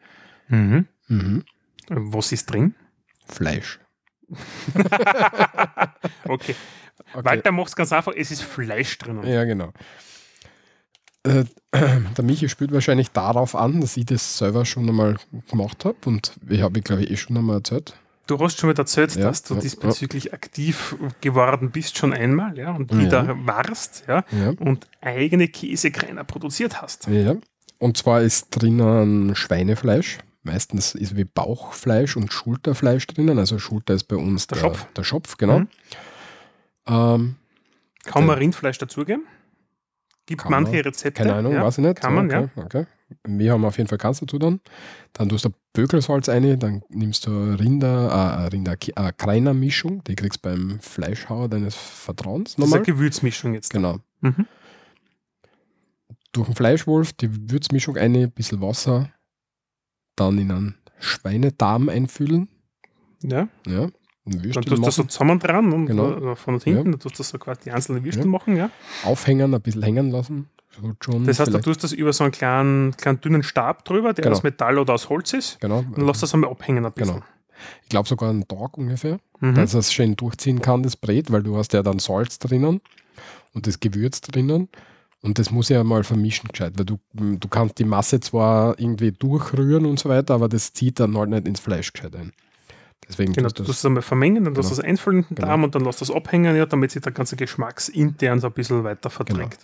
mhm. 0.48 0.86
Mhm. 1.08 1.44
Was 1.88 2.32
ist 2.32 2.46
drin? 2.50 2.74
Fleisch. 3.26 3.78
Okay. 6.24 6.54
Okay. 7.14 7.24
Walter 7.24 7.52
macht 7.52 7.68
es 7.68 7.76
ganz 7.76 7.92
einfach, 7.92 8.12
es 8.16 8.30
ist 8.30 8.42
Fleisch 8.42 8.96
drinnen. 8.98 9.26
Ja, 9.26 9.44
genau. 9.44 9.72
Äh, 11.24 11.44
der 11.72 12.24
Michi 12.24 12.48
spielt 12.48 12.72
wahrscheinlich 12.72 13.10
darauf 13.10 13.54
an, 13.54 13.80
dass 13.80 13.96
ich 13.96 14.06
das 14.06 14.38
selber 14.38 14.64
schon 14.64 14.88
einmal 14.88 15.16
gemacht 15.50 15.84
habe 15.84 15.96
und 16.06 16.32
ich 16.48 16.60
habe, 16.62 16.80
glaube 16.80 17.02
ich, 17.04 17.10
eh 17.10 17.16
schon 17.16 17.36
einmal 17.36 17.56
erzählt. 17.58 17.94
Du 18.28 18.38
hast 18.38 18.58
schon 18.58 18.70
mal 18.70 18.78
erzählt, 18.78 19.14
Ja, 19.16 19.24
dass 19.24 19.42
du 19.42 19.54
ja, 19.54 19.60
diesbezüglich 19.60 20.32
aktiv 20.32 20.94
geworden 21.20 21.70
bist, 21.70 21.98
schon 21.98 22.12
einmal, 22.12 22.56
ja, 22.56 22.70
und 22.72 22.92
Ja. 22.92 22.98
wieder 22.98 23.36
warst, 23.46 24.04
ja, 24.06 24.24
Ja. 24.30 24.50
und 24.58 24.86
eigene 25.00 25.48
Käsekreiner 25.48 26.24
produziert 26.24 26.80
hast. 26.80 27.08
Ja. 27.08 27.34
Und 27.78 27.96
zwar 27.96 28.22
ist 28.22 28.48
drinnen 28.50 29.34
Schweinefleisch. 29.34 30.18
Meistens 30.44 30.94
ist 30.94 31.16
wie 31.16 31.24
Bauchfleisch 31.24 32.16
und 32.16 32.32
Schulterfleisch 32.32 33.06
drinnen. 33.08 33.38
Also 33.38 33.58
Schulter 33.58 33.94
ist 33.94 34.04
bei 34.04 34.16
uns 34.16 34.46
Der 34.48 34.56
der, 34.58 34.60
Schopf. 34.64 34.86
Der 34.94 35.04
Schopf, 35.04 35.36
genau. 35.36 35.60
Mhm. 35.60 35.68
Ähm, 36.86 37.34
Kann 38.04 38.26
man. 38.26 38.38
Rindfleisch 38.38 38.78
dazugeben? 38.78 39.24
Gibt 40.26 40.42
Kann 40.42 40.52
manche 40.52 40.72
man. 40.76 40.80
Rezepte. 40.82 41.22
keine 41.22 41.34
Ahnung, 41.34 41.52
ja, 41.54 41.64
weiß 41.64 41.78
ich 41.78 41.84
nicht. 41.84 42.00
Kann 42.00 42.14
man, 42.14 42.26
okay, 42.26 42.48
ja. 42.56 42.62
Okay. 42.64 42.86
Wir 43.24 43.52
haben 43.52 43.64
auf 43.64 43.76
jeden 43.76 43.88
Fall 43.88 43.98
kannst 43.98 44.22
dazu 44.22 44.38
dann. 44.38 44.60
Dann 45.12 45.28
tust 45.28 45.44
du 45.44 45.50
Bökelsalz 45.74 46.28
rein, 46.28 46.58
dann 46.58 46.82
nimmst 46.88 47.26
du 47.26 47.30
Rinder, 47.30 48.08
äh, 48.10 48.46
Rinder, 48.46 48.72
äh, 48.72 49.12
Kreiner 49.16 49.52
Mischung, 49.52 50.02
die 50.04 50.14
kriegst 50.14 50.44
du 50.44 50.48
beim 50.48 50.80
Fleischhauer 50.80 51.48
deines 51.48 51.74
Vertrauens 51.74 52.54
Das 52.54 52.64
ist 52.64 52.72
eine 52.72 52.80
nochmal. 52.80 52.82
Gewürzmischung 52.86 53.54
jetzt. 53.54 53.70
Genau. 53.72 53.98
Mhm. 54.20 54.46
Durch 56.32 56.46
den 56.46 56.54
Fleischwolf 56.56 57.12
die 57.12 57.50
Würzmischung 57.50 57.96
rein, 57.96 58.14
ein 58.16 58.30
bisschen 58.30 58.60
Wasser, 58.62 59.10
dann 60.16 60.38
in 60.38 60.50
einen 60.50 60.74
Schweinedarm 60.98 61.88
einfüllen. 61.90 62.48
Ja. 63.22 63.48
Ja. 63.66 63.88
Dann 64.24 64.52
tust 64.52 64.68
du 64.70 64.76
das 64.76 64.94
so 64.96 65.02
zusammen 65.04 65.38
dran 65.40 65.72
und 65.72 65.86
Genau. 65.86 66.32
äh, 66.32 66.36
von 66.36 66.54
und 66.54 66.62
hinten, 66.64 66.92
dann 66.92 67.00
tust 67.00 67.16
du 67.16 67.18
das 67.18 67.28
so 67.30 67.38
quasi 67.38 67.62
die 67.64 67.70
einzelnen 67.72 68.04
Würstel 68.04 68.24
Ja. 68.24 68.30
machen, 68.30 68.56
ja. 68.56 68.70
aufhängen, 69.04 69.52
ein 69.54 69.60
bisschen 69.60 69.82
hängen 69.82 70.10
lassen. 70.10 70.48
Schon 71.00 71.26
Das 71.26 71.38
heißt, 71.38 71.52
du 71.52 71.58
tust 71.60 71.84
das 71.84 71.92
über 71.92 72.12
so 72.12 72.24
einen 72.24 72.32
kleinen, 72.32 72.96
kleinen 72.96 73.20
dünnen 73.20 73.42
Stab 73.42 73.84
drüber, 73.84 74.12
der 74.14 74.22
Genau. 74.24 74.36
aus 74.36 74.42
Metall 74.42 74.78
oder 74.78 74.94
aus 74.94 75.08
Holz 75.10 75.32
ist, 75.34 75.60
genau, 75.60 75.78
und 75.80 75.98
lass 75.98 76.20
das 76.20 76.32
einmal 76.32 76.50
abhängen 76.50 76.86
ein 76.86 76.92
bisschen. 76.92 77.14
genau. 77.16 77.26
Ich 77.82 77.88
glaube 77.90 78.08
sogar 78.08 78.30
einen 78.30 78.46
Tag 78.48 78.78
ungefähr, 78.78 79.18
Mhm. 79.40 79.54
dass 79.56 79.74
es 79.74 79.92
schön 79.92 80.16
durchziehen 80.16 80.62
kann, 80.62 80.82
das 80.82 80.96
Brät, 80.96 81.30
weil 81.30 81.42
du 81.42 81.56
hast 81.56 81.72
ja 81.74 81.82
dann 81.82 81.98
Salz 81.98 82.38
drinnen 82.38 82.80
und 83.54 83.66
das 83.66 83.80
Gewürz 83.80 84.20
drinnen. 84.20 84.68
Und 85.20 85.38
das 85.38 85.50
muss 85.52 85.68
ja 85.68 85.84
mal 85.84 86.02
vermischen 86.02 86.48
gescheit, 86.48 86.72
weil 86.76 86.84
du, 86.84 86.98
du 87.12 87.48
kannst 87.48 87.78
die 87.78 87.84
Masse 87.84 88.18
zwar 88.18 88.76
irgendwie 88.80 89.12
durchrühren 89.12 89.86
und 89.86 90.00
so 90.00 90.08
weiter, 90.08 90.34
aber 90.34 90.48
das 90.48 90.72
zieht 90.72 90.98
dann 90.98 91.16
halt 91.16 91.30
nicht 91.30 91.46
ins 91.46 91.60
Fleisch 91.60 91.92
gescheit 91.92 92.16
ein. 92.16 92.32
Deswegen 93.08 93.32
Genau, 93.32 93.48
du 93.48 93.62
das, 93.64 93.78
es 93.78 93.84
einmal 93.84 94.02
vermengen, 94.02 94.44
dann 94.44 94.54
Genau. 94.54 94.60
lässt 94.66 94.70
du 94.78 94.80
es 94.80 94.86
einfüllen 94.88 95.18
in 95.20 95.28
den 95.28 95.34
Genau. 95.36 95.48
Darm 95.48 95.64
und 95.64 95.74
dann 95.74 95.84
lässt 95.84 96.00
du 96.00 96.04
es 96.04 96.10
abhängen, 96.10 96.56
ja, 96.56 96.66
damit 96.66 96.90
sich 96.92 97.02
der 97.02 97.12
ganze 97.12 97.36
Geschmacksintern 97.36 98.40
so 98.40 98.46
ein 98.48 98.52
bisschen 98.52 98.84
weiter 98.84 99.10
verdrängt. 99.10 99.58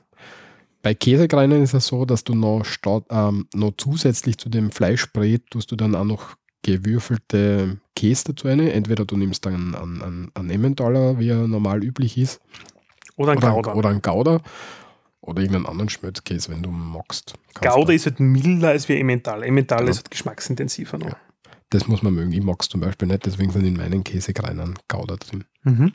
bei 0.82 0.94
Käsekreinen 0.94 1.62
ist 1.62 1.74
es 1.74 1.86
so, 1.86 2.04
dass 2.04 2.24
du 2.24 2.34
noch, 2.34 2.64
ähm, 3.10 3.46
noch 3.54 3.72
zusätzlich 3.76 4.38
zu 4.38 4.48
dem 4.48 4.70
Fleischbrät 4.70 5.42
tust 5.50 5.70
du 5.72 5.76
dann 5.76 5.94
auch 5.94 6.04
noch 6.04 6.34
gewürfelte 6.62 7.78
Käse 7.94 8.24
dazu 8.26 8.48
rein. 8.48 8.60
Entweder 8.60 9.04
du 9.04 9.16
nimmst 9.16 9.44
dann 9.46 9.74
einen, 9.74 10.02
einen, 10.02 10.30
einen 10.34 10.50
Emmentaler, 10.50 11.18
wie 11.18 11.28
er 11.30 11.46
normal 11.48 11.82
üblich 11.84 12.16
ist, 12.18 12.40
Oder 13.16 13.32
ein 13.32 13.38
oder, 13.38 13.52
Gouda. 13.52 13.74
oder 13.74 13.88
einen 13.90 14.02
Gouda 14.02 14.40
oder 15.20 15.40
irgendeinen 15.42 15.66
anderen 15.66 15.88
Schmelzkäse, 15.88 16.50
wenn 16.52 16.62
du 16.62 16.70
magst. 16.70 17.34
Gouda 17.60 17.92
ist 17.92 18.06
halt 18.06 18.20
milder 18.20 18.68
als 18.68 18.88
wie 18.88 18.98
Emmental. 18.98 19.42
Emmental 19.42 19.78
Genau. 19.80 19.90
ist 19.90 19.98
halt 19.98 20.10
geschmacksintensiver 20.10 20.98
noch. 20.98 21.08
Ja. 21.08 21.16
Das 21.70 21.86
muss 21.86 22.02
man 22.02 22.14
mögen. 22.14 22.32
Ich 22.32 22.42
mag 22.42 22.56
es 22.60 22.68
zum 22.68 22.80
Beispiel 22.80 23.08
nicht, 23.08 23.26
deswegen 23.26 23.52
sind 23.52 23.64
in 23.64 23.76
meinen 23.76 24.02
Käsekreinen 24.02 24.74
Gouda 24.88 25.16
drin. 25.16 25.44
Mhm. 25.64 25.92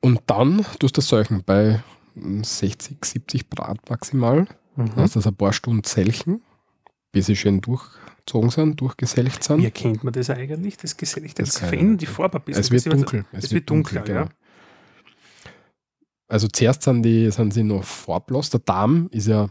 Und 0.00 0.20
dann 0.26 0.58
tust 0.78 0.96
du 0.96 1.00
das 1.00 1.08
Säuchen 1.08 1.42
bei 1.44 1.82
60, 2.14 2.98
70 3.02 3.48
Grad 3.50 3.88
maximal. 3.88 4.46
Mhm. 4.76 4.90
Lass 4.96 5.12
das 5.12 5.26
ein 5.26 5.34
paar 5.34 5.52
Stunden 5.52 5.84
selchen, 5.84 6.42
bis 7.12 7.26
sie 7.26 7.36
schön 7.36 7.60
durchgezogen 7.60 8.50
sind, 8.50 8.80
durchgeselcht 8.80 9.42
sind. 9.44 9.60
Wie 9.60 9.64
erkennt 9.64 10.04
man 10.04 10.12
das 10.12 10.28
eigentlich? 10.28 10.76
Das 10.76 10.96
Geselligte, 10.96 11.42
das, 11.42 11.54
Das 11.54 11.72
ich 11.72 11.96
die. 11.96 12.06
Farbe 12.06 12.38
ein 12.38 12.44
bisschen. 12.44 12.60
es 12.60 12.70
wird 12.70 12.92
dunkel. 12.92 13.24
Es, 13.32 13.50
wird 13.50 13.70
dunkler, 13.70 14.08
ja. 14.08 14.28
Also 16.28 16.48
zuerst 16.48 16.82
sind, 16.82 17.02
die, 17.02 17.30
sind 17.30 17.52
sie 17.52 17.62
noch 17.62 17.84
farblos. 17.84 18.50
Der 18.50 18.60
Darm 18.60 19.08
ist 19.10 19.28
ja 19.28 19.48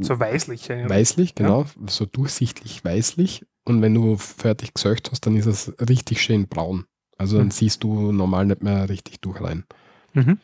So 0.00 0.18
weißlich. 0.18 0.68
Ja. 0.68 0.88
weißlich, 0.88 1.34
genau, 1.34 1.66
so 1.86 2.06
durchsichtlich 2.06 2.84
weißlich. 2.84 3.46
Und 3.64 3.82
wenn 3.82 3.94
du 3.94 4.16
fertig 4.16 4.74
gesöcht 4.74 5.10
hast, 5.10 5.26
dann 5.26 5.36
ist 5.36 5.46
es 5.46 5.72
richtig 5.88 6.22
schön 6.22 6.48
braun. 6.48 6.86
Also 7.16 7.38
dann 7.38 7.46
Mhm. 7.46 7.50
siehst 7.52 7.82
du 7.84 8.12
normal 8.12 8.46
nicht 8.46 8.62
mehr 8.62 8.88
richtig 8.88 9.20
durch 9.20 9.40
rein. 9.40 9.64
Mhm. 10.12 10.38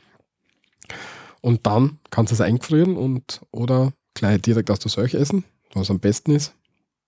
Und 1.40 1.66
dann 1.66 1.98
kannst 2.10 2.30
du 2.32 2.34
es 2.34 2.40
eingefrieren 2.40 2.96
und 2.96 3.40
oder 3.50 3.92
gleich 4.14 4.40
direkt 4.42 4.70
aus 4.70 4.78
der 4.78 4.90
Seuche 4.90 5.18
essen, 5.18 5.44
was 5.72 5.90
am 5.90 6.00
besten 6.00 6.32
ist. 6.32 6.54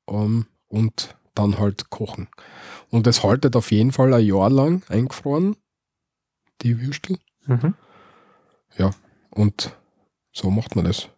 Ähm, 0.08 0.46
und 0.68 1.16
dann 1.34 1.58
halt 1.58 1.90
kochen. 1.90 2.28
Und 2.90 3.06
es 3.06 3.22
haltet 3.22 3.56
auf 3.56 3.70
jeden 3.70 3.92
Fall 3.92 4.12
ein 4.14 4.24
Jahr 4.24 4.50
lang 4.50 4.82
eingefroren, 4.88 5.56
die 6.62 6.80
Würstel. 6.80 7.18
Mhm. 7.46 7.74
Und 9.30 9.74
so 10.32 10.50
macht 10.50 10.76
man 10.76 10.84
das. 10.84 11.08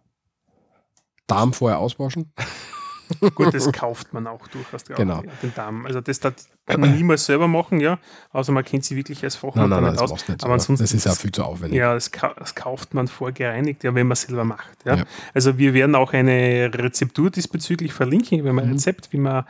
Darm 1.26 1.52
vorher 1.52 1.78
auswaschen. 1.78 2.32
Gut, 3.34 3.52
das 3.52 3.70
kauft 3.70 4.14
man 4.14 4.26
auch 4.26 4.46
durchaus. 4.48 4.82
Genau. 4.84 5.16
ja, 5.22 5.30
Den 5.42 5.52
Darm. 5.54 5.84
Also 5.84 6.00
das 6.00 6.20
darf 6.20 6.34
man 6.78 6.96
niemals 6.96 7.26
selber 7.26 7.46
machen, 7.46 7.78
ja. 7.78 7.98
Außer 8.32 8.50
man 8.50 8.64
kennt 8.64 8.84
sie 8.86 8.96
wirklich 8.96 9.22
als 9.22 9.36
Fachmann 9.36 9.68
Nein, 9.68 9.82
nein, 9.82 9.92
nein, 9.94 10.00
das 10.02 10.10
aus. 10.10 10.24
du 10.24 10.32
nicht. 10.32 10.42
aber 10.42 10.54
ansonsten 10.54 10.82
das 10.84 10.94
ist 10.94 11.04
ja 11.04 11.10
das- 11.10 11.20
viel 11.20 11.30
zu 11.30 11.44
aufwendig. 11.44 11.78
Ja, 11.78 11.92
das, 11.92 12.10
das 12.38 12.54
kauft 12.54 12.94
man 12.94 13.06
vorgereinigt, 13.06 13.84
ja, 13.84 13.94
wenn 13.94 14.06
man 14.06 14.16
selber 14.16 14.44
macht. 14.44 14.70
Ja. 14.86 14.96
Ja. 14.96 15.04
Also 15.34 15.58
wir 15.58 15.74
werden 15.74 15.94
auch 15.94 16.14
eine 16.14 16.70
Rezeptur 16.72 17.30
diesbezüglich 17.30 17.92
verlinken, 17.92 18.42
wenn 18.44 18.54
man 18.54 18.64
ein 18.64 18.70
Mhm. 18.70 18.76
Rezept, 18.76 19.12
wie 19.12 19.18
man 19.18 19.44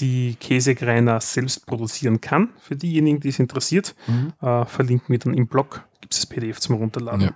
die 0.00 0.34
Käsekreiner 0.40 1.20
selbst 1.20 1.66
produzieren 1.66 2.20
kann. 2.20 2.48
Für 2.60 2.74
diejenigen, 2.76 3.20
die 3.20 3.28
es 3.28 3.38
interessiert, 3.38 3.94
Mhm. 4.08 4.32
äh, 4.42 4.64
verlinken 4.64 5.08
wir 5.08 5.18
dann 5.20 5.34
im 5.34 5.46
Blog. 5.46 5.84
Gibt 6.00 6.14
es 6.14 6.20
das 6.20 6.26
PDF 6.26 6.58
zum 6.60 6.76
Runterladen. 6.76 7.20
Ja. 7.20 7.30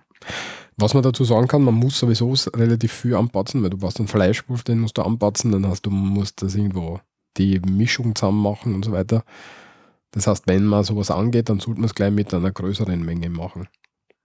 Was 0.77 0.95
man 0.95 1.03
dazu 1.03 1.25
sagen 1.25 1.49
kann, 1.49 1.63
man 1.63 1.75
muss 1.75 1.99
sowieso 1.99 2.35
relativ 2.57 2.93
viel 2.93 3.15
anpatzen, 3.15 3.63
weil 3.63 3.71
du 3.71 3.77
brauchst 3.79 3.99
einen 3.99 4.09
Fleischwurf, 4.09 4.63
den 4.65 4.81
musst 4.81 4.99
du 4.99 5.03
anpatzen, 5.03 5.53
dann 5.53 5.67
hast 5.67 5.83
du 5.83 5.91
musst 5.91 6.43
das 6.43 6.55
irgendwo 6.55 7.01
die 7.37 7.61
Mischung 7.61 8.15
zusammen 8.15 8.43
machen 8.43 8.75
und 8.75 8.85
so 8.85 8.93
weiter. 8.93 9.25
Das 10.13 10.27
heißt, 10.27 10.47
wenn 10.47 10.67
man 10.67 10.85
sowas 10.85 11.11
angeht, 11.11 11.49
dann 11.49 11.61
sollte 11.61 11.81
man 11.81 11.89
es 11.89 11.95
gleich 11.95 12.13
mit 12.13 12.33
einer 12.35 12.51
größeren 12.51 13.03
Menge 13.03 13.31
machen. 13.31 13.69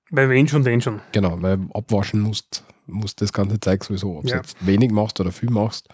Bei 0.10 0.30
wenn 0.30 0.48
schon, 0.48 0.64
den 0.64 0.82
schon. 0.82 1.02
Genau, 1.12 1.42
weil 1.42 1.60
abwaschen 1.74 2.22
musst, 2.22 2.64
musst 2.86 3.22
das 3.22 3.34
ganze 3.34 3.60
Zeug 3.60 3.84
sowieso, 3.84 4.18
ob 4.18 4.24
du 4.24 4.30
Ja. 4.30 4.38
jetzt 4.38 4.66
wenig 4.66 4.92
machst 4.92 5.20
oder 5.20 5.32
viel 5.32 5.50
machst. 5.50 5.88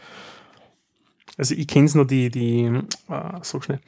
Also 1.35 1.55
ich 1.55 1.67
kenne 1.67 1.85
es 1.85 1.95
noch, 1.95 2.05
die, 2.05 2.29
die 2.29 2.65
äh, 3.09 3.21
so 3.41 3.59
schnell, 3.59 3.79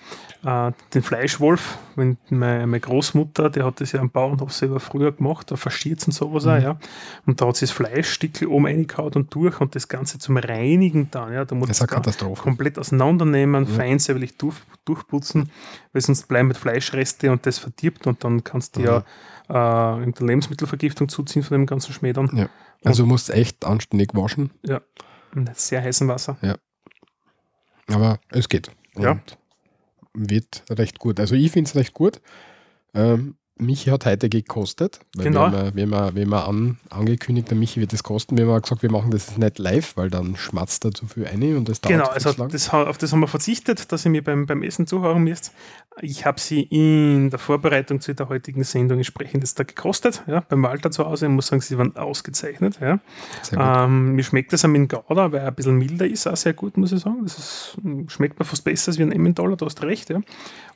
äh, 0.43 0.71
den 0.95 1.03
Fleischwolf, 1.03 1.77
wenn 1.95 2.17
meine, 2.31 2.65
meine 2.65 2.79
Großmutter, 2.79 3.51
die 3.51 3.61
hat 3.61 3.79
das 3.81 3.91
ja 3.91 3.99
am 3.99 4.09
Bauernhof 4.09 4.51
selber 4.51 4.79
früher 4.79 5.11
gemacht, 5.11 5.51
da 5.51 5.55
verschiert 5.55 6.03
und 6.07 6.11
sowas 6.13 6.45
Mhm. 6.45 6.49
auch, 6.51 6.59
ja. 6.61 6.79
Und 7.27 7.39
da 7.39 7.47
hat 7.47 7.55
sie 7.57 7.65
das 7.65 7.71
Fleischstückel 7.71 8.47
oben 8.47 8.65
reingehauen 8.65 9.13
und 9.13 9.33
durch 9.35 9.61
und 9.61 9.75
das 9.75 9.87
Ganze 9.87 10.17
zum 10.17 10.37
Reinigen 10.37 11.11
dann, 11.11 11.33
ja. 11.33 11.45
Da 11.45 11.53
muss 11.53 11.67
Das 11.67 11.77
ist 11.77 11.81
eine 11.83 11.89
Katastrophe. 11.89 12.41
komplett 12.41 12.79
auseinandernehmen, 12.79 13.63
Mhm. 13.65 13.67
fein 13.67 13.99
säuberlich 13.99 14.37
durch, 14.37 14.55
durchputzen, 14.85 15.51
weil 15.93 16.01
sonst 16.01 16.27
bleiben 16.27 16.47
mit 16.47 16.57
Fleischreste 16.57 17.31
und 17.31 17.45
das 17.45 17.59
verdirbt 17.59 18.07
und 18.07 18.23
dann 18.23 18.43
kannst 18.43 18.75
du 18.75 18.79
Mhm. 18.79 18.85
ja 18.87 19.03
äh, 19.47 19.99
irgendeine 19.99 20.29
Lebensmittelvergiftung 20.29 21.07
zuziehen 21.07 21.43
von 21.43 21.55
dem 21.55 21.67
ganzen 21.67 21.93
Schmäh 21.93 22.13
dann. 22.13 22.35
Ja. 22.35 22.49
Also 22.83 23.03
du 23.03 23.07
musst 23.09 23.29
echt 23.29 23.63
anständig 23.65 24.15
waschen, 24.15 24.49
In 25.35 25.47
sehr 25.53 25.83
heißem 25.83 26.07
Wasser. 26.07 26.37
Aber 27.87 28.19
es 28.29 28.49
geht. 28.49 28.71
Ja. 28.97 29.11
Und 29.11 29.37
wird 30.13 30.63
recht 30.69 30.99
gut. 30.99 31.19
Also 31.19 31.35
ich 31.35 31.51
finde 31.51 31.69
es 31.69 31.75
recht 31.75 31.93
gut. 31.93 32.21
Ähm, 32.93 33.35
Michi 33.57 33.89
hat 33.89 34.05
heute 34.05 34.27
gekostet. 34.27 34.99
Weil 35.15 35.25
Genau. 35.25 35.51
Wir 35.51 35.59
haben, 35.59 35.75
wir 35.75 35.97
haben, 35.97 36.15
wir 36.15 36.25
haben 36.25 36.33
an, 36.33 36.77
angekündigt, 36.89 37.49
der 37.49 37.57
Michi 37.57 37.79
wird 37.79 37.93
das 37.93 38.03
kosten. 38.03 38.37
Wir 38.37 38.47
haben 38.47 38.61
gesagt, 38.61 38.83
wir 38.83 38.91
machen 38.91 39.11
das 39.11 39.37
nicht 39.37 39.59
live, 39.59 39.95
weil 39.95 40.09
dann 40.09 40.35
schmatzt 40.35 40.83
er 40.83 40.91
zu 40.91 41.07
viel 41.07 41.25
ein 41.25 41.55
und 41.55 41.69
das 41.69 41.79
dauert 41.79 41.93
Genau, 41.93 42.09
also 42.09 42.33
das, 42.33 42.69
auf 42.69 42.97
das 42.97 43.11
haben 43.13 43.21
wir 43.21 43.27
verzichtet, 43.27 43.91
dass 43.91 44.03
ihr 44.05 44.11
mir 44.11 44.23
beim, 44.23 44.45
beim 44.45 44.61
Essen 44.61 44.87
zuhören 44.87 45.23
müsst. 45.23 45.53
Ich 46.01 46.25
habe 46.25 46.39
sie 46.41 46.63
in 46.63 47.29
der 47.29 47.39
Vorbereitung 47.39 48.01
zu 48.01 48.13
der 48.13 48.27
heutigen 48.27 48.65
Sendung 48.65 48.97
entsprechend 48.97 49.43
jetzt 49.43 49.57
da 49.57 49.63
gekostet, 49.63 50.23
ja, 50.27 50.41
beim 50.41 50.61
Walter 50.63 50.91
zu 50.91 51.05
Hause. 51.05 51.27
Ich 51.27 51.31
muss 51.31 51.47
sagen, 51.47 51.61
sie 51.61 51.77
waren 51.77 51.95
ausgezeichnet. 51.95 52.79
Ja. 52.81 52.99
Ähm, 53.85 54.15
mir 54.15 54.23
schmeckt 54.23 54.51
das 54.51 54.61
dem 54.61 54.87
Gouda, 54.89 55.31
weil 55.31 55.39
er 55.39 55.47
ein 55.47 55.55
bisschen 55.55 55.77
milder 55.77 56.05
ist, 56.05 56.27
auch 56.27 56.35
sehr 56.35 56.53
gut, 56.53 56.75
muss 56.75 56.91
ich 56.91 56.99
sagen. 56.99 57.19
Das 57.23 57.37
ist, 57.37 57.77
schmeckt 58.07 58.37
mir 58.37 58.45
fast 58.45 58.65
besser 58.65 58.89
als 58.89 58.97
wie 58.97 59.03
ein 59.03 59.13
Emmentaler, 59.13 59.55
du 59.55 59.65
hast 59.65 59.81
recht. 59.83 60.09
Ja. 60.09 60.19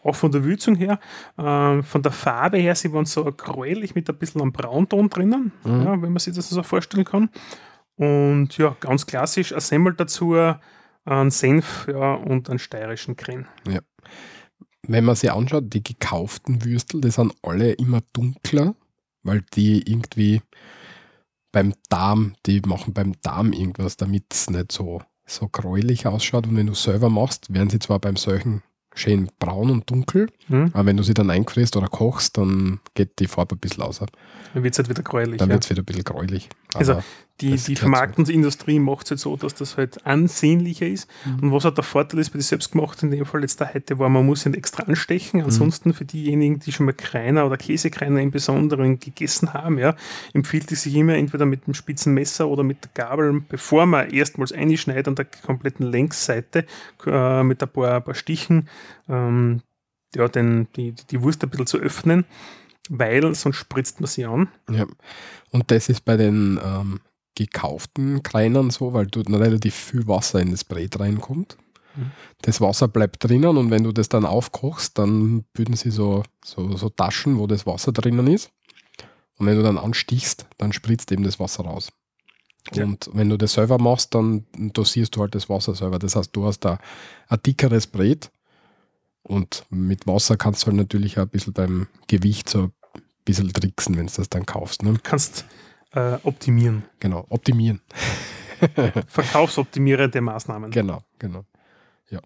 Auch 0.03 0.15
von 0.15 0.31
der 0.31 0.45
Würzung 0.45 0.75
her, 0.75 0.99
ähm, 1.37 1.83
von 1.83 2.01
der 2.01 2.13
Farbe 2.13 2.57
her, 2.57 2.68
sie 2.75 2.91
waren 2.93 3.05
so 3.05 3.23
gräulich 3.25 3.95
mit 3.95 4.09
ein 4.09 4.17
bisschen 4.17 4.41
einem 4.41 4.51
Braunton 4.51 5.09
drinnen, 5.09 5.51
Mhm. 5.63 5.83
ja, 5.83 6.01
wenn 6.01 6.11
man 6.11 6.19
sich 6.19 6.33
das 6.35 6.49
so 6.49 6.63
vorstellen 6.63 7.05
kann. 7.05 7.29
Und 7.95 8.57
ja, 8.57 8.75
ganz 8.79 9.05
klassisch, 9.05 9.53
ein 9.53 9.59
Semmel 9.59 9.93
dazu, 9.93 10.35
ein 11.05 11.31
Senf 11.31 11.87
ja, 11.91 12.13
und 12.13 12.49
einen 12.49 12.59
steirischen 12.59 13.15
Kren. 13.15 13.47
Wenn 14.87 15.05
man 15.05 15.15
sich 15.15 15.31
anschaut, 15.31 15.65
die 15.73 15.83
gekauften 15.83 16.63
Würstel, 16.63 17.01
die 17.01 17.11
sind 17.11 17.33
alle 17.43 17.73
immer 17.73 18.01
dunkler, 18.13 18.75
weil 19.23 19.41
die 19.53 19.83
irgendwie 19.89 20.41
beim 21.51 21.73
Darm, 21.89 22.35
die 22.45 22.61
machen 22.61 22.93
beim 22.93 23.13
Darm 23.21 23.53
irgendwas, 23.53 23.97
damit 23.97 24.25
es 24.31 24.49
nicht 24.49 24.71
so, 24.71 25.01
so 25.25 25.49
gräulich 25.49 26.07
ausschaut. 26.07 26.47
Und 26.47 26.55
wenn 26.55 26.67
du 26.67 26.73
selber 26.75 27.09
machst, 27.09 27.53
werden 27.53 27.69
sie 27.69 27.79
zwar 27.79 27.99
beim 27.99 28.15
solchen 28.15 28.63
schön 28.95 29.29
braun 29.39 29.69
und 29.69 29.89
dunkel, 29.89 30.27
Hm? 30.47 30.71
aber 30.73 30.85
wenn 30.87 30.97
du 30.97 31.03
sie 31.03 31.13
dann 31.13 31.29
einfrierst 31.29 31.77
oder 31.77 31.87
kochst, 31.87 32.37
dann 32.37 32.79
geht 32.95 33.19
die 33.19 33.27
Farbe 33.27 33.55
ein 33.55 33.59
bisschen 33.59 33.83
aus. 33.83 33.99
Dann 33.99 34.63
wird 34.63 34.73
es 34.73 34.79
halt 34.79 34.89
wieder 34.89 35.03
gräulich. 35.03 35.37
Dann 35.37 35.49
ja. 35.49 35.53
wird 35.53 35.63
es 35.63 35.69
wieder 35.69 35.81
ein 35.81 35.85
bisschen 35.85 36.03
gräulich. 36.03 36.49
Also, 36.73 36.93
Aber 36.93 37.03
Die, 37.41 37.51
Das 37.51 37.63
die 37.63 37.75
Vermarktungsindustrie 37.75 38.79
macht 38.79 39.05
es 39.05 39.11
halt 39.11 39.19
so, 39.19 39.37
dass 39.37 39.53
das 39.55 39.77
halt 39.77 40.05
ansehnlicher 40.05 40.87
ist. 40.87 41.09
Mhm. 41.25 41.39
Und 41.39 41.51
was 41.53 41.63
halt 41.63 41.77
der 41.77 41.83
Vorteil 41.83 42.19
ist 42.19 42.31
bei 42.31 42.39
den 42.39 42.43
selbstgemachten, 42.43 43.11
in 43.11 43.17
dem 43.17 43.25
Fall 43.25 43.41
jetzt 43.41 43.61
da 43.61 43.73
heute 43.73 43.97
war, 43.97 44.09
man 44.09 44.25
muss 44.25 44.45
ihn 44.45 44.53
extra 44.53 44.83
anstechen. 44.83 45.41
Ansonsten 45.41 45.93
für 45.93 46.05
diejenigen, 46.05 46.59
die 46.59 46.71
schon 46.71 46.85
mal 46.85 46.93
Kreiner 46.93 47.45
oder 47.45 47.57
Käsekreiner 47.57 48.21
im 48.21 48.31
Besonderen 48.31 48.99
gegessen 48.99 49.53
haben, 49.53 49.77
ja, 49.77 49.95
empfiehlt 50.33 50.71
es 50.71 50.83
sich 50.83 50.95
immer 50.95 51.15
entweder 51.15 51.45
mit 51.45 51.65
dem 51.65 51.73
spitzen 51.73 52.13
Messer 52.13 52.47
oder 52.47 52.63
mit 52.63 52.83
der 52.83 52.91
Gabel, 52.93 53.41
bevor 53.47 53.85
man 53.85 54.09
erstmals 54.09 54.51
einschneidet 54.51 55.07
an 55.07 55.15
der 55.15 55.25
kompletten 55.25 55.85
Längsseite 55.85 56.65
äh, 57.05 57.43
mit 57.43 57.63
ein 57.63 57.69
paar, 57.69 57.95
ein 57.95 58.03
paar 58.03 58.15
Stichen, 58.15 58.67
ähm, 59.07 59.61
ja, 60.15 60.27
den, 60.27 60.67
die, 60.75 60.93
die 60.93 61.21
Wurst 61.21 61.43
ein 61.43 61.49
bisschen 61.49 61.67
zu 61.67 61.77
öffnen, 61.77 62.25
weil 62.89 63.33
sonst 63.35 63.57
spritzt 63.57 64.01
man 64.01 64.07
sie 64.07 64.25
an. 64.25 64.49
Ja. 64.69 64.87
Und 65.51 65.71
das 65.71 65.89
ist 65.89 66.05
bei 66.05 66.17
den 66.17 66.59
ähm, 66.63 66.99
gekauften 67.45 68.21
Kleinern 68.21 68.69
so, 68.69 68.93
weil 68.93 69.07
dort 69.07 69.29
relativ 69.29 69.73
viel 69.73 70.07
Wasser 70.07 70.39
in 70.39 70.51
das 70.51 70.63
Brät 70.63 70.99
reinkommt. 70.99 71.57
Mhm. 71.95 72.11
Das 72.41 72.59
Wasser 72.59 72.87
bleibt 72.87 73.23
drinnen 73.23 73.57
und 73.57 73.71
wenn 73.71 73.83
du 73.83 73.91
das 73.91 74.09
dann 74.09 74.25
aufkochst, 74.25 74.97
dann 74.97 75.43
bilden 75.53 75.75
sie 75.75 75.91
so, 75.91 76.23
so, 76.43 76.75
so 76.75 76.89
Taschen, 76.89 77.39
wo 77.39 77.47
das 77.47 77.65
Wasser 77.65 77.91
drinnen 77.91 78.27
ist. 78.27 78.51
Und 79.37 79.45
wenn 79.45 79.55
du 79.55 79.63
dann 79.63 79.77
anstichst, 79.77 80.47
dann 80.57 80.73
spritzt 80.73 81.11
eben 81.13 81.23
das 81.23 81.39
Wasser 81.39 81.63
raus. 81.63 81.91
Ja. 82.73 82.83
Und 82.83 83.09
wenn 83.13 83.29
du 83.29 83.37
das 83.37 83.53
selber 83.53 83.77
machst, 83.77 84.13
dann 84.13 84.45
dosierst 84.53 85.15
du 85.15 85.21
halt 85.21 85.33
das 85.33 85.49
Wasser 85.49 85.75
selber. 85.75 85.97
Das 85.97 86.15
heißt, 86.15 86.35
du 86.35 86.45
hast 86.45 86.59
da 86.59 86.77
ein 87.29 87.39
dickeres 87.45 87.87
Brät 87.87 88.31
und 89.23 89.63
mit 89.69 90.07
Wasser 90.07 90.35
kannst 90.35 90.63
du 90.63 90.67
halt 90.67 90.75
natürlich 90.75 91.17
auch 91.17 91.23
ein 91.23 91.29
bisschen 91.29 91.53
beim 91.53 91.87
Gewicht 92.07 92.49
so 92.49 92.63
ein 92.63 92.71
bisschen 93.23 93.53
tricksen, 93.53 93.97
wenn 93.97 94.07
du 94.07 94.13
das 94.13 94.27
dann 94.27 94.45
kaufst. 94.45 94.83
Ne? 94.83 94.99
kannst 95.01 95.45
äh, 95.93 96.17
optimieren. 96.23 96.83
Genau, 96.99 97.25
optimieren. 97.29 97.81
Verkaufsoptimierende 99.07 100.21
Maßnahmen. 100.21 100.71
Genau, 100.71 101.03
genau. 101.17 101.45
Ja. 102.09 102.19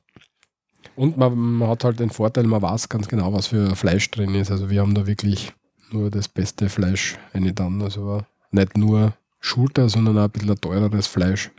Und 0.95 1.17
man, 1.17 1.37
man 1.37 1.69
hat 1.69 1.83
halt 1.83 1.99
den 1.99 2.09
Vorteil, 2.09 2.45
man 2.45 2.61
weiß 2.61 2.89
ganz 2.89 3.07
genau, 3.07 3.33
was 3.33 3.47
für 3.47 3.75
Fleisch 3.75 4.09
drin 4.11 4.35
ist. 4.35 4.51
Also 4.51 4.69
wir 4.69 4.81
haben 4.81 4.95
da 4.95 5.07
wirklich 5.07 5.53
nur 5.91 6.09
das 6.09 6.27
beste 6.27 6.69
Fleisch 6.69 7.17
eine 7.33 7.53
dann. 7.53 7.81
Also 7.81 8.23
nicht 8.51 8.77
nur 8.77 9.13
Schulter, 9.39 9.89
sondern 9.89 10.17
auch 10.17 10.23
ein 10.23 10.31
bisschen 10.31 10.59
teureres 10.59 11.07
Fleisch, 11.07 11.51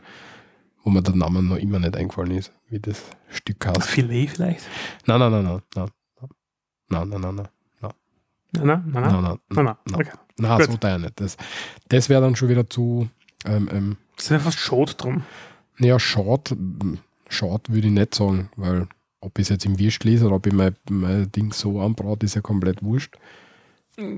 wo 0.83 0.89
mir 0.89 1.01
der 1.01 1.15
Name 1.15 1.41
noch 1.43 1.57
immer 1.57 1.79
nicht 1.79 1.95
eingefallen 1.95 2.31
ist, 2.31 2.51
wie 2.69 2.79
das 2.79 3.01
Stück 3.29 3.65
heißt. 3.65 3.83
Filet 3.83 4.27
vielleicht? 4.27 4.65
Nein, 5.05 5.19
nein, 5.19 5.31
nein, 5.31 5.43
nein, 5.43 5.61
nein. 5.75 5.89
Nein, 6.87 7.09
nein, 7.09 7.21
nein, 7.21 7.35
nein. 7.35 7.47
Nein, 8.63 8.83
nein, 8.87 9.03
nein. 9.03 9.03
Nein, 9.11 9.23
nein, 9.23 9.37
nein, 9.49 9.65
nein. 9.65 9.95
Okay. 9.95 10.11
Nein, 10.37 10.61
so 10.69 10.77
teuer 10.77 10.97
nicht. 10.97 11.19
Das, 11.19 11.37
das 11.89 12.09
wäre 12.09 12.21
dann 12.21 12.35
schon 12.35 12.49
wieder 12.49 12.69
zu, 12.69 13.07
ähm, 13.45 13.69
ähm, 13.71 13.97
Das 14.15 14.25
ist 14.25 14.31
ja 14.31 14.39
fast 14.39 14.59
schade 14.59 14.93
drum. 14.95 15.23
naja, 15.77 15.99
schade, 15.99 16.55
schade 17.29 17.63
würde 17.69 17.87
ich 17.87 17.93
nicht 17.93 18.15
sagen, 18.15 18.49
weil 18.57 18.87
ob 19.21 19.39
ich 19.39 19.43
es 19.43 19.49
jetzt 19.49 19.65
im 19.65 19.79
Würstel 19.79 20.13
ist 20.13 20.23
oder 20.23 20.35
ob 20.35 20.45
ich 20.45 20.53
mein, 20.53 20.75
mein 20.89 21.31
Ding 21.31 21.51
so 21.53 21.79
anbrate, 21.81 22.25
ist 22.25 22.35
ja 22.35 22.41
komplett 22.41 22.83
wurscht. 22.83 23.15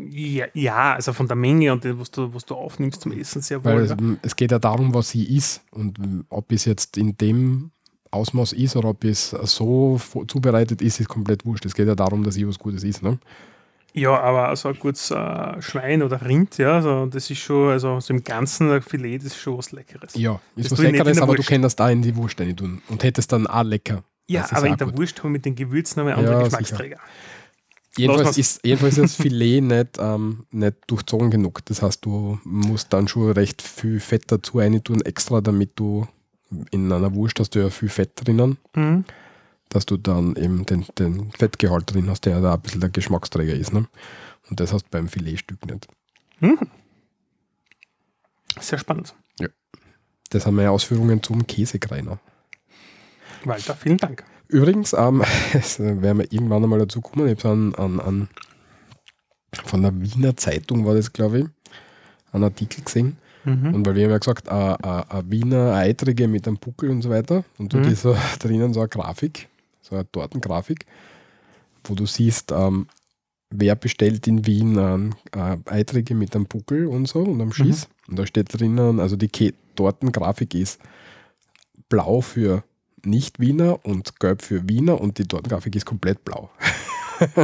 Ja, 0.10 0.48
ja, 0.56 0.96
also 0.96 1.14
von 1.14 1.28
der 1.28 1.36
Menge 1.38 1.72
und 1.72 1.84
dem, 1.84 2.00
was 2.00 2.10
du, 2.10 2.34
was 2.34 2.46
du 2.46 2.56
aufnimmst 2.56 3.02
zum 3.02 3.12
Essen, 3.12 3.42
sehr 3.44 3.64
Weil 3.64 3.76
wohl. 3.76 3.82
es, 3.84 3.90
Ja. 3.92 3.98
es 4.24 4.36
geht 4.36 4.52
ja 4.52 4.58
darum, 4.58 4.92
was 4.96 5.10
sie 5.12 5.24
ist 5.38 5.62
und 5.70 6.00
ähm, 6.00 6.26
ob 6.30 6.52
es 6.52 6.66
jetzt 6.66 6.98
in 6.98 7.16
dem 7.16 7.70
Ausmaß 8.10 8.54
ist 8.54 8.76
oder 8.76 8.90
ob 8.90 9.04
es 9.04 9.30
so 9.30 10.00
zubereitet 10.28 10.82
ist, 10.82 11.00
ist 11.00 11.10
komplett 11.10 11.46
wurscht. 11.46 11.66
Es 11.66 11.76
geht 11.76 11.88
ja 11.88 11.94
darum, 11.94 12.24
dass 12.24 12.38
ich 12.38 12.48
was 12.48 12.58
Gutes 12.58 12.84
ist. 12.84 13.04
Ne? 13.04 13.20
Ja, 13.98 14.20
aber 14.20 14.56
so 14.56 14.70
ein 14.70 14.80
gutes 14.80 15.12
äh, 15.12 15.62
Schwein 15.62 16.02
oder 16.04 16.22
Rind, 16.24 16.58
ja, 16.58 16.76
also 16.76 17.06
das 17.08 17.30
ist 17.30 17.40
schon, 17.40 17.70
also 17.72 18.00
so 18.00 18.14
im 18.14 18.24
Ganzen 18.24 18.70
ein 18.72 18.82
Filet, 18.82 19.18
das 19.18 19.28
ist 19.28 19.38
schon 19.38 19.58
was 19.58 19.72
Leckeres. 19.72 20.14
Ja, 20.16 20.40
ist 20.56 20.72
Das 20.72 20.78
was 20.80 20.86
Leckeres, 20.86 21.22
aber 21.22 21.36
du 21.36 21.44
könntest 21.44 21.80
da 21.80 21.90
in 21.90 22.02
die 22.02 22.16
Wurst 22.16 22.40
rein 22.40 22.56
tun 22.56 22.82
und 22.90 23.04
hättest 23.04 23.32
dann 23.32 23.48
auch 23.48 23.64
lecker. 23.64 24.04
Ja, 24.28 24.42
Das 24.42 24.54
aber 24.54 24.68
in 24.68 24.78
der 24.78 24.88
gut. 24.88 24.98
Wurst 24.98 25.18
haben 25.20 25.30
wir 25.30 25.32
mit 25.32 25.46
den 25.46 25.56
Gewürzen 25.56 26.04
noch 26.06 26.12
andere 26.12 26.34
Ja, 26.34 26.44
Geschmacksträger. 26.44 26.98
Jedenfalls 27.98 28.38
ist, 28.38 28.60
jedenfalls 28.64 28.98
ist 28.98 29.04
das 29.04 29.16
Filet 29.16 29.62
nicht, 29.62 29.98
ähm, 30.00 30.46
nicht 30.52 30.76
durchzogen 30.88 31.32
genug. 31.32 31.66
Das 31.66 31.82
heißt, 31.82 32.06
du 32.06 32.40
musst 32.44 32.94
dann 32.94 33.08
schon 33.08 33.32
recht 33.32 33.62
viel 33.62 34.00
Fett 34.00 34.26
dazu 34.28 34.60
rein 34.60 34.84
tun, 34.84 35.02
extra, 35.02 35.42
damit 35.42 35.72
du 35.76 36.08
in 36.72 36.92
einer 36.92 37.14
Wurst 37.16 37.40
hast 37.40 37.56
du 37.56 37.60
ja 37.60 37.70
viel 37.70 37.90
Fett 37.90 38.12
drinnen, 38.16 38.58
Mhm. 38.76 39.04
Dass 39.70 39.86
du 39.86 39.98
dann 39.98 40.36
eben 40.36 40.66
den, 40.66 40.86
den 40.98 41.32
Fettgehalt 41.32 41.94
drin 41.94 42.10
hast, 42.10 42.26
der 42.26 42.42
da 42.42 42.54
ein 42.54 42.62
bisschen 42.62 42.82
der 42.82 42.90
Geschmacksträger 42.90 43.54
ist. 43.54 43.74
Ne? 43.74 43.86
Und 44.50 44.60
das 44.60 44.72
hast 44.74 44.84
du 44.86 44.90
beim 44.92 45.08
Filetstück 45.10 45.66
nicht. 45.66 45.88
Sehr 48.60 48.80
spannend. 48.80 49.14
Das 50.30 50.46
haben 50.46 50.56
meine 50.56 50.72
Ausführungen 50.72 51.24
zum 51.24 51.48
Käsekreiner. 51.48 52.20
Walter, 53.46 53.76
vielen 53.76 53.98
Dank. 53.98 54.26
Übrigens, 54.50 54.92
ähm, 54.94 55.24
es 55.54 55.80
werden 55.80 56.18
wir 56.18 56.32
irgendwann 56.34 56.64
einmal 56.64 56.80
dazu 56.80 57.00
kommen, 57.02 57.28
ich 57.28 57.44
habe 57.44 57.50
an, 57.54 57.76
an, 57.76 58.00
an 58.02 58.30
von 59.64 59.82
der 59.82 59.94
Wiener 60.02 60.36
Zeitung 60.36 60.86
war 60.86 60.96
das, 60.96 61.14
glaube 61.14 61.40
ich, 61.40 61.46
einen 62.34 62.44
Artikel 62.44 62.84
gesehen. 62.84 63.18
Mhm. 63.46 63.74
Und 63.74 63.86
weil 63.86 63.96
wir 63.96 64.04
haben 64.04 64.12
ja 64.12 64.18
gesagt, 64.18 64.50
eine 64.50 65.24
Wiener 65.30 65.74
Eitrige 65.76 66.28
mit 66.28 66.46
einem 66.46 66.58
Buckel 66.58 66.90
und 66.90 67.02
so 67.02 67.10
weiter. 67.10 67.46
Und 67.58 67.74
dort 67.74 67.86
Mhm. 67.86 67.96
so 67.96 68.18
drinnen 68.40 68.74
so 68.74 68.82
eine 68.82 68.90
Grafik, 68.90 69.48
so 69.88 69.96
eine 69.96 70.10
Tortengrafik, 70.12 70.86
wo 71.84 71.96
du 71.96 72.06
siehst, 72.06 72.52
ähm, 72.52 72.88
wer 73.50 73.76
bestellt 73.76 74.28
in 74.28 74.46
Wien 74.46 74.78
ein, 74.78 75.16
eine 75.32 75.62
Eitrige 75.66 76.16
mit 76.16 76.36
einem 76.36 76.46
Buckel 76.46 76.88
und 76.88 77.06
so 77.08 77.20
und 77.22 77.42
am 77.42 77.54
Schieß. 77.54 77.88
Und 78.08 78.20
da 78.20 78.26
steht 78.26 78.54
drinnen, 78.60 79.00
also 79.00 79.16
die 79.16 79.30
Ke- 79.30 79.54
Tortengrafik 79.76 80.54
ist 80.56 80.82
blau 81.90 82.22
für 82.22 82.64
Nicht-Wiener 83.06 83.86
und 83.86 84.20
gelb 84.20 84.42
für 84.42 84.68
Wiener 84.68 85.00
und 85.00 85.18
die 85.18 85.26
Tortengrafik 85.28 85.76
ist 85.76 85.86
komplett 85.86 86.26
blau. 86.26 86.50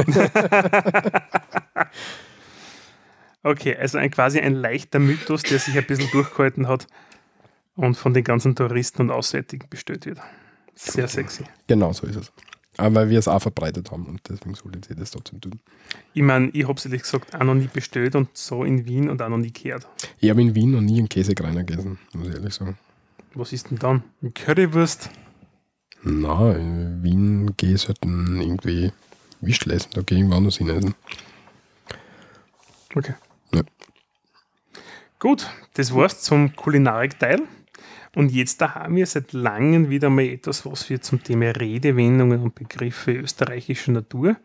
Okay, 3.42 3.76
also 3.76 3.98
ein, 3.98 4.10
quasi 4.10 4.40
ein 4.40 4.54
leichter 4.54 4.98
Mythos, 4.98 5.42
der 5.42 5.58
sich 5.58 5.76
ein 5.76 5.84
bisschen 5.86 6.10
durchgehalten 6.12 6.66
hat 6.66 6.86
und 7.76 7.94
von 7.94 8.14
den 8.14 8.24
ganzen 8.24 8.56
Touristen 8.56 9.02
und 9.02 9.10
Auswärtigen 9.10 9.68
bestellt 9.68 10.06
wird. 10.06 10.18
Sehr 10.74 11.08
sexy. 11.08 11.44
Genau 11.66 11.92
so 11.92 12.06
ist 12.06 12.16
es. 12.16 12.32
Aber 12.76 12.94
weil 12.96 13.10
wir 13.10 13.18
es 13.18 13.28
auch 13.28 13.40
verbreitet 13.40 13.90
haben 13.90 14.06
und 14.06 14.20
deswegen 14.28 14.54
solltet 14.54 14.90
ihr 14.90 14.96
das 14.96 15.12
trotzdem 15.12 15.40
tun. 15.40 15.60
Ich 16.12 16.22
meine, 16.22 16.48
ich 16.48 16.66
habe 16.66 16.74
es 16.76 16.84
ehrlich 16.84 17.02
gesagt 17.02 17.34
auch 17.34 17.44
noch 17.44 17.54
nie 17.54 17.68
bestellt 17.72 18.16
und 18.16 18.36
so 18.36 18.64
in 18.64 18.84
Wien 18.86 19.08
und 19.08 19.22
auch 19.22 19.28
noch 19.28 19.38
nie 19.38 19.52
gehört. 19.52 19.86
Ich 20.18 20.28
habe 20.28 20.42
in 20.42 20.54
Wien 20.54 20.72
noch 20.72 20.80
nie 20.80 20.98
einen 20.98 21.08
Käsekreiner 21.08 21.62
gegessen, 21.62 21.98
muss 22.12 22.28
ich 22.28 22.34
ehrlich 22.34 22.54
sagen. 22.54 22.76
Was 23.34 23.52
ist 23.52 23.70
denn 23.70 23.78
dann? 23.78 24.02
Ein 24.22 24.34
Currywurst? 24.34 25.10
Na, 26.02 26.52
in 26.52 27.02
Wien 27.02 27.54
gehe 27.56 27.74
ich 27.74 27.86
halt 27.86 27.98
irgendwie 28.02 28.92
Wischl 29.40 29.70
essen, 29.70 29.90
da 29.94 30.02
gehe 30.02 30.18
ich 30.18 30.22
irgendwann 30.22 30.38
anders 30.38 30.58
hin 30.58 30.68
essen. 30.68 30.94
Okay. 32.94 33.14
Ja. 33.52 33.62
Gut, 35.18 35.48
das 35.74 35.94
war's 35.94 36.22
zum 36.22 36.54
Kulinarikteil. 36.54 37.42
Und 38.14 38.32
jetzt 38.32 38.60
da 38.60 38.74
haben 38.74 38.96
wir 38.96 39.06
seit 39.06 39.32
langem 39.32 39.90
wieder 39.90 40.10
mal 40.10 40.24
etwas, 40.24 40.64
was 40.66 40.88
wir 40.90 41.00
zum 41.00 41.22
Thema 41.22 41.46
Redewendungen 41.50 42.40
und 42.40 42.54
Begriffe 42.54 43.12
österreichischer 43.12 43.92
Natur 43.92 44.36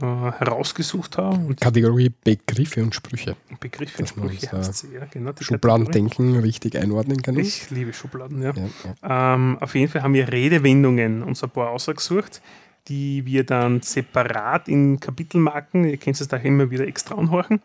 äh, 0.00 0.04
herausgesucht 0.04 1.16
haben. 1.16 1.46
Und 1.46 1.60
Kategorie 1.60 2.12
Begriffe 2.22 2.82
und 2.82 2.94
Sprüche. 2.94 3.36
Begriffe 3.60 4.00
und 4.00 4.08
Sprüche 4.08 4.52
heißt 4.52 4.74
sie, 4.74 4.94
ja, 4.94 5.06
genau. 5.06 5.32
Schubladendenken 5.40 6.38
richtig 6.40 6.76
einordnen 6.76 7.22
können. 7.22 7.38
Ich 7.38 7.70
liebe 7.70 7.92
Schubladen, 7.92 8.42
ja. 8.42 8.52
Ja, 8.54 8.68
ja. 9.02 9.34
Ähm, 9.34 9.56
auf 9.58 9.74
jeden 9.74 9.90
Fall 9.90 10.02
haben 10.02 10.14
wir 10.14 10.30
Redewendungen 10.30 11.22
uns 11.22 11.42
ein 11.42 11.50
paar 11.50 11.70
ausgesucht, 11.70 12.42
die 12.88 13.24
wir 13.24 13.44
dann 13.44 13.80
separat 13.80 14.68
in 14.68 15.00
Kapitelmarken, 15.00 15.84
ihr 15.84 15.96
könnt 15.96 16.20
es 16.20 16.28
da 16.28 16.36
immer 16.36 16.70
wieder 16.70 16.86
extra 16.86 17.14
anhorchen, 17.14 17.60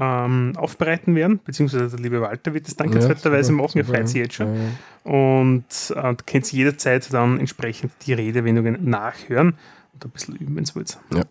ähm, 0.00 0.52
aufbereiten 0.56 1.14
werden, 1.14 1.38
beziehungsweise 1.44 1.88
der 1.90 2.00
liebe 2.00 2.20
Walter 2.20 2.52
wird 2.52 2.66
das 2.66 2.76
dankenswerterweise 2.76 3.52
super, 3.52 3.62
machen, 3.62 3.78
er 3.78 3.84
freut 3.84 4.08
sich 4.08 4.16
jetzt 4.22 4.34
schon. 4.34 4.54
ja, 4.54 4.62
ja. 4.62 4.70
Und 5.10 5.64
äh, 5.94 6.14
könnt 6.26 6.52
ihr 6.52 6.58
jederzeit 6.58 7.12
dann 7.12 7.38
entsprechend 7.38 7.92
die 8.06 8.12
Redewendungen 8.14 8.88
nachhören 8.88 9.56
und 9.92 10.04
ein 10.04 10.10
bisschen 10.10 10.34
üben, 10.36 10.56
wenn 10.56 10.64
ihr 10.64 10.74
wollt. 10.74 10.98
Ja. 11.14 11.22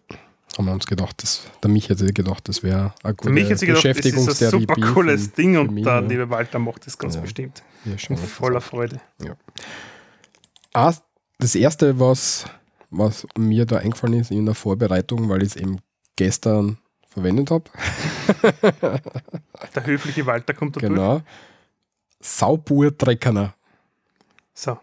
Haben 0.57 0.65
wir 0.65 0.71
uns 0.73 0.85
gedacht, 0.85 1.21
das, 1.23 1.47
der 1.63 1.71
Mich 1.71 1.87
sich 1.87 2.13
gedacht, 2.13 2.47
das 2.47 2.61
wäre 2.61 2.93
Für 3.01 3.13
gute 3.15 3.29
mich 3.31 3.47
sich 3.57 3.67
gedacht, 3.67 3.83
das 3.85 4.05
ist 4.05 4.43
ein 4.43 4.51
super 4.51 4.75
cooles 4.93 5.23
für- 5.27 5.35
Ding 5.35 5.55
für 5.55 5.61
und 5.61 5.75
der 5.77 5.93
ja. 5.93 5.99
liebe 5.99 6.29
Walter 6.29 6.59
macht 6.59 6.85
das 6.85 6.95
ganz 6.97 7.15
Ja. 7.15 7.21
bestimmt. 7.21 7.63
Ja, 7.85 7.97
schon. 7.97 8.15
Mit 8.15 8.25
voller 8.25 8.61
Freude. 8.61 9.01
Ah, 10.73 10.93
das 11.39 11.55
erste, 11.55 11.99
was, 11.99 12.45
was 12.89 13.27
mir 13.37 13.65
da 13.65 13.77
eingefallen 13.77 14.19
ist 14.19 14.31
in 14.31 14.45
der 14.45 14.55
Vorbereitung, 14.55 15.27
weil 15.29 15.41
ich 15.43 15.49
es 15.49 15.55
eben 15.55 15.79
gestern 16.15 16.77
verwendet 17.13 17.49
habe, 17.51 17.63
Der 19.75 19.85
höfliche 19.85 20.25
Walter 20.25 20.53
kommt 20.53 20.75
da 20.75 20.79
durch. 20.81 20.91
genau. 20.93 21.21
Saubur-Dreckerner. 22.21 23.53
So. 24.53 24.79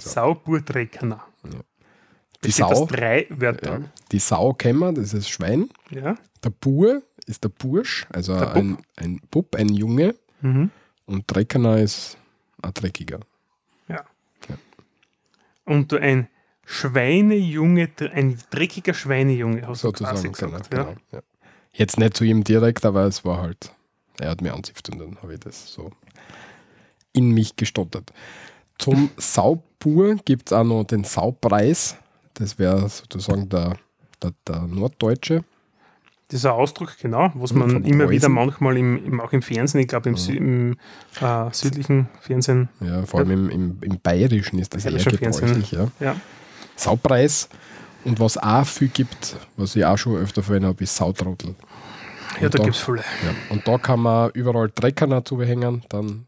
Sauburtreckner. 0.00 1.24
Die 1.44 2.46
Besteht 2.48 2.64
aus 2.64 2.78
Sau, 2.78 2.86
drei 2.86 3.26
ja, 3.28 3.40
Wörtern. 3.40 3.90
die 4.12 4.18
Sau 4.20 4.52
kennen 4.54 4.78
wir, 4.78 4.92
das 4.92 5.06
ist 5.06 5.14
das 5.14 5.28
Schwein. 5.28 5.68
Ja. 5.90 6.16
Der 6.44 6.50
Bur 6.50 7.02
ist 7.26 7.42
der 7.42 7.48
Bursch, 7.48 8.06
also 8.12 8.38
Der 8.38 8.46
Bub. 8.46 8.56
ein, 8.56 8.78
ein 8.96 9.20
Bub, 9.30 9.56
ein 9.56 9.68
Junge. 9.70 10.14
Mhm. 10.40 10.70
Und 11.06 11.24
Dreckerner 11.26 11.78
ist 11.78 12.16
ein 12.62 12.72
Dreckiger. 12.74 13.20
ja. 13.88 14.04
Und 15.64 15.90
du 15.92 15.96
ein 16.00 16.28
Schweinejunge, 16.64 17.90
ein 18.12 18.38
dreckiger 18.50 18.94
Schweinejunge, 18.94 19.66
hast 19.66 19.82
du 19.84 19.90
quasi 19.92 20.28
Sozusagen, 20.28 20.32
genau. 20.32 20.58
gesagt. 20.62 20.72
ja. 20.72 20.82
genau 20.84 20.96
ja. 21.12 21.20
Jetzt 21.72 21.98
nicht 21.98 22.16
zu 22.16 22.24
ihm 22.24 22.44
direkt, 22.44 22.84
aber 22.84 23.04
es 23.04 23.24
war 23.24 23.40
halt, 23.40 23.72
er 24.18 24.30
hat 24.30 24.42
mir 24.42 24.54
anzipft 24.54 24.90
und 24.90 24.98
dann 24.98 25.16
habe 25.22 25.34
ich 25.34 25.40
das 25.40 25.72
so 25.72 25.90
in 27.12 27.30
mich 27.30 27.56
gestottert. 27.56 28.12
Zum 28.78 29.10
Saubur 29.16 30.16
gibt 30.24 30.50
es 30.50 30.52
auch 30.52 30.64
noch 30.64 30.84
den 30.84 31.04
Saupreis. 31.04 31.96
Das 32.34 32.58
wäre 32.58 32.88
sozusagen 32.88 33.48
der, 33.48 33.76
der, 34.22 34.32
der 34.46 34.60
Norddeutsche. 34.62 35.44
Dieser 36.30 36.52
Ausdruck, 36.52 36.98
genau, 37.00 37.32
was 37.34 37.54
man 37.54 37.70
vom 37.70 37.84
immer 37.84 38.04
Preußen. 38.04 38.10
wieder 38.10 38.28
manchmal 38.28 38.76
im, 38.76 39.02
im, 39.02 39.20
auch 39.20 39.32
im 39.32 39.40
Fernsehen, 39.40 39.80
ich 39.80 39.88
glaube 39.88 40.10
im, 40.10 40.16
Sü 40.16 40.36
im 40.36 40.76
äh, 41.22 41.50
südlichen 41.52 42.06
Fernsehen, 42.20 42.68
Ja, 42.80 43.06
vor 43.06 43.20
allem 43.20 43.48
im, 43.48 43.78
im, 43.80 43.98
Bayerischen 44.00 44.58
ist 44.58 44.74
das 44.74 44.84
eher 44.84 44.98
gebräuchlich. 45.02 45.72
Ja. 45.72 45.88
ja. 46.00 46.16
Saupreis. 46.76 47.48
Und 48.04 48.20
was 48.20 48.38
auch 48.38 48.64
viel 48.66 48.88
gibt, 48.88 49.36
was 49.56 49.76
ich 49.76 49.84
auch 49.84 49.98
schon 49.98 50.16
öfter 50.16 50.42
verwendet 50.42 50.68
habe, 50.70 50.84
ist 50.84 50.96
Sautrottel. 50.96 51.54
Ja, 52.40 52.46
Und 52.46 52.54
da 52.54 52.58
da- 52.58 52.64
gibt 52.64 52.76
es 52.76 52.82
viele. 52.82 52.98
Ja. 52.98 53.34
Und 53.50 53.66
da 53.66 53.78
kann 53.78 54.00
man 54.00 54.30
überall 54.32 54.70
Trecker 54.70 55.06
dazu 55.06 55.36
behängen, 55.36 55.82
dann 55.88 56.26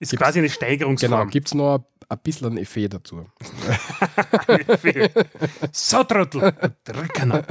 Ist 0.00 0.16
quasi 0.16 0.38
eine 0.38 0.48
Genau, 0.48 0.54
Steigerungsform. 0.56 1.30
gibt 1.30 1.48
es 1.48 1.54
noch 1.54 1.78
ein, 1.78 1.84
ein 2.08 2.18
bisschen 2.22 2.52
ein 2.52 2.58
Effet 2.58 2.88
dazu. 2.88 3.26
Sautrottel, 5.72 6.52
Dreckerner. 6.84 7.44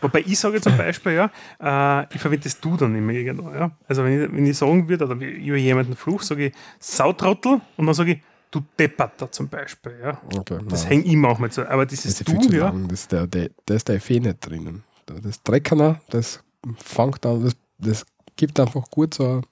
Wobei 0.00 0.20
ich 0.26 0.38
sage 0.38 0.60
zum 0.60 0.76
Beispiel, 0.76 1.12
ja, 1.12 1.30
äh, 1.60 2.06
ich 2.14 2.20
verwende 2.20 2.44
das 2.44 2.60
Du 2.60 2.76
dann 2.76 2.94
immer 2.96 3.12
irgendwo. 3.12 3.50
Ja. 3.52 3.70
Also 3.88 4.04
wenn 4.04 4.22
ich, 4.24 4.32
wenn 4.32 4.46
ich 4.46 4.56
sagen 4.58 4.88
würde, 4.88 5.04
oder 5.06 5.18
wie- 5.20 5.46
über 5.46 5.56
jemanden 5.56 5.96
fluch, 5.96 6.22
sage 6.22 6.46
ich 6.46 6.54
Sautrottel 6.78 7.60
und 7.76 7.86
dann 7.86 7.94
sage 7.94 8.12
ich 8.12 8.20
du 8.50 8.60
Depperter 8.78 9.30
zum 9.30 9.48
Beispiel, 9.48 9.98
ja. 10.02 10.20
Okay, 10.36 10.58
Das 10.68 10.88
hängt 10.88 11.06
immer 11.06 11.28
auch 11.28 11.38
mal 11.38 11.50
so. 11.50 11.62
Aber 11.64 11.84
Das 11.84 11.90
dieses 12.00 12.20
ist 12.20 12.28
ja 12.28 12.34
viel 12.34 12.48
Du, 12.50 12.56
ja, 12.56 12.64
lang. 12.66 12.88
Das 12.88 13.00
ist 13.00 13.12
der, 13.12 13.26
der, 13.26 13.50
da 13.64 13.74
ist 13.74 13.88
der 13.88 13.96
Effekt 13.96 14.24
nicht 14.24 14.46
drinnen. 14.46 14.82
Das 15.06 15.42
Dreckerner, 15.42 16.00
das 16.10 16.42
fängt 16.78 17.24
an, 17.26 17.44
das, 17.44 17.56
das 17.78 18.06
gibt 18.36 18.58
einfach 18.58 18.90
gut 18.90 19.14
so, 19.14 19.42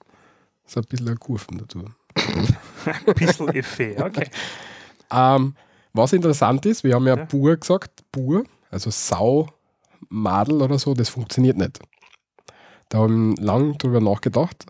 so 0.65 0.79
ein 0.81 0.85
bisschen 0.87 1.17
Kurven 1.19 1.57
dazu. 1.59 1.85
ein 2.85 3.13
bisschen 3.15 3.49
Effet, 3.49 4.01
okay. 4.01 4.27
Ähm, 5.11 5.55
was 5.93 6.11
interessant 6.13 6.65
ist, 6.65 6.83
wir 6.83 6.93
haben 6.95 7.07
ja, 7.07 7.15
Ja. 7.17 7.25
Bur 7.25 7.55
gesagt, 7.55 8.03
Bur, 8.11 8.43
also 8.69 8.89
Sau, 8.89 9.47
Madel 10.09 10.61
oder 10.61 10.77
so, 10.77 10.93
das 10.93 11.09
funktioniert 11.09 11.57
nicht. 11.57 11.79
Da 12.89 12.99
haben 12.99 13.37
wir 13.37 13.43
lang 13.43 13.77
drüber 13.77 14.01
nachgedacht 14.01 14.65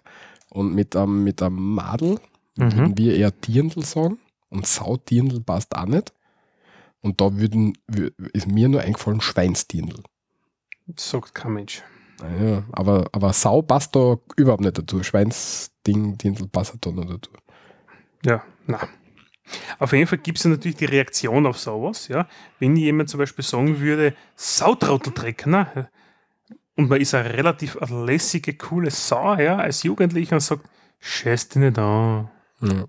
und 0.50 0.74
mit 0.74 0.96
einem, 0.96 1.24
mit 1.24 1.42
einem 1.42 1.74
Madel 1.76 2.20
Mhm. 2.58 2.72
würden 2.74 2.98
wir 2.98 3.16
eher 3.16 3.32
Dirndl 3.32 3.84
sagen 3.84 4.18
und 4.50 4.66
Saudirndl 4.66 5.42
passt 5.42 5.76
auch 5.76 5.86
nicht. 5.86 6.14
Und 7.02 7.22
da 7.22 7.38
würden, 7.38 7.78
wür- 7.92 8.14
ist 8.34 8.48
mir 8.48 8.68
nur 8.68 8.82
eingefallen 8.82 9.22
Schweinsdirndl. 9.22 10.02
Sagt 10.96 11.36
kein 11.36 11.54
Mensch. 11.54 11.84
Ja, 12.42 12.64
aber, 12.72 13.08
aber 13.12 13.34
Sau 13.34 13.62
passt 13.62 13.96
da 13.96 14.18
überhaupt 14.38 14.62
nicht 14.62 14.78
dazu. 14.78 15.04
Schweinsding, 15.04 16.18
Dirndl 16.18 16.48
passt 16.48 16.76
da 16.82 16.92
nicht 16.92 17.10
dazu. 17.10 17.32
Ja, 18.24 18.44
na. 18.66 18.80
Auf 19.78 19.94
jeden 19.94 20.08
Fall 20.08 20.18
gibt 20.18 20.40
es 20.40 20.44
ja 20.46 20.50
natürlich 20.50 20.78
die 20.78 20.86
Reaktion 20.86 21.46
auf 21.46 21.60
sowas, 21.60 22.08
ja. 22.08 22.28
Wenn 22.58 22.76
jemand 22.76 23.10
zum 23.10 23.20
Beispiel 23.20 23.46
sagen 23.46 23.80
würde, 23.80 24.16
Sautrotteldreck, 24.36 25.46
ne? 25.46 25.90
Und 26.76 26.90
man 26.90 27.00
ist 27.00 27.14
eine 27.14 27.32
relativ 27.32 27.78
lässige, 27.90 28.56
coole 28.56 28.90
Sau, 28.90 29.36
ja, 29.36 29.58
als 29.58 29.84
Jugendlicher 29.84 30.36
und 30.38 30.40
sagt, 30.42 30.68
scheiß 31.00 31.50
dich 31.50 31.58
nicht 31.62 31.78
an. 31.78 32.30
Ja. 32.62 32.86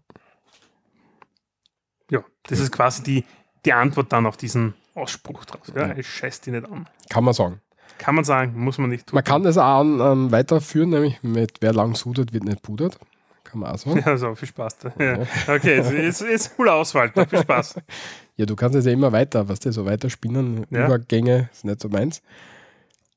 Ja, 2.10 2.24
das 2.44 2.60
ist 2.60 2.72
quasi 2.72 3.02
die, 3.02 3.24
die 3.64 3.72
Antwort 3.72 4.12
dann 4.12 4.26
auf 4.26 4.36
diesen 4.36 4.74
Ausspruch 4.94 5.44
draus. 5.44 5.72
Ja, 5.74 5.96
ich 5.96 6.08
scheiß 6.08 6.40
dich 6.40 6.52
nicht 6.52 6.70
an. 6.70 6.88
Kann 7.10 7.24
man 7.24 7.34
sagen. 7.34 7.60
Kann 7.98 8.14
man 8.14 8.24
sagen, 8.24 8.52
muss 8.56 8.78
man 8.78 8.90
nicht 8.90 9.06
tun. 9.06 9.14
Man 9.14 9.24
kann 9.24 9.42
das 9.42 9.58
auch 9.58 9.82
ähm, 9.82 10.30
weiterführen, 10.30 10.90
nämlich 10.90 11.22
mit 11.22 11.58
wer 11.60 11.72
lang 11.72 11.94
sudert, 11.94 12.32
wird 12.32 12.44
nicht 12.44 12.62
pudert. 12.62 12.98
Kann 13.44 13.60
man 13.60 13.72
auch 13.72 13.78
sagen. 13.78 14.02
Ja, 14.06 14.16
so, 14.16 14.34
viel 14.34 14.48
Spaß. 14.48 14.78
Da. 14.78 14.92
Ja. 14.98 15.26
Okay, 15.46 15.76
jetzt, 15.76 15.92
jetzt, 15.92 16.20
jetzt 16.22 16.56
coole 16.56 16.72
Auswahl. 16.72 17.10
Da. 17.10 17.26
Viel 17.26 17.40
Spaß. 17.40 17.76
Ja, 18.38 18.44
du 18.44 18.54
kannst 18.54 18.76
es 18.76 18.84
ja 18.84 18.92
immer 18.92 19.12
weiter, 19.12 19.48
was 19.48 19.60
du, 19.60 19.72
so 19.72 19.86
weiter 19.86 20.10
spinnen. 20.10 20.66
Ja. 20.68 20.84
Übergänge 20.84 21.48
ist 21.54 21.64
nicht 21.64 21.80
so 21.80 21.88
meins. 21.88 22.20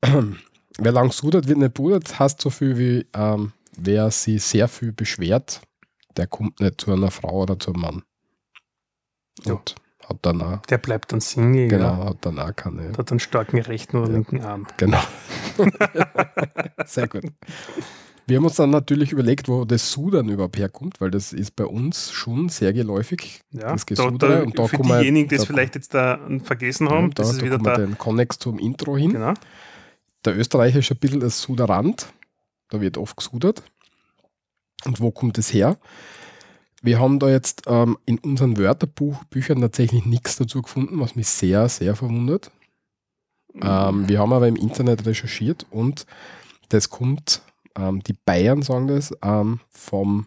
wer 0.02 0.92
lang 0.92 1.12
sudert, 1.12 1.46
wird 1.46 1.58
nicht 1.58 1.74
pudert, 1.74 2.18
heißt 2.18 2.40
so 2.40 2.48
viel 2.48 2.78
wie, 2.78 3.06
ähm, 3.14 3.52
wer 3.76 4.10
sich 4.10 4.42
sehr 4.42 4.66
viel 4.66 4.92
beschwert, 4.92 5.60
der 6.16 6.26
kommt 6.26 6.60
nicht 6.60 6.80
zu 6.80 6.92
einer 6.92 7.10
Frau 7.10 7.42
oder 7.42 7.58
zu 7.58 7.72
einem 7.72 7.82
Mann. 7.82 8.02
Ja. 9.44 9.54
Und 9.54 9.74
hat 10.06 10.18
dann 10.22 10.42
auch, 10.42 10.60
Der 10.66 10.78
bleibt 10.78 11.12
dann 11.12 11.20
Single, 11.20 11.68
genau, 11.68 11.84
ja. 12.00 12.04
hat 12.06 12.18
dann 12.22 12.38
auch 12.38 12.54
keine. 12.54 12.92
Hat 12.96 13.10
einen 13.10 13.20
starken 13.20 13.58
rechten 13.60 13.96
oder 13.98 14.08
Ja. 14.08 14.14
linken 14.14 14.42
Arm. 14.44 14.66
Genau. 14.76 15.00
Sehr 16.86 17.08
gut. 17.08 17.24
Wir 18.26 18.36
haben 18.36 18.44
uns 18.44 18.56
dann 18.56 18.70
natürlich 18.70 19.10
überlegt, 19.12 19.48
wo 19.48 19.64
das 19.64 19.90
Sudern 19.90 20.28
überhaupt 20.28 20.56
herkommt, 20.56 21.00
weil 21.00 21.10
das 21.10 21.32
ist 21.32 21.56
bei 21.56 21.64
uns 21.64 22.12
schon 22.12 22.48
sehr 22.48 22.72
geläufig. 22.72 23.40
Ja, 23.50 23.72
das 23.72 23.84
da, 23.86 23.94
Gesudere. 23.94 24.36
da, 24.38 24.42
und 24.44 24.56
da 24.58 24.66
für 24.68 24.76
diejenigen, 24.78 25.28
die 25.28 25.34
es 25.34 25.42
da- 25.42 25.46
vielleicht 25.46 25.74
jetzt 25.74 25.94
da 25.94 26.20
vergessen 26.44 26.88
haben, 26.88 27.10
da, 27.10 27.22
das 27.22 27.32
ist 27.32 27.40
da 27.40 27.44
wieder 27.46 27.58
da. 27.58 27.76
den 27.76 27.98
Konnex 27.98 28.38
zum 28.38 28.58
Intro 28.60 28.96
hin. 28.96 29.12
Genau. 29.14 29.34
Der 30.24 30.36
Österreicher 30.38 30.78
ist 30.78 30.90
ein 30.92 30.98
bisschen 30.98 31.18
das 31.20 31.40
Suderand. 31.42 32.12
Da 32.68 32.80
wird 32.80 32.98
oft 32.98 33.16
gesudert. 33.16 33.64
Und 34.84 35.00
wo 35.00 35.10
kommt 35.10 35.38
es 35.38 35.52
her? 35.52 35.78
Wir 36.82 36.98
haben 36.98 37.18
da 37.18 37.28
jetzt 37.28 37.64
ähm, 37.66 37.98
in 38.06 38.18
unseren 38.18 38.56
Wörterbüchern 38.56 39.60
tatsächlich 39.60 40.06
nichts 40.06 40.36
dazu 40.36 40.62
gefunden, 40.62 40.98
was 41.00 41.14
mich 41.14 41.28
sehr, 41.28 41.68
sehr 41.68 41.94
verwundert. 41.94 42.50
Ähm, 43.60 44.08
wir 44.08 44.18
haben 44.18 44.32
aber 44.32 44.48
im 44.48 44.56
Internet 44.56 45.06
recherchiert 45.06 45.66
und 45.70 46.06
das 46.68 46.88
kommt, 46.88 47.42
ähm, 47.76 48.02
die 48.02 48.14
Bayern 48.24 48.62
sagen 48.62 48.86
das, 48.86 49.12
ähm, 49.22 49.60
vom 49.68 50.26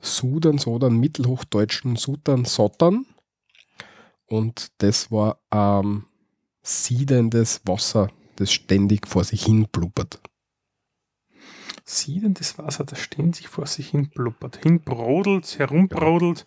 Sudern, 0.00 0.58
Sodern, 0.58 0.98
mittelhochdeutschen 0.98 1.96
Sudern, 1.96 2.44
Sottern. 2.44 3.06
Und 4.26 4.68
das 4.78 5.10
war 5.10 5.38
ähm, 5.50 6.04
siedendes 6.62 7.62
Wasser, 7.64 8.10
das 8.36 8.52
ständig 8.52 9.06
vor 9.06 9.24
sich 9.24 9.44
hin 9.44 9.66
blubbert. 9.70 10.20
Siedendes 11.84 12.58
Wasser, 12.58 12.84
das 12.84 12.98
ständig 13.00 13.36
sich 13.36 13.48
vor 13.48 13.66
sich 13.66 13.88
hin 13.90 14.10
blubbert, 14.14 14.60
hinbrodelt, 14.62 15.58
herumbrodelt. 15.58 16.46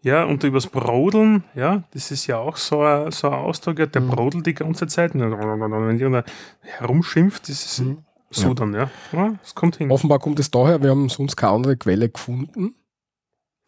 Ja, 0.00 0.24
und 0.24 0.44
übers 0.44 0.68
Brodeln, 0.68 1.42
ja, 1.56 1.82
das 1.92 2.12
ist 2.12 2.28
ja 2.28 2.38
auch 2.38 2.56
so 2.56 2.82
ein, 2.82 3.10
so 3.10 3.26
ein 3.28 3.34
Ausdruck, 3.34 3.80
ja, 3.80 3.86
der 3.86 4.00
Mhm. 4.02 4.08
brodelt 4.10 4.46
die 4.46 4.54
ganze 4.54 4.86
Zeit. 4.86 5.14
Und 5.14 5.20
Wenn 5.22 5.98
jemand 5.98 6.26
herumschimpft, 6.60 7.48
das 7.48 7.64
ist 7.64 7.80
Mhm. 7.80 8.04
so 8.30 8.54
dann, 8.54 8.74
ja. 8.74 8.90
ja. 9.12 9.34
Das 9.42 9.54
kommt 9.56 9.76
hin. 9.76 9.90
Offenbar 9.90 10.20
kommt 10.20 10.38
es 10.38 10.50
daher, 10.52 10.80
wir 10.82 10.90
haben 10.90 11.08
sonst 11.08 11.34
keine 11.36 11.52
andere 11.54 11.76
Quelle 11.76 12.08
gefunden. 12.08 12.74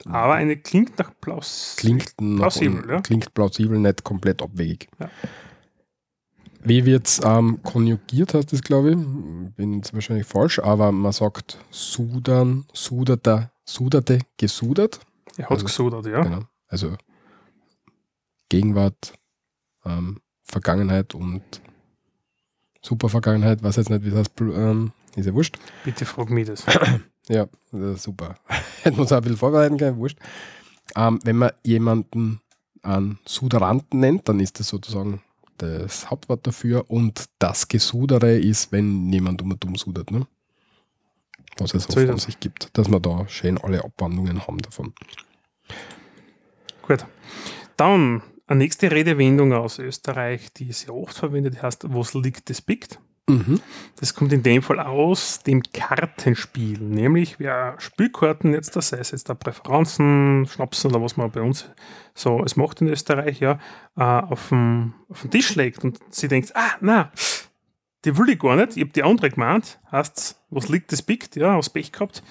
Aber 0.07 0.35
eine 0.35 0.57
klingt 0.57 0.99
nach 0.99 1.11
Plaus. 1.21 1.75
Klingt 1.77 2.15
nach- 2.21 2.39
Plausibel, 2.43 2.89
ja. 2.89 3.01
Klingt 3.03 3.35
plausibel, 3.35 3.79
nicht 3.79 4.05
komplett 4.05 4.41
abwegig. 4.41 4.89
Ja. 4.99 5.11
Wie 6.63 6.85
wird 6.85 7.07
es 7.07 7.21
ähm, 7.25 7.63
konjugiert, 7.63 8.35
heißt 8.35 8.53
das, 8.53 8.63
glaube 8.63 8.91
ich. 8.91 8.97
Bin 9.57 9.75
jetzt 9.75 9.95
wahrscheinlich 9.95 10.27
falsch, 10.27 10.59
aber 10.59 10.93
man 10.93 11.13
sagt 11.13 11.59
sudern, 11.71 12.67
suderte, 12.73 13.51
suderte, 13.65 14.19
gesudert. 14.37 15.01
Er 15.37 15.45
hat 15.45 15.53
Also- 15.53 15.65
gesudert, 15.67 16.07
ja. 16.07 16.23
Genau. 16.23 16.41
Also 16.69 16.97
Gegenwart, 18.49 19.15
ähm, 19.85 20.21
Vergangenheit 20.43 21.15
und 21.15 21.43
Supervergangenheit, 22.83 23.63
weiß 23.63 23.77
jetzt 23.77 23.91
nicht, 23.91 24.05
wie 24.05 24.11
das 24.11 24.27
ähm, 24.41 24.93
ist 25.15 25.27
ja 25.27 25.35
wurscht. 25.35 25.59
Bitte 25.85 26.05
frag 26.05 26.31
mich 26.31 26.47
das. 26.47 26.65
Ja, 27.29 27.47
das 27.71 27.97
ist 27.99 28.03
super. 28.03 28.35
Hätten 28.83 28.97
wir 28.97 29.03
uns 29.03 29.13
auch 29.13 29.19
ein 29.19 29.23
bisschen 29.23 29.37
vorbereiten 29.39 29.77
können, 29.77 29.99
wurscht. 29.99 30.19
Ähm, 30.97 31.21
wenn 31.23 31.37
man 31.37 31.53
jemanden 31.63 32.41
einen 32.83 33.21
Suderanten 33.25 34.01
nennt, 34.01 34.29
dann 34.29 34.41
ist 34.41 34.59
das 34.59 34.67
sozusagen 34.69 35.23
das 35.63 36.11
Hauptwort 36.11 36.47
dafür 36.47 36.91
und 36.91 37.27
das 37.39 37.69
Gesudere 37.69 38.39
ist, 38.39 38.73
wenn 38.73 39.13
jemand 39.13 39.43
um 39.43 39.53
und 39.53 39.65
um 39.65 39.77
sudert, 39.77 40.11
ne? 40.11 40.27
Was 41.59 41.75
es 41.75 41.85
so 41.85 42.01
von 42.07 42.19
sich 42.19 42.41
gibt, 42.41 42.77
dass 42.79 42.91
wir 42.91 43.01
da 43.01 43.29
schön 43.29 43.59
alle 43.59 43.85
Abwandlungen 43.85 44.47
haben 44.47 44.59
davon. 44.59 44.95
Gut. 46.83 47.05
Dann 47.77 48.23
eine 48.47 48.59
nächste 48.59 48.91
Redewendung 48.91 49.53
aus 49.53 49.79
Österreich, 49.79 50.53
die 50.53 50.73
sehr 50.73 50.95
oft 50.95 51.17
verwendet 51.17 51.63
heißt, 51.63 51.85
was 51.95 52.15
liegt, 52.15 52.51
das 52.51 52.63
biegt. 52.63 52.99
Mhm. 53.31 53.61
Das 53.99 54.15
kommt 54.15 54.33
in 54.33 54.43
dem 54.43 54.63
Fall 54.63 54.81
aus 54.81 55.41
dem 55.41 55.63
Kartenspiel, 55.63 56.81
nämlich 56.81 57.39
wer 57.39 57.75
Spielkarten 57.79 58.53
jetzt, 58.53 58.77
das 58.77 58.93
es 58.93 59.11
jetzt 59.11 59.29
da 59.29 59.35
Präferenzen, 59.35 60.47
Schnapsen 60.47 60.91
oder 60.91 61.03
was 61.03 61.17
man 61.17 61.31
bei 61.31 61.41
uns 61.41 61.71
so 62.15 62.43
es 62.45 62.57
macht 62.57 62.81
in 62.81 62.89
Österreich, 62.89 63.41
ja, 63.41 63.59
äh, 63.97 64.03
auf, 64.03 64.49
den, 64.49 64.95
auf 65.09 65.23
den 65.23 65.31
Tisch 65.31 65.55
legt 65.55 65.85
und 65.85 65.99
sie 66.11 66.29
denkt, 66.29 66.55
ah, 66.55 66.73
na, 66.81 67.13
die 68.05 68.17
will 68.17 68.31
ich 68.31 68.39
gar 68.39 68.57
nicht, 68.57 68.77
ich 68.77 68.83
habe 68.83 68.93
die 68.93 69.03
andere 69.03 69.31
gemeint, 69.31 69.79
heißt, 69.91 70.41
was 70.51 70.69
liegt, 70.69 70.93
das 70.93 71.03
biegt, 71.03 71.37
ja, 71.37 71.57
aus 71.57 71.71
Pech 71.71 71.93
gehabt, 71.93 72.23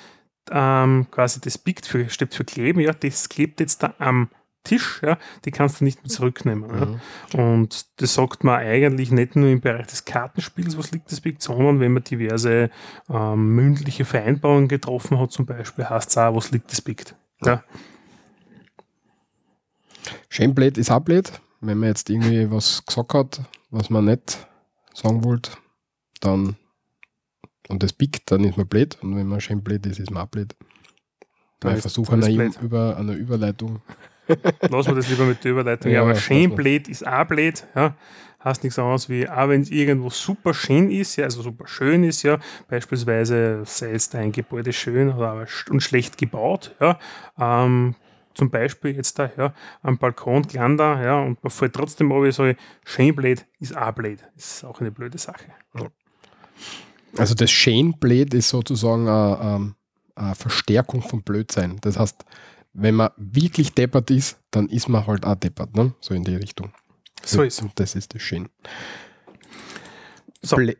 ähm, 0.51 1.07
quasi 1.11 1.39
das 1.41 1.57
biegt 1.57 1.85
für, 1.85 2.09
steht 2.09 2.33
für 2.33 2.45
kleben, 2.45 2.79
ja, 2.79 2.93
das 2.93 3.29
klebt 3.29 3.59
jetzt 3.59 3.83
da 3.83 3.93
am 3.99 4.29
Tisch, 4.69 5.01
ja, 5.03 5.17
die 5.45 5.51
kannst 5.51 5.79
du 5.81 5.83
nicht 5.83 6.01
mehr 6.03 6.09
zurücknehmen. 6.09 6.69
Ja. 6.69 6.85
Mhm. 6.85 7.55
Und 7.55 7.85
das 8.01 8.13
sagt 8.13 8.43
man 8.43 8.59
eigentlich 8.59 9.11
nicht 9.11 9.35
nur 9.35 9.49
im 9.49 9.61
Bereich 9.61 9.87
des 9.87 10.05
Kartenspiels, 10.05 10.77
was 10.77 10.91
liegt 10.91 11.11
das 11.11 11.21
biegt, 11.21 11.41
sondern 11.41 11.79
wenn 11.79 11.91
man 11.93 12.03
diverse 12.03 12.69
ähm, 13.09 13.55
mündliche 13.55 14.05
Vereinbarungen 14.05 14.67
getroffen 14.67 15.19
hat, 15.19 15.31
zum 15.31 15.45
Beispiel, 15.45 15.89
heißt 15.89 16.09
es 16.09 16.17
auch, 16.17 16.35
was 16.35 16.51
liegt 16.51 16.71
das 16.71 16.81
biegt. 16.81 17.15
Ja. 17.43 17.63
Schön 20.29 20.53
blöd 20.55 20.77
ist 20.77 20.91
auch 20.91 20.99
blöd. 21.01 21.31
Wenn 21.61 21.77
man 21.79 21.89
jetzt 21.89 22.09
irgendwie 22.09 22.49
was 22.49 22.85
gesagt 22.85 23.13
hat, 23.13 23.41
was 23.69 23.89
man 23.89 24.05
nicht 24.05 24.47
sagen 24.93 25.23
wollte, 25.23 25.51
dann 26.21 26.55
und 27.67 27.83
das 27.83 27.93
biegt, 27.93 28.31
dann 28.31 28.43
ist 28.45 28.57
man 28.57 28.67
blöd. 28.67 28.97
Und 29.01 29.15
wenn 29.15 29.27
man 29.27 29.41
schön 29.41 29.61
blöd 29.63 29.85
ist, 29.85 29.99
ist 29.99 30.09
man 30.11 30.23
auch 30.23 30.29
blöd. 30.29 30.55
Dann 31.59 31.71
Weil 31.71 31.77
ist- 31.77 31.81
Versuch 31.83 32.07
dann 32.09 32.19
ist 32.19 32.25
einer, 32.27 32.35
blöd. 32.37 32.59
über, 32.61 32.97
einer 32.97 33.13
Überleitung. 33.13 33.81
Lassen 34.69 34.89
wir 34.89 34.95
das 34.95 35.09
lieber 35.09 35.25
mit 35.25 35.43
der 35.43 35.51
Überleitung. 35.51 35.91
Ja, 35.91 36.01
aber 36.01 36.15
schön 36.15 36.55
blöd 36.55 36.87
ist 36.87 37.05
auch 37.07 37.25
blöd. 37.25 37.65
Ja. 37.75 37.95
Heißt 38.43 38.63
nichts 38.63 38.79
anderes 38.79 39.09
wie, 39.09 39.27
auch 39.27 39.49
wenn 39.49 39.61
es 39.61 39.69
irgendwo 39.69 40.09
super 40.09 40.53
schön 40.53 40.89
ist, 40.89 41.17
ja, 41.17 41.25
also 41.25 41.41
super 41.41 41.67
schön 41.67 42.05
ist, 42.05 42.23
ja, 42.23 42.39
beispielsweise 42.69 43.63
sei 43.65 43.91
jetzt 43.91 44.15
ein 44.15 44.31
Gebäude 44.31 44.71
schön 44.71 45.13
oder 45.13 45.45
und 45.69 45.83
schlecht 45.83 46.17
gebaut, 46.17 46.73
ja, 46.79 46.97
ähm, 47.37 47.95
zum 48.33 48.49
Beispiel 48.49 48.95
jetzt 48.95 49.19
da, 49.19 49.29
ja, 49.35 49.53
am 49.81 49.97
Balkon 49.97 50.43
Glander, 50.43 51.03
ja, 51.03 51.19
und 51.19 51.43
man 51.43 51.51
fällt 51.51 51.73
trotzdem 51.73 52.13
ab, 52.13 52.31
sage, 52.31 52.55
schön 52.85 53.13
blöd 53.13 53.45
ist 53.59 53.75
auch 53.75 53.91
blöd. 53.91 54.23
Ist 54.37 54.63
auch 54.63 54.79
eine 54.79 54.91
blöde 54.91 55.17
Sache. 55.17 55.43
Also 57.17 57.35
das 57.35 57.51
schön 57.51 57.99
blöd 57.99 58.33
ist 58.33 58.49
sozusagen 58.49 59.07
eine, 59.09 59.39
ähm, 59.41 59.75
eine 60.15 60.35
Verstärkung 60.35 61.01
von 61.01 61.23
Blödsein. 61.23 61.77
Das 61.81 61.99
heißt, 61.99 62.23
wenn 62.73 62.95
man 62.95 63.09
wirklich 63.17 63.73
deppert 63.73 64.11
ist, 64.11 64.37
dann 64.51 64.69
ist 64.69 64.87
man 64.89 65.05
halt 65.07 65.25
auch 65.25 65.35
deppert, 65.35 65.75
ne? 65.75 65.93
So 65.99 66.13
in 66.13 66.23
die 66.23 66.35
Richtung. 66.35 66.71
So 67.23 67.43
ist 67.43 67.61
Und 67.61 67.79
das 67.79 67.95
ist 67.95 68.13
das 68.15 68.21
schön. 68.21 68.49
So. 70.41 70.55
Ble- 70.57 70.77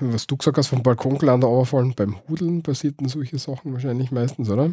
Was 0.00 0.26
du 0.26 0.36
gesagt 0.36 0.58
hast, 0.58 0.66
vom 0.68 0.82
Balkongeländer 0.82 1.46
runterfallen, 1.46 1.94
beim 1.94 2.16
Hudeln 2.28 2.62
passierten 2.62 3.08
solche 3.08 3.38
Sachen 3.38 3.72
wahrscheinlich 3.72 4.10
meistens, 4.10 4.50
oder? 4.50 4.72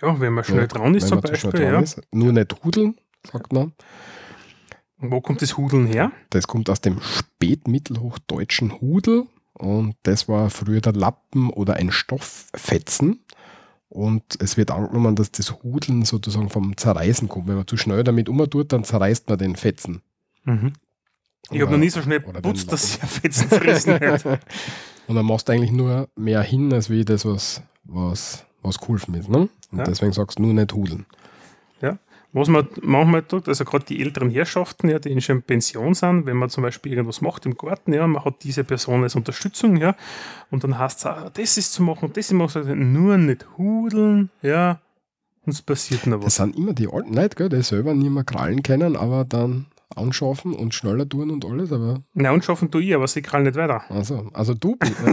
Ja, 0.00 0.18
wenn 0.20 0.32
man 0.32 0.44
schnell 0.44 0.60
Ja, 0.60 0.66
dran 0.68 0.94
ist 0.94 1.08
zum 1.08 1.20
Beispiel, 1.20 1.60
ja. 1.60 1.80
ist. 1.80 2.00
Nur 2.10 2.32
nicht 2.32 2.64
hudeln, 2.64 2.96
sagt 3.30 3.52
man. 3.52 3.72
Und 4.98 5.10
wo 5.10 5.20
kommt 5.20 5.42
das 5.42 5.56
Hudeln 5.58 5.86
her? 5.86 6.12
Das 6.30 6.46
kommt 6.46 6.70
aus 6.70 6.80
dem 6.80 7.00
spätmittelhochdeutschen 7.02 8.80
Hudel 8.80 9.26
und 9.54 9.96
das 10.04 10.28
war 10.28 10.48
früher 10.50 10.80
der 10.80 10.92
Lappen 10.94 11.50
oder 11.50 11.74
ein 11.74 11.90
Stofffetzen. 11.92 13.24
Und 13.90 14.22
es 14.40 14.56
wird 14.56 14.70
angenommen, 14.70 15.16
dass 15.16 15.32
das 15.32 15.52
Hudeln 15.62 16.04
sozusagen 16.04 16.48
vom 16.48 16.76
Zerreißen 16.76 17.28
kommt. 17.28 17.48
Wenn 17.48 17.56
man 17.56 17.66
zu 17.66 17.76
schnell 17.76 18.04
damit 18.04 18.28
umtut, 18.28 18.72
dann 18.72 18.84
zerreißt 18.84 19.28
man 19.28 19.36
den 19.38 19.56
Fetzen. 19.56 20.00
Mhm. 20.44 20.72
Ich 21.50 21.60
habe 21.60 21.72
noch 21.72 21.78
nie 21.78 21.90
so 21.90 22.00
schnell 22.00 22.20
putzt, 22.20 22.70
dass 22.70 22.92
sich 22.92 23.02
ein 23.02 23.08
Fetzen 23.08 23.48
zerrissen 23.48 23.94
hat. 23.94 24.24
Und 25.08 25.16
dann 25.16 25.26
machst 25.26 25.48
du 25.48 25.52
eigentlich 25.52 25.72
nur 25.72 26.08
mehr 26.14 26.40
hin, 26.42 26.72
als 26.72 26.88
wie 26.88 27.04
das, 27.04 27.24
was, 27.24 27.62
was, 27.82 28.46
was 28.62 28.78
geholfen 28.78 29.14
ist. 29.14 29.28
Ne? 29.28 29.48
Und 29.72 29.78
Ja. 29.78 29.82
deswegen 29.84 30.12
sagst 30.12 30.38
du 30.38 30.42
nur 30.42 30.54
nicht 30.54 30.72
hudeln. 30.72 31.04
Was 32.32 32.46
man 32.48 32.68
manchmal 32.82 33.22
tut, 33.22 33.48
also 33.48 33.64
gerade 33.64 33.84
die 33.86 34.00
älteren 34.00 34.30
Herrschaften, 34.30 34.88
ja, 34.88 35.00
die 35.00 35.20
schon 35.20 35.36
in 35.38 35.42
Pension 35.42 35.94
sind, 35.94 36.26
wenn 36.26 36.36
man 36.36 36.48
zum 36.48 36.62
Beispiel 36.62 36.92
irgendwas 36.92 37.20
macht 37.20 37.44
im 37.44 37.56
Garten, 37.56 37.92
ja, 37.92 38.06
man 38.06 38.24
hat 38.24 38.44
diese 38.44 38.62
Person 38.62 39.02
als 39.02 39.16
Unterstützung, 39.16 39.76
ja, 39.76 39.96
und 40.50 40.62
dann 40.62 40.78
heißt 40.78 41.00
es, 41.00 41.06
ah, 41.06 41.30
das 41.34 41.56
ist 41.58 41.72
zu 41.72 41.82
machen, 41.82 42.08
das 42.12 42.18
ist 42.18 42.28
zu 42.28 42.34
machen, 42.36 42.92
nur 42.92 43.18
nicht 43.18 43.46
hudeln, 43.58 44.30
ja, 44.42 44.80
und 45.44 45.54
es 45.54 45.62
passiert 45.62 46.06
noch 46.06 46.18
Das 46.18 46.26
was. 46.26 46.36
sind 46.36 46.56
immer 46.56 46.72
die 46.72 46.86
alten 46.86 47.14
Leute, 47.14 47.34
gell, 47.34 47.48
die 47.48 47.62
selber 47.62 47.94
nicht 47.94 48.10
mehr 48.10 48.22
krallen 48.24 48.62
können, 48.62 48.94
aber 48.96 49.24
dann 49.24 49.66
anschaffen 49.96 50.54
und 50.54 50.72
schneller 50.72 51.08
tun 51.08 51.32
und 51.32 51.44
alles. 51.44 51.72
Aber 51.72 52.02
Na, 52.14 52.30
und 52.30 52.44
schaffen 52.44 52.70
tue 52.70 52.82
ich, 52.82 52.94
aber 52.94 53.08
sie 53.08 53.22
krallen 53.22 53.46
nicht 53.46 53.56
weiter. 53.56 53.82
also, 53.90 54.28
also 54.32 54.54
du 54.54 54.76
bist. 54.76 54.94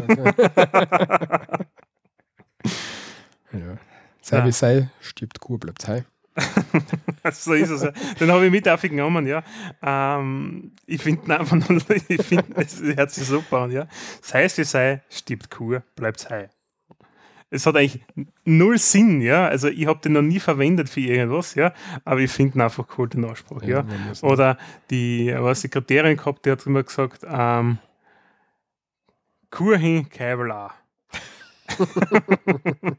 ja. 3.53 3.77
Sei 4.21 4.37
Ja. 4.37 4.45
wie 4.45 4.51
sei, 4.51 4.89
stirbt 4.99 5.39
Kur, 5.39 5.59
bleibt 5.59 5.87
hei. 5.87 6.05
so 7.31 7.53
ist 7.53 7.69
es. 7.69 7.83
Ja. 7.83 7.91
Den 8.19 8.31
habe 8.31 8.45
ich 8.45 8.51
mit 8.51 8.67
aufgenommen, 8.69 9.25
ja. 9.27 9.43
Ähm, 9.81 10.71
ich 10.85 11.01
finde 11.01 11.39
einfach 11.39 11.55
nur, 11.69 11.81
ich 12.07 12.21
finde, 12.23 12.45
es 12.55 12.81
hört 12.81 13.11
sich 13.11 13.25
super 13.25 13.59
an, 13.59 13.71
ja. 13.71 13.87
Sei 14.21 14.43
es 14.43 14.57
wie 14.57 14.63
sei, 14.63 15.01
stirbt 15.09 15.49
Kur, 15.49 15.83
bleibt 15.95 16.29
hei. 16.29 16.49
Es 17.49 17.65
hat 17.65 17.77
eigentlich 17.77 18.03
null 18.43 18.77
Sinn, 18.77 19.21
ja. 19.21 19.47
Also 19.47 19.69
ich 19.69 19.87
habe 19.87 19.99
den 20.01 20.13
noch 20.13 20.21
nie 20.21 20.39
verwendet 20.39 20.89
für 20.89 20.99
irgendwas, 20.99 21.55
ja. 21.55 21.73
Aber 22.03 22.19
ich 22.19 22.31
finde 22.31 22.57
ihn 22.57 22.61
einfach 22.61 22.85
cool, 22.97 23.07
den 23.07 23.23
Ausspruch, 23.25 23.63
ja. 23.63 23.83
muss- 23.83 24.21
Oder 24.23 24.57
die, 24.89 25.33
was 25.37 25.61
Sekretärin 25.61 26.17
gehabt, 26.17 26.45
die 26.45 26.51
hat 26.51 26.65
immer 26.65 26.83
gesagt, 26.83 27.25
ähm, 27.27 27.77
Kur 29.49 29.77
hin, 29.77 30.07
auch. 30.51 30.71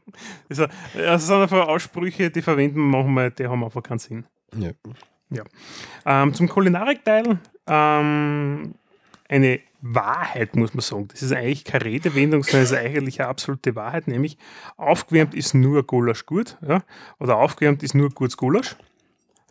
also, 0.49 0.67
das 0.95 1.27
sind 1.27 1.35
einfach 1.35 1.67
Aussprüche, 1.67 2.29
die 2.29 2.41
verwenden 2.41 2.77
wir 2.77 2.97
manchmal, 2.97 3.31
die 3.31 3.47
haben 3.47 3.63
einfach 3.63 3.83
keinen 3.83 3.99
Sinn. 3.99 4.25
ja. 5.29 5.43
Ähm, 6.05 6.33
zum 6.33 6.47
Kulinarikteil 6.47 7.39
ähm, 7.67 8.73
eine 9.27 9.59
Wahrheit, 9.81 10.55
muss 10.55 10.73
man 10.73 10.81
sagen. 10.81 11.07
Das 11.09 11.21
ist 11.21 11.31
eigentlich 11.31 11.63
keine 11.63 11.85
Redewendung, 11.85 12.43
sondern 12.43 12.63
es 12.63 12.71
ist 12.71 12.77
eigentlich 12.77 13.21
eine 13.21 13.29
absolute 13.29 13.75
Wahrheit, 13.75 14.07
nämlich 14.07 14.37
aufgewärmt 14.75 15.33
ist 15.33 15.53
nur 15.53 15.83
Gulasch 15.83 16.25
gut 16.25 16.57
ja? 16.67 16.81
oder 17.19 17.37
aufgewärmt 17.37 17.83
ist 17.83 17.95
nur 17.95 18.09
gutes 18.09 18.37
Gulasch. 18.37 18.75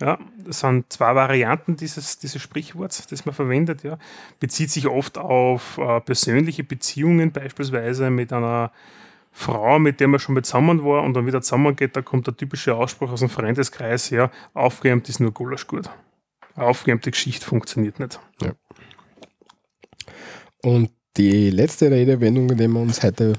Ja, 0.00 0.16
das 0.44 0.60
sind 0.60 0.92
zwei 0.92 1.16
Varianten 1.16 1.74
dieses, 1.74 2.18
dieses 2.18 2.40
Sprichworts, 2.40 3.08
das 3.08 3.26
man 3.26 3.34
verwendet. 3.34 3.82
Ja. 3.82 3.98
Bezieht 4.38 4.70
sich 4.70 4.86
oft 4.86 5.18
auf 5.18 5.76
äh, 5.78 6.00
persönliche 6.00 6.62
Beziehungen, 6.62 7.32
beispielsweise 7.32 8.08
mit 8.10 8.32
einer 8.32 8.70
Frau, 9.38 9.78
mit 9.78 10.00
der 10.00 10.08
man 10.08 10.18
schon 10.18 10.34
mal 10.34 10.42
zusammen 10.42 10.82
war 10.82 11.04
und 11.04 11.14
dann 11.14 11.24
wieder 11.24 11.40
zusammengeht, 11.40 11.94
da 11.94 12.02
kommt 12.02 12.26
der 12.26 12.36
typische 12.36 12.74
Ausspruch 12.74 13.12
aus 13.12 13.20
dem 13.20 13.28
Freundeskreis, 13.28 14.10
ja, 14.10 14.32
aufgewärmt 14.52 15.08
ist 15.08 15.20
nur 15.20 15.32
Gulasch 15.32 15.68
gut. 15.68 15.88
Eine 16.56 16.66
aufgewärmte 16.66 17.12
Geschichte 17.12 17.46
funktioniert 17.46 18.00
nicht. 18.00 18.18
Und 20.60 20.90
die 21.16 21.50
letzte 21.50 21.88
Redewendung, 21.88 22.48
die 22.48 22.66
man 22.66 22.82
uns 22.82 23.04
heute 23.04 23.34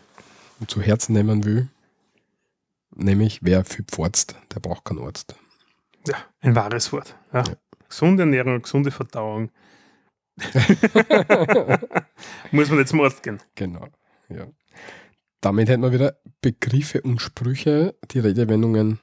zu 0.68 0.82
Herzen 0.82 1.12
nehmen 1.12 1.44
will, 1.44 1.68
nämlich 2.96 3.40
wer 3.42 3.66
viel 3.66 3.84
pforzt, 3.84 4.38
der 4.56 4.62
braucht 4.62 4.86
keinen 4.86 5.04
Arzt. 5.04 5.36
Ja, 6.08 6.16
ein 6.40 6.56
wahres 6.56 6.94
Wort. 6.94 7.14
Ja. 7.34 7.44
Gesunde 7.90 8.24
Ernährung, 8.24 8.62
gesunde 8.62 8.92
Verdauung. 8.92 9.52
Muss 12.52 12.70
man 12.70 12.78
nicht 12.78 12.88
zum 12.88 13.02
Arzt 13.02 13.22
gehen. 13.22 13.42
Genau. 13.56 13.86
Ja. 14.30 14.48
Damit 15.42 15.70
hätten 15.70 15.82
wir 15.84 15.94
wieder 15.94 16.18
Begriffe 16.42 17.02
und 17.02 17.22
Sprüche, 17.22 17.96
die 18.12 18.20
Redewendungen 18.20 19.00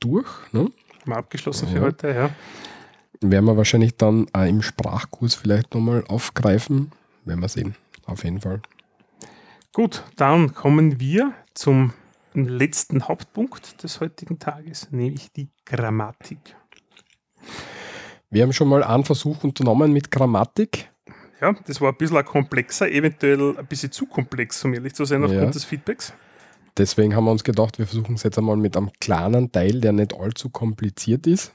durch. 0.00 0.28
Ne? 0.52 0.70
Mal 1.04 1.16
abgeschlossen 1.18 1.68
für 1.68 1.76
Ja. 1.76 1.82
heute, 1.82 2.08
ja. 2.08 2.30
Werden 3.20 3.44
wir 3.46 3.56
wahrscheinlich 3.56 3.96
dann 3.96 4.26
auch 4.32 4.44
im 4.44 4.62
Sprachkurs 4.62 5.34
vielleicht 5.34 5.74
nochmal 5.74 6.04
aufgreifen. 6.08 6.92
Werden 7.24 7.40
wir 7.40 7.48
sehen. 7.48 7.74
Auf 8.06 8.24
jeden 8.24 8.40
Fall. 8.40 8.60
Gut, 9.72 10.04
dann 10.16 10.54
kommen 10.54 11.00
wir 11.00 11.32
zum 11.54 11.92
letzten 12.34 13.08
Hauptpunkt 13.08 13.82
des 13.82 14.00
heutigen 14.00 14.38
Tages, 14.38 14.88
nämlich 14.90 15.32
die 15.32 15.48
Grammatik. 15.64 16.56
Wir 18.30 18.42
haben 18.42 18.52
schon 18.52 18.68
mal 18.68 18.82
einen 18.82 19.04
Versuch 19.04 19.42
unternommen 19.44 19.92
mit 19.92 20.10
Grammatik. 20.10 20.90
Ja, 21.40 21.54
das 21.66 21.80
war 21.80 21.92
ein 21.92 21.96
bisschen 21.98 22.24
komplexer, 22.24 22.90
eventuell 22.90 23.56
ein 23.58 23.66
bisschen 23.66 23.90
zu 23.92 24.06
komplex, 24.06 24.64
um 24.64 24.72
ehrlich 24.74 24.94
zu 24.94 25.04
sein, 25.04 25.22
aufgrund 25.24 25.42
Ja. 25.42 25.50
des 25.50 25.64
Feedbacks. 25.64 26.12
Deswegen 26.76 27.14
haben 27.14 27.24
wir 27.24 27.30
uns 27.32 27.44
gedacht, 27.44 27.78
wir 27.78 27.86
versuchen 27.86 28.14
es 28.16 28.22
jetzt 28.24 28.36
einmal 28.38 28.56
mit 28.56 28.76
einem 28.76 28.90
kleinen 29.00 29.52
Teil, 29.52 29.80
der 29.80 29.92
nicht 29.92 30.14
allzu 30.14 30.48
kompliziert 30.50 31.26
ist. 31.26 31.52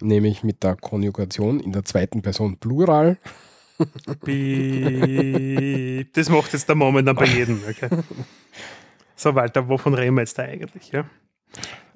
Nämlich 0.00 0.42
mit 0.44 0.62
der 0.62 0.76
Konjugation 0.76 1.58
in 1.60 1.72
der 1.72 1.84
zweiten 1.84 2.20
Person 2.22 2.58
Plural. 2.58 3.18
Piep. 4.24 6.12
Das 6.14 6.28
macht 6.28 6.52
jetzt 6.52 6.68
der 6.68 6.76
Moment 6.76 7.08
dann 7.08 7.16
bei 7.16 7.26
jedem. 7.26 7.60
Okay. 7.68 7.88
So, 9.14 9.34
Walter, 9.34 9.68
wovon 9.68 9.94
reden 9.94 10.14
wir 10.16 10.22
jetzt 10.22 10.38
da 10.38 10.42
eigentlich? 10.42 10.92
Ja? 10.92 11.08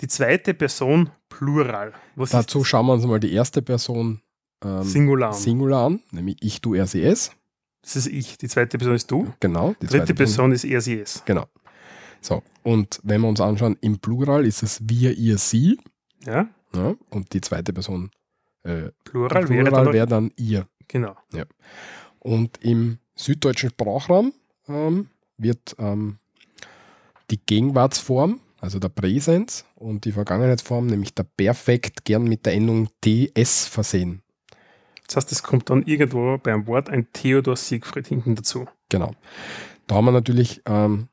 Die 0.01 0.09
zweite 0.09 0.55
Person 0.55 1.11
Plural. 1.29 1.93
Was 2.17 2.31
Dazu 2.31 2.65
schauen 2.65 2.87
wir 2.87 2.95
uns 2.95 3.05
mal 3.07 3.21
die 3.21 3.33
erste 3.33 3.61
Person 3.63 4.23
ähm? 4.65 4.83
Singular? 4.85 5.33
Singular 5.33 5.99
nämlich 6.11 6.37
ich, 6.41 6.61
du, 6.61 6.75
er, 6.75 6.87
sie, 6.87 7.03
es. 7.03 7.33
Das 7.83 7.97
ist 7.97 8.07
ich. 8.07 8.37
Die 8.39 8.49
zweite 8.49 8.77
Person 8.79 8.95
ist 8.95 9.11
du. 9.11 9.33
Genau. 9.41 9.75
Die 9.81 9.87
dritte 9.87 9.99
zweite 9.99 10.15
Person 10.15 10.53
ist 10.53 10.65
er, 10.65 10.81
sie, 10.81 11.01
es. 11.01 11.23
Genau. 11.25 11.47
So, 12.21 12.43
und 12.63 13.01
wenn 13.03 13.23
wir 13.23 13.29
uns 13.29 13.41
anschauen, 13.41 13.79
im 13.81 13.99
Plural 13.99 14.45
ist 14.45 14.63
es 14.63 14.81
wir, 14.87 15.17
ihr, 15.17 15.39
sie. 15.39 15.79
Ja? 16.25 16.49
Ja, 16.75 16.95
und 17.09 17.33
die 17.33 17.41
zweite 17.41 17.73
Person 17.73 18.11
äh, 18.63 18.91
Plural, 19.05 19.43
im 19.45 19.49
wäre 19.49 19.65
Plural 19.65 19.85
dann, 19.85 19.95
wäre 19.95 20.07
dann 20.07 20.33
ihr. 20.37 20.67
genau. 20.87 21.17
Und 22.19 22.59
im 22.63 22.99
süddeutschen 23.15 23.71
Sprachraum 23.71 24.33
ähm, 24.69 25.09
wird 25.39 25.75
ähm, 25.79 26.19
die 27.31 27.41
Gegenwartsform, 27.45 28.41
also 28.61 28.79
der 28.79 28.91
Präsens, 28.91 29.65
und 29.75 30.05
die 30.05 30.13
Vergangenheitsform, 30.13 30.87
nämlich 30.87 31.15
der 31.15 31.25
Perfekt, 31.25 32.05
gern 32.05 32.25
mit 32.25 32.45
der 32.45 32.53
Endung 32.55 32.89
ts 33.01 33.67
versehen. 33.67 34.23
Das 35.11 35.17
heißt, 35.17 35.33
es 35.33 35.43
kommt 35.43 35.71
dann 35.71 35.83
irgendwo 35.83 36.39
beim 36.39 36.69
Wort 36.69 36.89
ein 36.89 37.13
Theodor 37.13 37.57
Siegfried 37.57 38.07
hinten 38.07 38.37
dazu. 38.37 38.69
Genau. 38.91 39.13
Da 39.89 39.97
haben 39.97 40.05
wir 40.05 40.13
natürlich 40.13 40.63
ähm, 40.67 41.09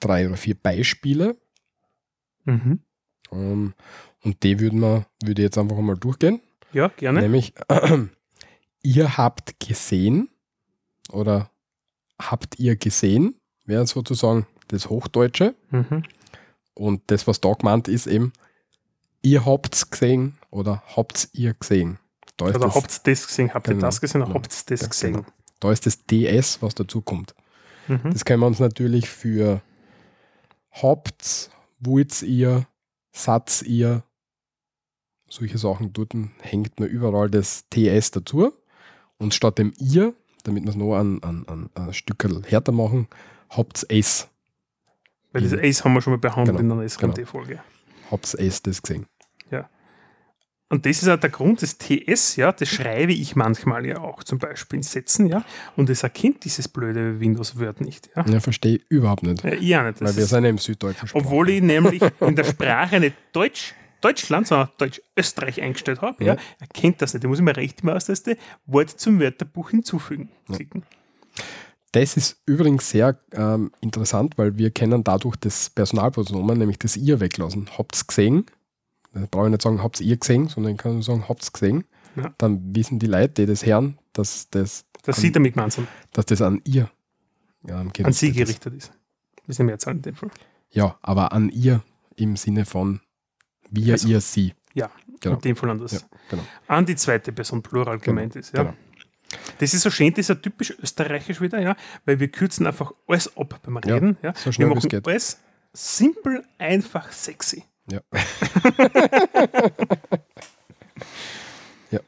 drei 0.00 0.26
oder 0.26 0.38
vier 0.38 0.54
Beispiele. 0.54 1.36
Mhm. 2.46 2.80
Ähm, 3.30 3.74
und 4.24 4.42
die 4.42 4.58
würden 4.58 4.80
wir, 4.80 5.04
würde 5.22 5.42
ich 5.42 5.44
jetzt 5.44 5.58
einfach 5.58 5.76
mal 5.76 5.98
durchgehen. 5.98 6.40
Ja, 6.72 6.88
gerne. 6.88 7.20
Nämlich, 7.20 7.52
ihr 8.82 9.18
habt 9.18 9.60
gesehen 9.60 10.30
oder 11.10 11.50
habt 12.18 12.58
ihr 12.58 12.76
gesehen, 12.76 13.38
wäre 13.66 13.86
sozusagen 13.86 14.46
das 14.68 14.88
Hochdeutsche. 14.88 15.54
Mhm. 15.70 16.04
Und 16.72 17.02
das, 17.08 17.26
was 17.26 17.42
da 17.42 17.52
gemeint 17.52 17.86
ist, 17.86 18.06
eben, 18.06 18.32
ihr 19.20 19.44
habt's 19.44 19.90
gesehen 19.90 20.38
oder 20.48 20.82
habt's 20.96 21.28
ihr 21.34 21.52
gesehen. 21.52 21.98
Da 22.38 22.48
ist, 22.48 22.60
das, 22.60 22.74
habt 22.74 22.92
ihr 23.06 23.12
das 23.12 23.26
gesehen? 23.26 23.52
Habt 23.52 23.68
ihr 23.68 23.74
Genau. 23.74 23.86
das 23.86 24.00
gesehen? 24.00 24.22
Genau. 24.22 24.34
habt 24.34 24.46
ihr 24.70 24.76
das 24.76 24.88
gesehen? 24.88 25.12
genau. 25.14 25.26
da 25.60 25.72
ist 25.72 25.84
das 25.86 26.04
DS, 26.06 26.62
was 26.62 26.74
dazu 26.74 27.02
kommt. 27.02 27.34
Mhm. 27.88 28.10
Das 28.12 28.24
können 28.24 28.40
wir 28.40 28.46
uns 28.46 28.60
natürlich 28.60 29.08
für 29.08 29.60
habt's, 30.70 31.50
wollt's 31.80 32.22
ihr, 32.22 32.66
satz 33.12 33.62
ihr, 33.62 34.02
solche 35.28 35.58
Sachen 35.58 35.92
dort 35.92 36.12
hängt 36.40 36.80
man 36.80 36.88
überall 36.88 37.28
das 37.28 37.64
TS 37.70 38.12
dazu. 38.12 38.52
Und 39.18 39.34
statt 39.34 39.58
dem 39.58 39.72
ihr, 39.78 40.14
damit 40.44 40.62
wir 40.62 40.70
es 40.70 40.76
noch 40.76 40.96
ein, 40.96 41.22
ein, 41.22 41.44
ein, 41.48 41.70
ein 41.74 41.92
Stück 41.92 42.24
härter 42.46 42.72
machen, 42.72 43.08
habt's 43.50 43.82
es. 43.82 44.28
Weil 45.32 45.42
das. 45.42 45.52
Ace 45.60 45.84
haben 45.84 45.92
wir 45.94 46.00
schon 46.02 46.12
mal 46.12 46.18
behandelt 46.18 46.56
Genau, 46.56 46.74
in 46.74 46.80
einer 46.80 46.88
SKMT-Folge. 46.88 47.60
Habt 48.10 48.34
ihr 48.38 48.52
das 48.62 48.80
gesehen? 48.82 49.06
Ja. 50.70 50.74
Und 50.74 50.86
das 50.86 51.02
ist 51.02 51.08
auch 51.08 51.18
der 51.18 51.30
Grund 51.30 51.62
des 51.62 51.78
TS, 51.78 52.36
ja, 52.36 52.52
das 52.52 52.68
schreibe 52.68 53.12
ich 53.12 53.36
manchmal 53.36 53.86
ja 53.86 54.00
auch 54.00 54.22
zum 54.22 54.38
Beispiel 54.38 54.78
in 54.78 54.82
Sätzen, 54.82 55.26
ja, 55.26 55.44
und 55.76 55.88
es 55.88 56.02
erkennt 56.02 56.44
dieses 56.44 56.68
blöde 56.68 57.20
Windows 57.20 57.58
Word 57.58 57.80
nicht, 57.80 58.10
ja. 58.14 58.24
Ja, 58.26 58.40
verstehe 58.40 58.76
ich 58.76 58.82
überhaupt 58.88 59.22
nicht. 59.22 59.42
ja 59.44 59.52
ich 59.52 59.76
auch 59.76 59.84
nicht. 59.84 60.00
Weil 60.00 60.16
wir 60.16 60.26
sind 60.26 60.44
ja 60.44 60.50
im 60.50 60.58
süddeutschen 60.58 61.08
Sprach. 61.08 61.20
obwohl 61.20 61.50
ich 61.50 61.62
nämlich 61.62 62.02
in 62.20 62.36
der 62.36 62.44
Sprache 62.44 63.00
nicht 63.00 63.16
Deutsch, 63.32 63.74
Deutschland, 64.00 64.46
sondern 64.46 64.68
Deutsch-Österreich 64.78 65.62
eingestellt 65.62 66.02
habe, 66.02 66.22
ja. 66.24 66.34
Ja. 66.34 66.40
erkennt 66.60 67.02
das 67.02 67.14
nicht. 67.14 67.24
Da 67.24 67.28
muss 67.28 67.38
ich 67.38 67.44
mir 67.44 67.56
recht 67.56 67.80
im 67.82 67.88
Austaste 67.88 68.36
Wort 68.66 68.90
zum 68.90 69.18
Wörterbuch 69.20 69.70
hinzufügen. 69.70 70.28
Klicken. 70.52 70.84
Das 71.92 72.16
ist 72.16 72.36
übrigens 72.44 72.90
sehr 72.90 73.18
ähm, 73.32 73.72
interessant, 73.80 74.36
weil 74.36 74.58
wir 74.58 74.70
können 74.70 75.02
dadurch 75.02 75.36
das 75.36 75.70
Personalpronomen, 75.70 76.58
nämlich 76.58 76.78
das 76.78 76.96
ihr 76.96 77.18
weglassen. 77.20 77.70
Habt's 77.76 78.06
gesehen? 78.06 78.44
Da 79.12 79.26
brauche 79.30 79.46
ich 79.46 79.50
nicht 79.52 79.62
sagen, 79.62 79.82
habt's 79.82 80.00
ihr 80.00 80.16
gesehen, 80.16 80.48
sondern 80.48 80.72
ich 80.72 80.78
kann 80.78 80.92
nur 80.94 81.02
sagen, 81.02 81.28
habt's 81.28 81.52
gesehen. 81.52 81.84
Ja. 82.16 82.34
Dann 82.38 82.74
wissen 82.74 82.98
die 82.98 83.06
Leute, 83.06 83.34
die 83.34 83.46
das 83.46 83.64
hören, 83.64 83.98
dass 84.12 84.48
das, 84.50 84.84
Das 85.02 85.16
an, 85.18 85.22
sieht 85.22 85.36
er 85.36 85.40
mit 85.40 85.54
gemeinsam 85.54 85.86
dass 86.12 86.26
das 86.26 86.42
an 86.42 86.60
ihr 86.64 86.90
ähm, 87.66 87.74
an 87.76 87.88
gerichtet 87.92 88.14
sie 88.14 88.28
ist. 88.28 88.36
gerichtet 88.36 88.74
ist. 88.74 88.92
Ist 89.46 89.58
ja 89.58 89.64
Mehrzahl 89.64 89.94
in 89.94 90.02
dem 90.02 90.14
Fall. 90.14 90.30
Ja, 90.70 90.98
aber 91.02 91.32
an 91.32 91.48
ihr 91.48 91.82
im 92.16 92.36
Sinne 92.36 92.64
von 92.64 93.00
wir, 93.70 93.94
Also, 93.94 94.08
ihr, 94.08 94.20
sie. 94.20 94.54
Ja, 94.74 94.90
Genau. 95.20 95.36
in 95.36 95.40
dem 95.42 95.56
Fall 95.56 95.70
anders. 95.70 95.92
Ja, 95.92 95.98
genau. 96.30 96.42
An 96.68 96.86
die 96.86 96.96
zweite 96.96 97.32
Person 97.32 97.62
Plural 97.62 97.98
gemeint 97.98 98.36
ist. 98.36 98.54
Ja. 98.54 98.62
genau. 98.64 98.76
Das 99.58 99.74
ist 99.74 99.82
so 99.82 99.90
schön, 99.90 100.10
das 100.10 100.20
ist 100.20 100.28
ja 100.28 100.34
typisch 100.36 100.70
österreichisch 100.82 101.40
wieder, 101.40 101.60
ja, 101.60 101.76
weil 102.06 102.18
wir 102.20 102.28
kürzen 102.28 102.66
einfach 102.66 102.92
alles 103.06 103.36
ab 103.36 103.60
beim 103.62 103.78
Ja, 103.84 103.94
Reden. 103.94 104.16
Ja, 104.22 104.32
so 104.34 104.50
schnell 104.52 104.68
wir 104.68 104.74
machen 104.76 105.02
alles 105.04 105.38
simpel, 105.72 106.44
einfach, 106.58 107.12
sexy. 107.12 107.64
Ja. 107.90 108.00
ja. 111.90 112.00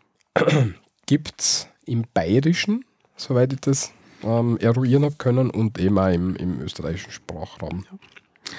Gibt 1.07 1.41
es 1.41 1.69
im 1.87 2.05
Bayerischen, 2.13 2.85
soweit 3.17 3.53
ich 3.53 3.61
das 3.61 3.93
ähm, 4.23 4.59
eruieren 4.59 5.05
habe 5.05 5.17
können, 5.17 5.51
und 5.51 5.79
eben 5.79 5.99
auch 5.99 6.13
im, 6.13 6.37
im 6.37 6.61
österreichischen 6.61 7.11
Sprachraum. 7.11 7.85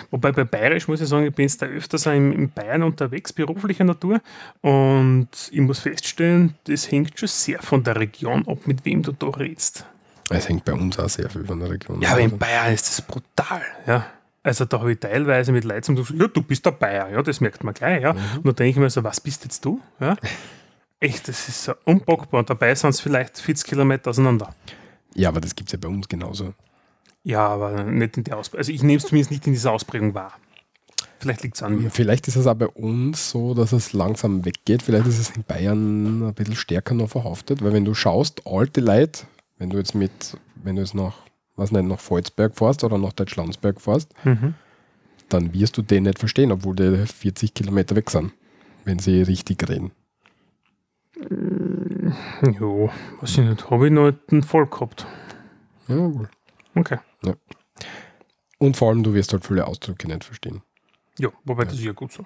Wobei 0.09 0.31
bei 0.31 0.43
Bayerisch 0.43 0.87
muss 0.87 1.01
ich 1.01 1.09
sagen, 1.09 1.27
ich 1.27 1.35
bin 1.35 1.43
jetzt 1.43 1.61
da 1.61 1.65
öfters 1.65 2.07
auch 2.07 2.13
in, 2.13 2.49
Bayern 2.49 2.83
unterwegs, 2.83 3.33
beruflicher 3.33 3.83
Natur. 3.83 4.21
Und 4.61 5.27
ich 5.51 5.59
muss 5.59 5.79
feststellen, 5.79 6.55
das 6.65 6.89
hängt 6.91 7.19
schon 7.19 7.27
sehr 7.27 7.61
von 7.61 7.83
der 7.83 7.97
Region 7.97 8.47
ab, 8.47 8.59
mit 8.65 8.85
wem 8.85 9.03
du 9.03 9.11
da 9.11 9.27
redst. 9.27 9.85
Es 10.29 10.47
hängt 10.47 10.63
bei 10.63 10.73
uns 10.73 10.97
auch 10.97 11.09
sehr 11.09 11.29
viel 11.29 11.45
von 11.45 11.59
der 11.59 11.69
Region 11.69 12.01
Ja, 12.01 12.11
aber 12.11 12.23
ab. 12.23 12.31
in 12.31 12.37
Bayern 12.37 12.73
ist 12.73 12.87
das 12.87 13.01
brutal. 13.01 13.61
Ja. 13.85 14.05
Also 14.43 14.65
da 14.65 14.79
habe 14.79 14.93
ich 14.93 14.99
teilweise 14.99 15.51
mit 15.51 15.63
Leuten 15.63 15.95
zum 15.95 16.17
ja, 16.17 16.27
du 16.27 16.41
bist 16.41 16.65
der 16.65 16.71
Bayer, 16.71 17.09
ja, 17.09 17.21
das 17.21 17.41
merkt 17.41 17.63
man 17.63 17.73
gleich, 17.73 18.01
ja. 18.01 18.11
Und 18.11 18.45
da 18.45 18.51
denke 18.53 18.69
ich 18.69 18.77
mir 18.77 18.89
so, 18.89 19.03
was 19.03 19.21
bist 19.21 19.43
jetzt 19.43 19.63
du? 19.63 19.79
Ja. 19.99 20.15
Echt, 20.99 21.27
das 21.27 21.47
ist 21.47 21.63
so 21.63 21.73
unpackbar. 21.85 22.39
Und 22.39 22.49
dabei 22.49 22.73
sind 22.75 22.91
es 22.91 23.01
vielleicht 23.01 23.39
40 23.39 23.67
Kilometer 23.67 24.11
auseinander. 24.11 24.53
Ja, 25.15 25.29
aber 25.29 25.41
das 25.41 25.55
gibt 25.55 25.69
es 25.69 25.73
ja 25.73 25.79
bei 25.79 25.87
uns 25.87 26.07
genauso. 26.07 26.53
Ja, 27.23 27.47
aber 27.47 27.83
nicht 27.83 28.17
in 28.17 28.23
der 28.23 28.37
Ausprägung. 28.37 28.59
Also 28.59 28.71
ich 28.71 28.83
nehme 28.83 28.97
es 28.97 29.05
zumindest 29.05 29.31
nicht 29.31 29.45
in 29.47 29.53
dieser 29.53 29.71
Ausprägung 29.71 30.13
wahr. 30.13 30.33
Vielleicht 31.19 31.43
liegt 31.43 31.55
es 31.55 31.63
an 31.63 31.79
mir. 31.79 31.91
Vielleicht 31.91 32.27
ist 32.27 32.35
es 32.35 32.47
auch 32.47 32.55
bei 32.55 32.67
uns 32.67 33.29
so, 33.29 33.53
dass 33.53 33.73
es 33.73 33.93
langsam 33.93 34.43
weggeht. 34.43 34.81
Vielleicht 34.81 35.05
ist 35.05 35.19
es 35.19 35.29
in 35.29 35.43
Bayern 35.43 36.27
ein 36.27 36.33
bisschen 36.33 36.55
stärker 36.55 36.95
noch 36.95 37.09
verhaftet, 37.09 37.63
weil 37.63 37.73
wenn 37.73 37.85
du 37.85 37.93
schaust, 37.93 38.47
alte 38.47 38.81
Leute, 38.81 39.23
wenn 39.59 39.69
du 39.69 39.77
jetzt 39.77 39.93
mit, 39.93 40.37
wenn 40.55 40.75
du 40.75 40.81
jetzt 40.81 40.95
nach, 40.95 41.17
was 41.55 41.71
nicht, 41.71 41.83
nach 41.85 41.99
Volzberg 41.99 42.55
fährst 42.57 42.83
oder 42.83 42.97
nach 42.97 43.13
Deutschlandsberg 43.13 43.79
fährst, 43.81 44.13
Mhm. 44.25 44.55
dann 45.29 45.53
wirst 45.53 45.77
du 45.77 45.81
den 45.81 46.03
nicht 46.03 46.19
verstehen, 46.19 46.51
obwohl 46.51 46.75
die 46.75 47.05
40 47.05 47.53
Kilometer 47.53 47.95
weg 47.95 48.09
sind, 48.09 48.31
wenn 48.85 48.99
sie 48.99 49.21
richtig 49.21 49.67
reden. 49.69 49.91
Jo, 52.59 52.89
weiß 53.21 53.37
ich 53.37 53.45
nicht. 53.45 53.69
Habe 53.69 53.87
ich 53.87 53.93
noch 53.93 54.11
einen 54.31 54.43
Voll 54.43 54.65
gehabt. 54.67 55.05
Ja, 55.87 55.95
wohl. 55.97 56.29
Okay. 56.75 56.97
Und 58.57 58.77
vor 58.77 58.89
allem, 58.89 59.03
du 59.03 59.13
wirst 59.13 59.33
halt 59.33 59.45
viele 59.45 59.65
Ausdrücke 59.65 60.07
nicht 60.07 60.23
verstehen. 60.23 60.61
Ja, 61.17 61.29
wobei 61.45 61.63
das 61.65 61.73
ist 61.73 61.83
ja 61.83 61.93
gut 61.93 62.11
so. 62.11 62.25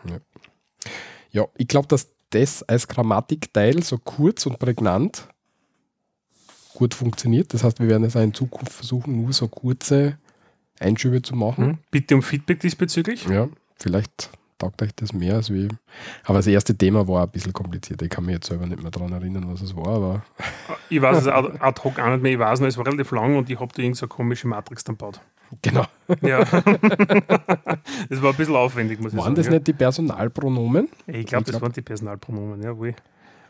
Ja, 1.32 1.46
ich 1.56 1.68
glaube, 1.68 1.88
dass 1.88 2.12
das 2.30 2.64
als 2.64 2.88
Grammatikteil 2.88 3.82
so 3.84 3.98
kurz 3.98 4.46
und 4.46 4.60
prägnant 4.60 5.28
gut 6.76 6.94
funktioniert. 6.94 7.54
Das 7.54 7.64
heißt, 7.64 7.80
wir 7.80 7.88
werden 7.90 8.04
es 8.04 8.16
auch 8.16 8.22
in 8.22 8.34
Zukunft 8.34 8.72
versuchen, 8.74 9.22
nur 9.22 9.34
so 9.34 9.48
kurze 9.48 10.18
Einschübe 10.80 11.22
zu 11.22 11.36
machen. 11.36 11.66
Hm? 11.66 11.78
Bitte 11.90 12.16
um 12.16 12.22
Feedback 12.22 12.60
diesbezüglich. 12.60 13.26
Ja, 13.26 13.48
vielleicht 13.78 14.30
taugt 14.58 14.82
euch 14.82 14.94
das 14.96 15.14
mehr 15.14 15.36
als 15.36 15.52
wie. 15.52 15.68
Aber 16.24 16.40
das 16.40 16.48
erste 16.48 16.76
Thema 16.76 17.08
war 17.08 17.24
ein 17.24 17.30
bisschen 17.30 17.54
kompliziert. 17.54 18.02
Ich 18.02 18.10
kann 18.10 18.26
mich 18.26 18.36
jetzt 18.36 18.48
selber 18.48 18.66
nicht 18.66 18.82
mehr 18.82 18.92
daran 18.92 19.12
erinnern, 19.12 19.52
was 19.52 19.62
es 19.62 19.76
war, 19.76 19.88
aber 19.88 20.26
Ich 20.90 21.02
weiß 21.02 21.18
es 21.18 21.28
ad 21.28 21.58
ad 21.60 21.82
hoc 21.84 22.00
auch 22.00 22.10
nicht 22.10 22.22
mehr. 22.22 22.34
Ich 22.34 22.40
weiß 22.40 22.60
nur, 22.60 22.70
es 22.70 22.78
war 22.78 22.86
relativ 22.86 23.12
lang 23.12 23.36
und 23.38 23.50
ich 23.50 23.60
habe 23.60 23.74
da 23.76 23.82
irgend 23.82 23.98
so 23.98 24.08
komische 24.08 24.48
Matrix 24.48 24.84
dann 24.84 24.98
gebaut. 24.98 25.20
genau. 25.62 25.86
Ja. 26.22 26.40
das 28.10 28.22
war 28.22 28.32
ein 28.32 28.38
bisschen 28.38 28.56
aufwendig, 28.56 29.00
muss 29.00 29.14
ich 29.14 29.18
Waren 29.18 29.26
sagen. 29.26 29.36
das 29.36 29.46
ja. 29.48 29.52
nicht 29.54 29.68
die 29.68 29.74
Personalpronomen? 29.74 30.90
Ich 31.08 31.26
glaube, 31.26 31.44
das 31.46 31.52
glaub- 31.52 31.62
waren 31.62 31.74
die 31.74 31.82
Personalpronomen, 31.82 32.62
jawohl. 32.64 32.96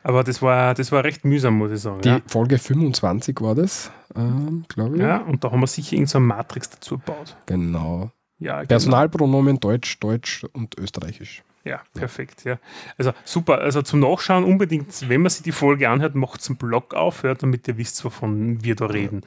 Aber 0.06 0.24
das 0.24 0.40
war, 0.44 0.76
das 0.76 0.92
war 0.92 1.04
recht 1.04 1.26
mühsam, 1.26 1.58
muss 1.58 1.72
ich 1.72 1.80
sagen. 1.80 2.02
Die 2.04 2.10
Ja. 2.10 2.22
Folge 2.28 2.60
25 2.60 3.42
war 3.42 3.56
das, 3.56 3.90
ähm, 4.16 4.64
glaube 4.68 4.98
ich. 4.98 5.02
ja, 5.02 5.18
und 5.18 5.44
da 5.44 5.52
haben 5.52 5.62
wir 5.62 5.68
sicher 5.68 5.94
irgendeine 5.94 6.08
so 6.08 6.20
Matrix 6.20 6.70
dazu 6.70 7.00
gebaut. 7.00 7.36
Genau. 7.48 8.12
Ja, 8.38 8.58
genau. 8.58 8.68
Personalpronomen 8.68 9.60
Deutsch, 9.60 10.00
Deutsch 10.00 10.46
und 10.54 10.78
Österreichisch. 10.78 11.42
Ja, 11.64 11.82
perfekt, 11.96 12.44
ja. 12.44 12.60
Also 13.00 13.14
super, 13.24 13.58
also 13.62 13.82
zum 13.82 14.02
Nachschauen 14.02 14.44
unbedingt, 14.44 15.10
wenn 15.10 15.22
man 15.22 15.32
sich 15.32 15.42
die 15.42 15.52
Folge 15.52 15.90
anhört, 15.90 16.14
macht 16.14 16.48
einen 16.48 16.58
Blog 16.58 16.94
auf, 16.94 17.24
ja, 17.24 17.34
damit 17.34 17.68
ihr 17.68 17.76
wisst, 17.80 18.06
wovon 18.06 18.64
wir 18.64 18.76
da 18.76 18.86
reden. 18.86 19.22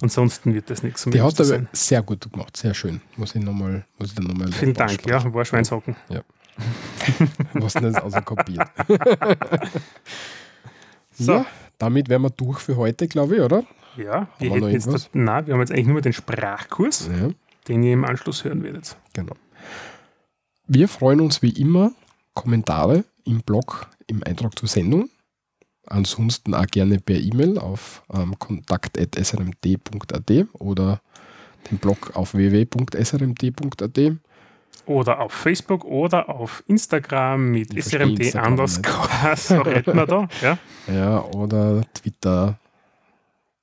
Ansonsten 0.00 0.54
wird 0.54 0.70
das 0.70 0.84
nichts. 0.84 1.06
Die 1.06 1.20
hast 1.20 1.40
du 1.40 1.42
aber 1.42 1.66
sehr 1.72 2.02
gut 2.02 2.30
gemacht, 2.30 2.56
sehr 2.56 2.74
schön. 2.74 3.00
Muss 3.16 3.34
ich 3.34 3.42
nochmal, 3.42 3.84
muss 3.98 4.10
ich 4.10 4.14
dann 4.14 4.26
nochmal. 4.26 4.52
Vielen 4.52 4.74
Dank, 4.74 5.04
ja, 5.06 5.34
war 5.34 5.44
Schweinshocken. 5.44 5.96
Was 7.54 7.74
denn 7.74 7.92
das 7.92 7.96
also 8.02 8.20
kopiert. 8.22 8.66
So. 11.12 11.32
Ja, 11.32 11.46
damit 11.78 12.08
wären 12.08 12.22
wir 12.22 12.30
durch 12.30 12.60
für 12.60 12.76
heute, 12.76 13.06
glaube 13.06 13.36
ich, 13.36 13.42
oder? 13.42 13.64
Ja, 13.96 14.28
wir 14.38 14.48
wir 14.48 14.50
hätten 14.52 14.60
noch 14.60 14.68
jetzt, 14.68 14.86
das, 14.86 15.10
nein, 15.12 15.46
wir 15.46 15.52
haben 15.54 15.60
jetzt 15.60 15.72
eigentlich 15.72 15.86
nur 15.88 16.00
den 16.00 16.12
Sprachkurs, 16.14 17.08
Ja, 17.08 17.28
den 17.68 17.82
ihr 17.82 17.92
im 17.92 18.04
Anschluss 18.04 18.44
hören 18.44 18.62
werdet. 18.62 18.96
genau. 19.12 19.34
Wir 20.66 20.88
freuen 20.88 21.20
uns 21.20 21.42
wie 21.42 21.50
immer 21.50 21.92
Kommentare 22.32 23.04
im 23.24 23.40
Blog 23.42 23.88
im 24.06 24.22
Eintrag 24.24 24.58
zur 24.58 24.68
Sendung. 24.68 25.10
Ansonsten 25.86 26.54
auch 26.54 26.66
gerne 26.66 27.00
per 27.00 27.16
E-Mail 27.16 27.58
auf 27.58 28.02
ähm, 28.14 28.38
kontakt.srmd.at 28.38 30.30
oder 30.54 31.00
den 31.70 31.78
Blog 31.78 32.14
auf 32.14 32.34
www.srmd.at. 32.34 33.98
Oder 34.86 35.20
auf 35.20 35.32
Facebook 35.32 35.84
oder 35.84 36.28
auf 36.28 36.64
Instagram 36.66 37.50
mit 37.50 37.72
Ich 37.74 37.84
SRMD 37.84 38.18
Instagram 38.20 38.52
underscore, 38.52 39.08
so 39.36 39.60
retten 39.60 39.94
wir 39.94 40.06
da. 40.06 40.28
Ja, 40.42 40.58
Ja, 40.92 41.22
oder 41.22 41.82
Twitter 41.94 42.58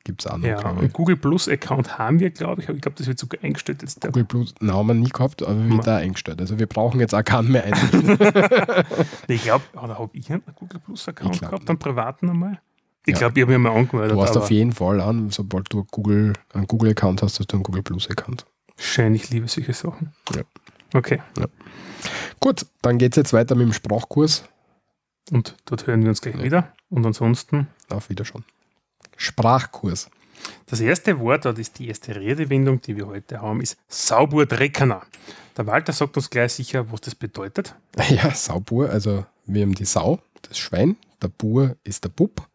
gibt 0.06 0.22
es 0.26 0.32
auch 0.32 0.38
noch, 0.38 0.46
ja. 0.46 0.76
ich. 0.82 0.94
Google 0.94 1.18
Plus 1.18 1.50
Account 1.50 1.98
haben 1.98 2.22
wir, 2.22 2.30
glaube 2.30 2.62
ich, 2.62 2.70
aber 2.70 2.76
ich 2.78 2.82
glaube, 2.82 2.96
das 2.98 3.08
wird 3.08 3.20
sogar 3.20 3.44
eingestellt 3.44 3.82
jetzt. 3.82 4.00
Google 4.00 4.24
Plus, 4.24 4.56
na, 4.62 4.74
haben 4.76 4.88
wir 4.88 4.94
nie 4.94 5.10
gehabt, 5.10 5.44
aber 5.44 5.68
wird 5.70 5.86
da 5.86 5.98
eingestellt. 5.98 6.40
Also 6.40 6.58
wir 6.60 6.68
brauchen 6.68 7.02
jetzt 7.02 7.14
auch 7.14 7.24
keinen 7.26 7.52
mehr 7.52 7.66
einrichten. 7.66 8.18
Ich 9.28 9.44
glaube, 9.44 9.66
oder 9.74 10.00
habe 10.00 10.10
ich 10.18 10.32
einen 10.32 10.44
Google 10.56 10.80
Plus 10.80 11.08
Account 11.10 11.40
glaub 11.40 11.52
gehabt, 11.52 11.70
einen 11.70 11.80
privaten 11.80 12.30
einmal? 12.30 12.60
Ich 13.06 13.14
Ja. 13.14 13.20
glaube, 13.20 13.38
ich 13.40 13.42
habe 13.44 13.58
mich 13.58 13.62
mal 13.70 13.78
angemeldet. 13.78 14.16
Du 14.16 14.22
hast 14.22 14.38
auf 14.38 14.50
jeden 14.50 14.72
Fall 14.72 15.02
an, 15.02 15.30
sobald 15.30 15.72
du 15.74 15.84
Google, 15.92 16.34
einen 16.54 16.68
Google-Account 16.68 17.22
hast, 17.22 17.40
hast 17.40 17.52
du 17.52 17.58
einen 17.58 17.64
Google 17.64 17.84
Plus-Account. 17.84 18.46
Schön, 18.78 19.14
ich 19.16 19.30
liebe 19.30 19.48
solche 19.50 19.74
Sachen. 19.74 20.14
Ja. 20.34 20.42
Okay, 20.94 21.22
Gut, 22.40 22.66
dann 22.82 22.98
geht 22.98 23.14
es 23.14 23.18
jetzt 23.18 23.34
weiter 23.34 23.56
mit 23.56 23.66
dem 23.68 23.74
Sprachkurs. 23.74 24.44
und 25.32 25.56
dort 25.66 25.88
hören 25.88 26.02
wir 26.04 26.10
uns 26.10 26.22
gleich 26.22 26.42
wieder. 26.42 26.74
Und 26.90 27.06
ansonsten, 27.06 27.68
Auf 27.90 28.10
Wiederschauen. 28.10 28.46
Sprachkurs. 29.18 30.10
das 30.68 30.80
erste 30.80 31.20
Wort, 31.20 31.46
oder 31.46 31.60
ist 31.60 31.80
die 31.80 31.88
erste 31.88 32.16
Redewendung, 32.16 32.80
die 32.82 32.96
wir 32.96 33.08
heute 33.08 33.42
haben, 33.42 33.62
ist 33.62 33.78
Sauburdreckener. 33.88 35.02
Der 35.58 35.66
Walter 35.66 35.92
sagt 35.92 36.16
uns 36.16 36.30
gleich 36.30 36.54
sicher, 36.54 36.92
was 36.92 37.02
das 37.02 37.16
bedeutet. 37.16 37.76
Ja, 38.10 38.32
Saubur, 38.32 38.90
also 38.90 39.26
wir 39.46 39.64
haben 39.64 39.74
die 39.74 39.86
Sau, 39.86 40.20
das 40.44 40.58
Schwein, 40.60 40.96
der 41.22 41.30
Bur 41.30 41.76
ist 41.84 42.04
der 42.04 42.10
Bub 42.10 42.48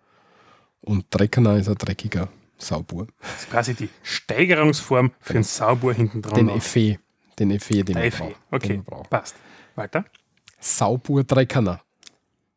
und 0.80 1.04
Dreckener 1.10 1.56
ist 1.56 1.68
ein 1.68 1.74
dreckiger 1.74 2.28
Saubur. 2.58 3.08
Das 3.20 3.42
ist 3.42 3.50
quasi 3.50 3.74
die 3.74 3.88
Steigerungsform 4.04 5.10
für 5.20 5.34
einen 5.34 5.42
Saubur 5.42 5.92
hinten 5.94 6.22
dran. 6.22 6.36
Den 6.36 6.48
Effet, 6.48 7.00
den 7.38 7.50
Effet, 7.50 7.82
den 7.88 7.96
wir 7.96 8.04
Effe. 8.04 8.18
brauchen. 8.24 8.34
Den 8.34 8.56
Okay, 8.56 8.68
wir 8.76 8.82
brauchen. 8.82 9.08
passt. 9.10 9.36
Weiter. 9.74 10.04
Saubur-Dreckener. 10.60 11.80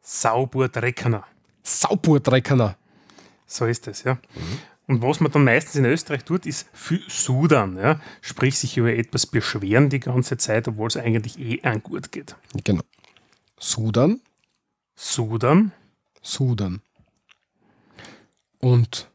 Sauburdreckener. 0.01 1.26
Saubur-Dreckener. 1.63 2.78
So 3.47 3.65
ist 3.65 3.88
es, 3.88 4.03
ja. 4.03 4.17
Und 4.88 5.01
was 5.01 5.19
man 5.19 5.32
dann 5.32 5.43
meistens 5.43 5.76
in 5.76 5.86
Österreich 5.86 6.23
tut, 6.26 6.45
ist 6.45 6.67
für 6.73 6.99
Sudern, 7.07 7.78
ja. 7.78 7.99
Sprich, 8.21 8.57
sich 8.59 8.78
über 8.78 8.93
etwas 8.93 9.26
beschweren 9.26 9.89
die 9.89 9.99
ganze 9.99 10.38
Zeit, 10.38 10.67
obwohl 10.67 10.88
es 10.88 10.97
eigentlich 10.97 11.39
eh 11.39 11.61
an 11.63 11.82
gut 11.82 12.11
geht. 12.11 12.36
Genau. 12.63 12.84
Sudan, 13.57 14.19
Sudan, 14.95 15.71
Sudan. 16.21 16.82
Und 18.59 19.09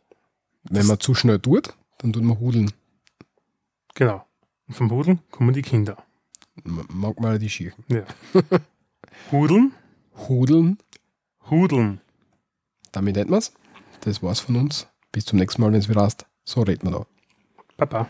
wenn 0.64 0.86
man 0.86 0.98
zu 0.98 1.14
schnell 1.14 1.38
tut, 1.38 1.74
dann 1.98 2.12
tut 2.12 2.22
man 2.24 2.38
hudeln. 2.40 2.72
genau. 3.94 4.26
Und 4.70 4.74
vom 4.74 4.90
Hudeln 4.92 5.18
kommen 5.32 5.52
die 5.52 5.62
Kinder. 5.62 5.96
Mag 6.62 7.18
mal 7.18 7.40
die 7.40 7.50
Schirchen. 7.50 7.82
Ja. 7.88 8.04
Hudeln, 9.32 9.72
Hudeln, 10.28 10.78
Hudeln. 11.50 12.00
damit 12.92 13.16
hätten 13.16 13.32
wir's. 13.32 13.52
Das 14.02 14.22
war's 14.22 14.38
von 14.38 14.54
uns. 14.54 14.86
Bis 15.10 15.24
zum 15.24 15.40
nächsten 15.40 15.60
Mal, 15.60 15.72
wenn 15.72 15.80
es 15.80 15.88
wieder 15.88 16.02
heißt. 16.02 16.24
So 16.44 16.62
reden 16.62 16.86
wir 16.86 17.00
da. 17.00 17.06
Papa. 17.78 18.08